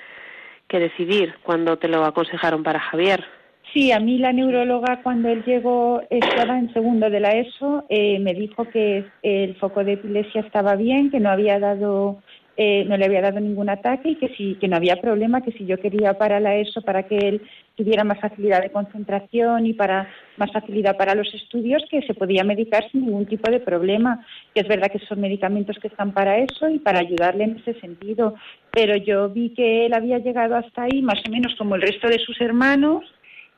que 0.68 0.78
decidir 0.78 1.34
cuando 1.42 1.76
te 1.78 1.88
lo 1.88 2.04
aconsejaron 2.04 2.62
para 2.62 2.80
Javier. 2.80 3.24
Sí, 3.72 3.90
a 3.90 3.98
mí 3.98 4.18
la 4.18 4.32
neuróloga 4.32 5.00
cuando 5.02 5.28
él 5.28 5.42
llegó, 5.44 6.02
estaba 6.08 6.58
en 6.58 6.72
segundo 6.72 7.10
de 7.10 7.20
la 7.20 7.32
ESO, 7.32 7.84
eh, 7.88 8.18
me 8.20 8.32
dijo 8.34 8.68
que 8.68 9.04
el 9.22 9.56
foco 9.56 9.82
de 9.82 9.94
epilepsia 9.94 10.42
estaba 10.42 10.76
bien, 10.76 11.10
que 11.10 11.18
no 11.18 11.30
había 11.30 11.58
dado, 11.58 12.22
eh, 12.56 12.84
no 12.86 12.96
le 12.96 13.06
había 13.06 13.20
dado 13.20 13.40
ningún 13.40 13.68
ataque 13.68 14.10
y 14.10 14.14
que 14.14 14.28
sí, 14.36 14.56
que 14.60 14.68
no 14.68 14.76
había 14.76 15.00
problema, 15.00 15.42
que 15.42 15.50
si 15.52 15.66
yo 15.66 15.78
quería 15.78 16.14
para 16.14 16.38
la 16.38 16.54
ESO 16.56 16.82
para 16.82 17.02
que 17.02 17.16
él 17.16 17.42
tuviera 17.74 18.04
más 18.04 18.20
facilidad 18.20 18.62
de 18.62 18.70
concentración 18.70 19.66
y 19.66 19.72
para 19.72 20.08
más 20.36 20.52
facilidad 20.52 20.96
para 20.96 21.16
los 21.16 21.32
estudios, 21.34 21.82
que 21.90 22.02
se 22.02 22.14
podía 22.14 22.44
medicar 22.44 22.88
sin 22.90 23.06
ningún 23.06 23.26
tipo 23.26 23.50
de 23.50 23.58
problema. 23.58 24.24
Que 24.54 24.60
es 24.60 24.68
verdad 24.68 24.92
que 24.92 25.00
son 25.00 25.20
medicamentos 25.20 25.78
que 25.80 25.88
están 25.88 26.12
para 26.12 26.38
eso 26.38 26.68
y 26.68 26.78
para 26.78 27.00
ayudarle 27.00 27.44
en 27.44 27.56
ese 27.56 27.74
sentido. 27.80 28.34
Pero 28.70 28.96
yo 28.96 29.28
vi 29.30 29.50
que 29.50 29.86
él 29.86 29.94
había 29.94 30.18
llegado 30.18 30.54
hasta 30.54 30.84
ahí, 30.84 31.02
más 31.02 31.20
o 31.26 31.30
menos 31.32 31.56
como 31.58 31.74
el 31.74 31.82
resto 31.82 32.08
de 32.08 32.20
sus 32.20 32.40
hermanos, 32.40 33.02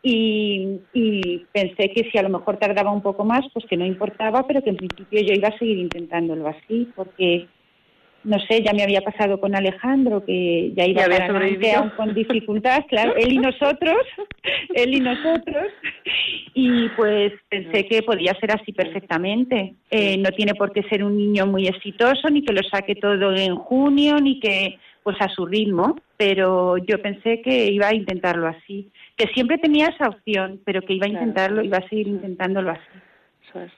y, 0.02 0.78
y 0.94 1.44
pensé 1.52 1.90
que 1.90 2.08
si 2.10 2.16
a 2.16 2.22
lo 2.22 2.28
mejor 2.30 2.58
tardaba 2.58 2.92
un 2.92 3.02
poco 3.02 3.24
más, 3.24 3.44
pues 3.52 3.66
que 3.66 3.76
no 3.76 3.84
importaba, 3.84 4.46
pero 4.46 4.62
que 4.62 4.70
en 4.70 4.76
principio 4.76 5.20
yo 5.20 5.34
iba 5.34 5.48
a 5.48 5.58
seguir 5.58 5.78
intentándolo 5.78 6.48
así, 6.48 6.88
porque 6.94 7.48
no 8.26 8.38
sé, 8.40 8.60
ya 8.62 8.72
me 8.72 8.82
había 8.82 9.00
pasado 9.02 9.38
con 9.40 9.54
Alejandro, 9.54 10.24
que 10.24 10.72
ya 10.74 10.84
iba 10.84 11.02
Ya 11.02 11.08
para 11.08 11.26
adelante, 11.26 11.72
aún 11.74 11.90
con 11.90 12.12
dificultad, 12.12 12.84
claro, 12.88 13.14
él 13.14 13.32
y 13.32 13.38
nosotros, 13.38 13.96
él 14.74 14.94
y 14.94 15.00
nosotros, 15.00 15.66
y 16.52 16.88
pues 16.90 17.32
pensé 17.48 17.86
que 17.86 18.02
podía 18.02 18.34
ser 18.40 18.50
así 18.50 18.72
perfectamente. 18.72 19.74
Eh, 19.90 20.18
no 20.18 20.30
tiene 20.30 20.54
por 20.54 20.72
qué 20.72 20.82
ser 20.84 21.04
un 21.04 21.16
niño 21.16 21.46
muy 21.46 21.68
exitoso, 21.68 22.28
ni 22.28 22.42
que 22.42 22.52
lo 22.52 22.62
saque 22.64 22.96
todo 22.96 23.34
en 23.34 23.54
junio, 23.54 24.18
ni 24.18 24.40
que 24.40 24.78
pues 25.04 25.16
a 25.20 25.28
su 25.28 25.46
ritmo, 25.46 25.96
pero 26.16 26.78
yo 26.78 27.00
pensé 27.00 27.40
que 27.40 27.70
iba 27.70 27.86
a 27.86 27.94
intentarlo 27.94 28.48
así, 28.48 28.90
que 29.16 29.28
siempre 29.28 29.56
tenía 29.58 29.86
esa 29.86 30.08
opción, 30.08 30.60
pero 30.64 30.82
que 30.82 30.94
iba 30.94 31.06
a 31.06 31.10
intentarlo, 31.10 31.62
iba 31.62 31.78
a 31.78 31.88
seguir 31.88 32.08
intentándolo 32.08 32.72
así. 32.72 32.98
Eso 33.48 33.60
es. 33.60 33.72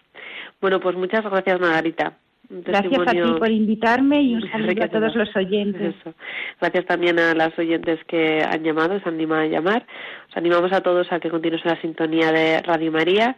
Bueno, 0.59 0.81
pues 0.81 0.97
muchas 0.97 1.23
gracias, 1.23 1.61
Margarita. 1.61 2.17
Gracias 2.51 3.01
a 3.07 3.13
ti 3.13 3.33
por 3.39 3.51
invitarme 3.51 4.23
y 4.23 4.35
un 4.35 4.43
saludo 4.51 4.85
a 4.85 4.89
todos 4.89 5.15
los 5.15 5.37
oyentes. 5.37 5.95
Eso. 6.01 6.15
Gracias 6.61 6.87
también 6.87 7.19
a 7.19 7.35
las 7.35 7.59
oyentes 7.59 8.01
que 8.07 8.43
han 8.43 8.63
llamado, 8.63 8.99
se 9.01 9.09
animan 9.09 9.41
a 9.41 9.47
llamar. 9.47 9.87
Os 10.31 10.37
animamos 10.37 10.73
a 10.73 10.81
todos 10.81 11.13
a 11.13 11.21
que 11.21 11.31
continúen 11.31 11.63
en 11.65 11.71
la 11.71 11.81
sintonía 11.81 12.33
de 12.33 12.63
Radio 12.63 12.91
María. 12.93 13.37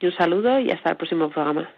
Y 0.00 0.06
un 0.06 0.12
saludo 0.12 0.58
y 0.60 0.70
hasta 0.70 0.90
el 0.90 0.96
próximo 0.96 1.30
programa. 1.30 1.68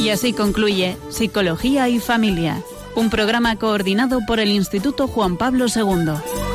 Y 0.00 0.08
así 0.08 0.32
concluye 0.32 0.96
Psicología 1.10 1.88
y 1.88 1.98
Familia, 1.98 2.56
un 2.96 3.10
programa 3.10 3.56
coordinado 3.56 4.20
por 4.26 4.40
el 4.40 4.50
Instituto 4.50 5.06
Juan 5.08 5.36
Pablo 5.36 5.66
II. 5.74 6.49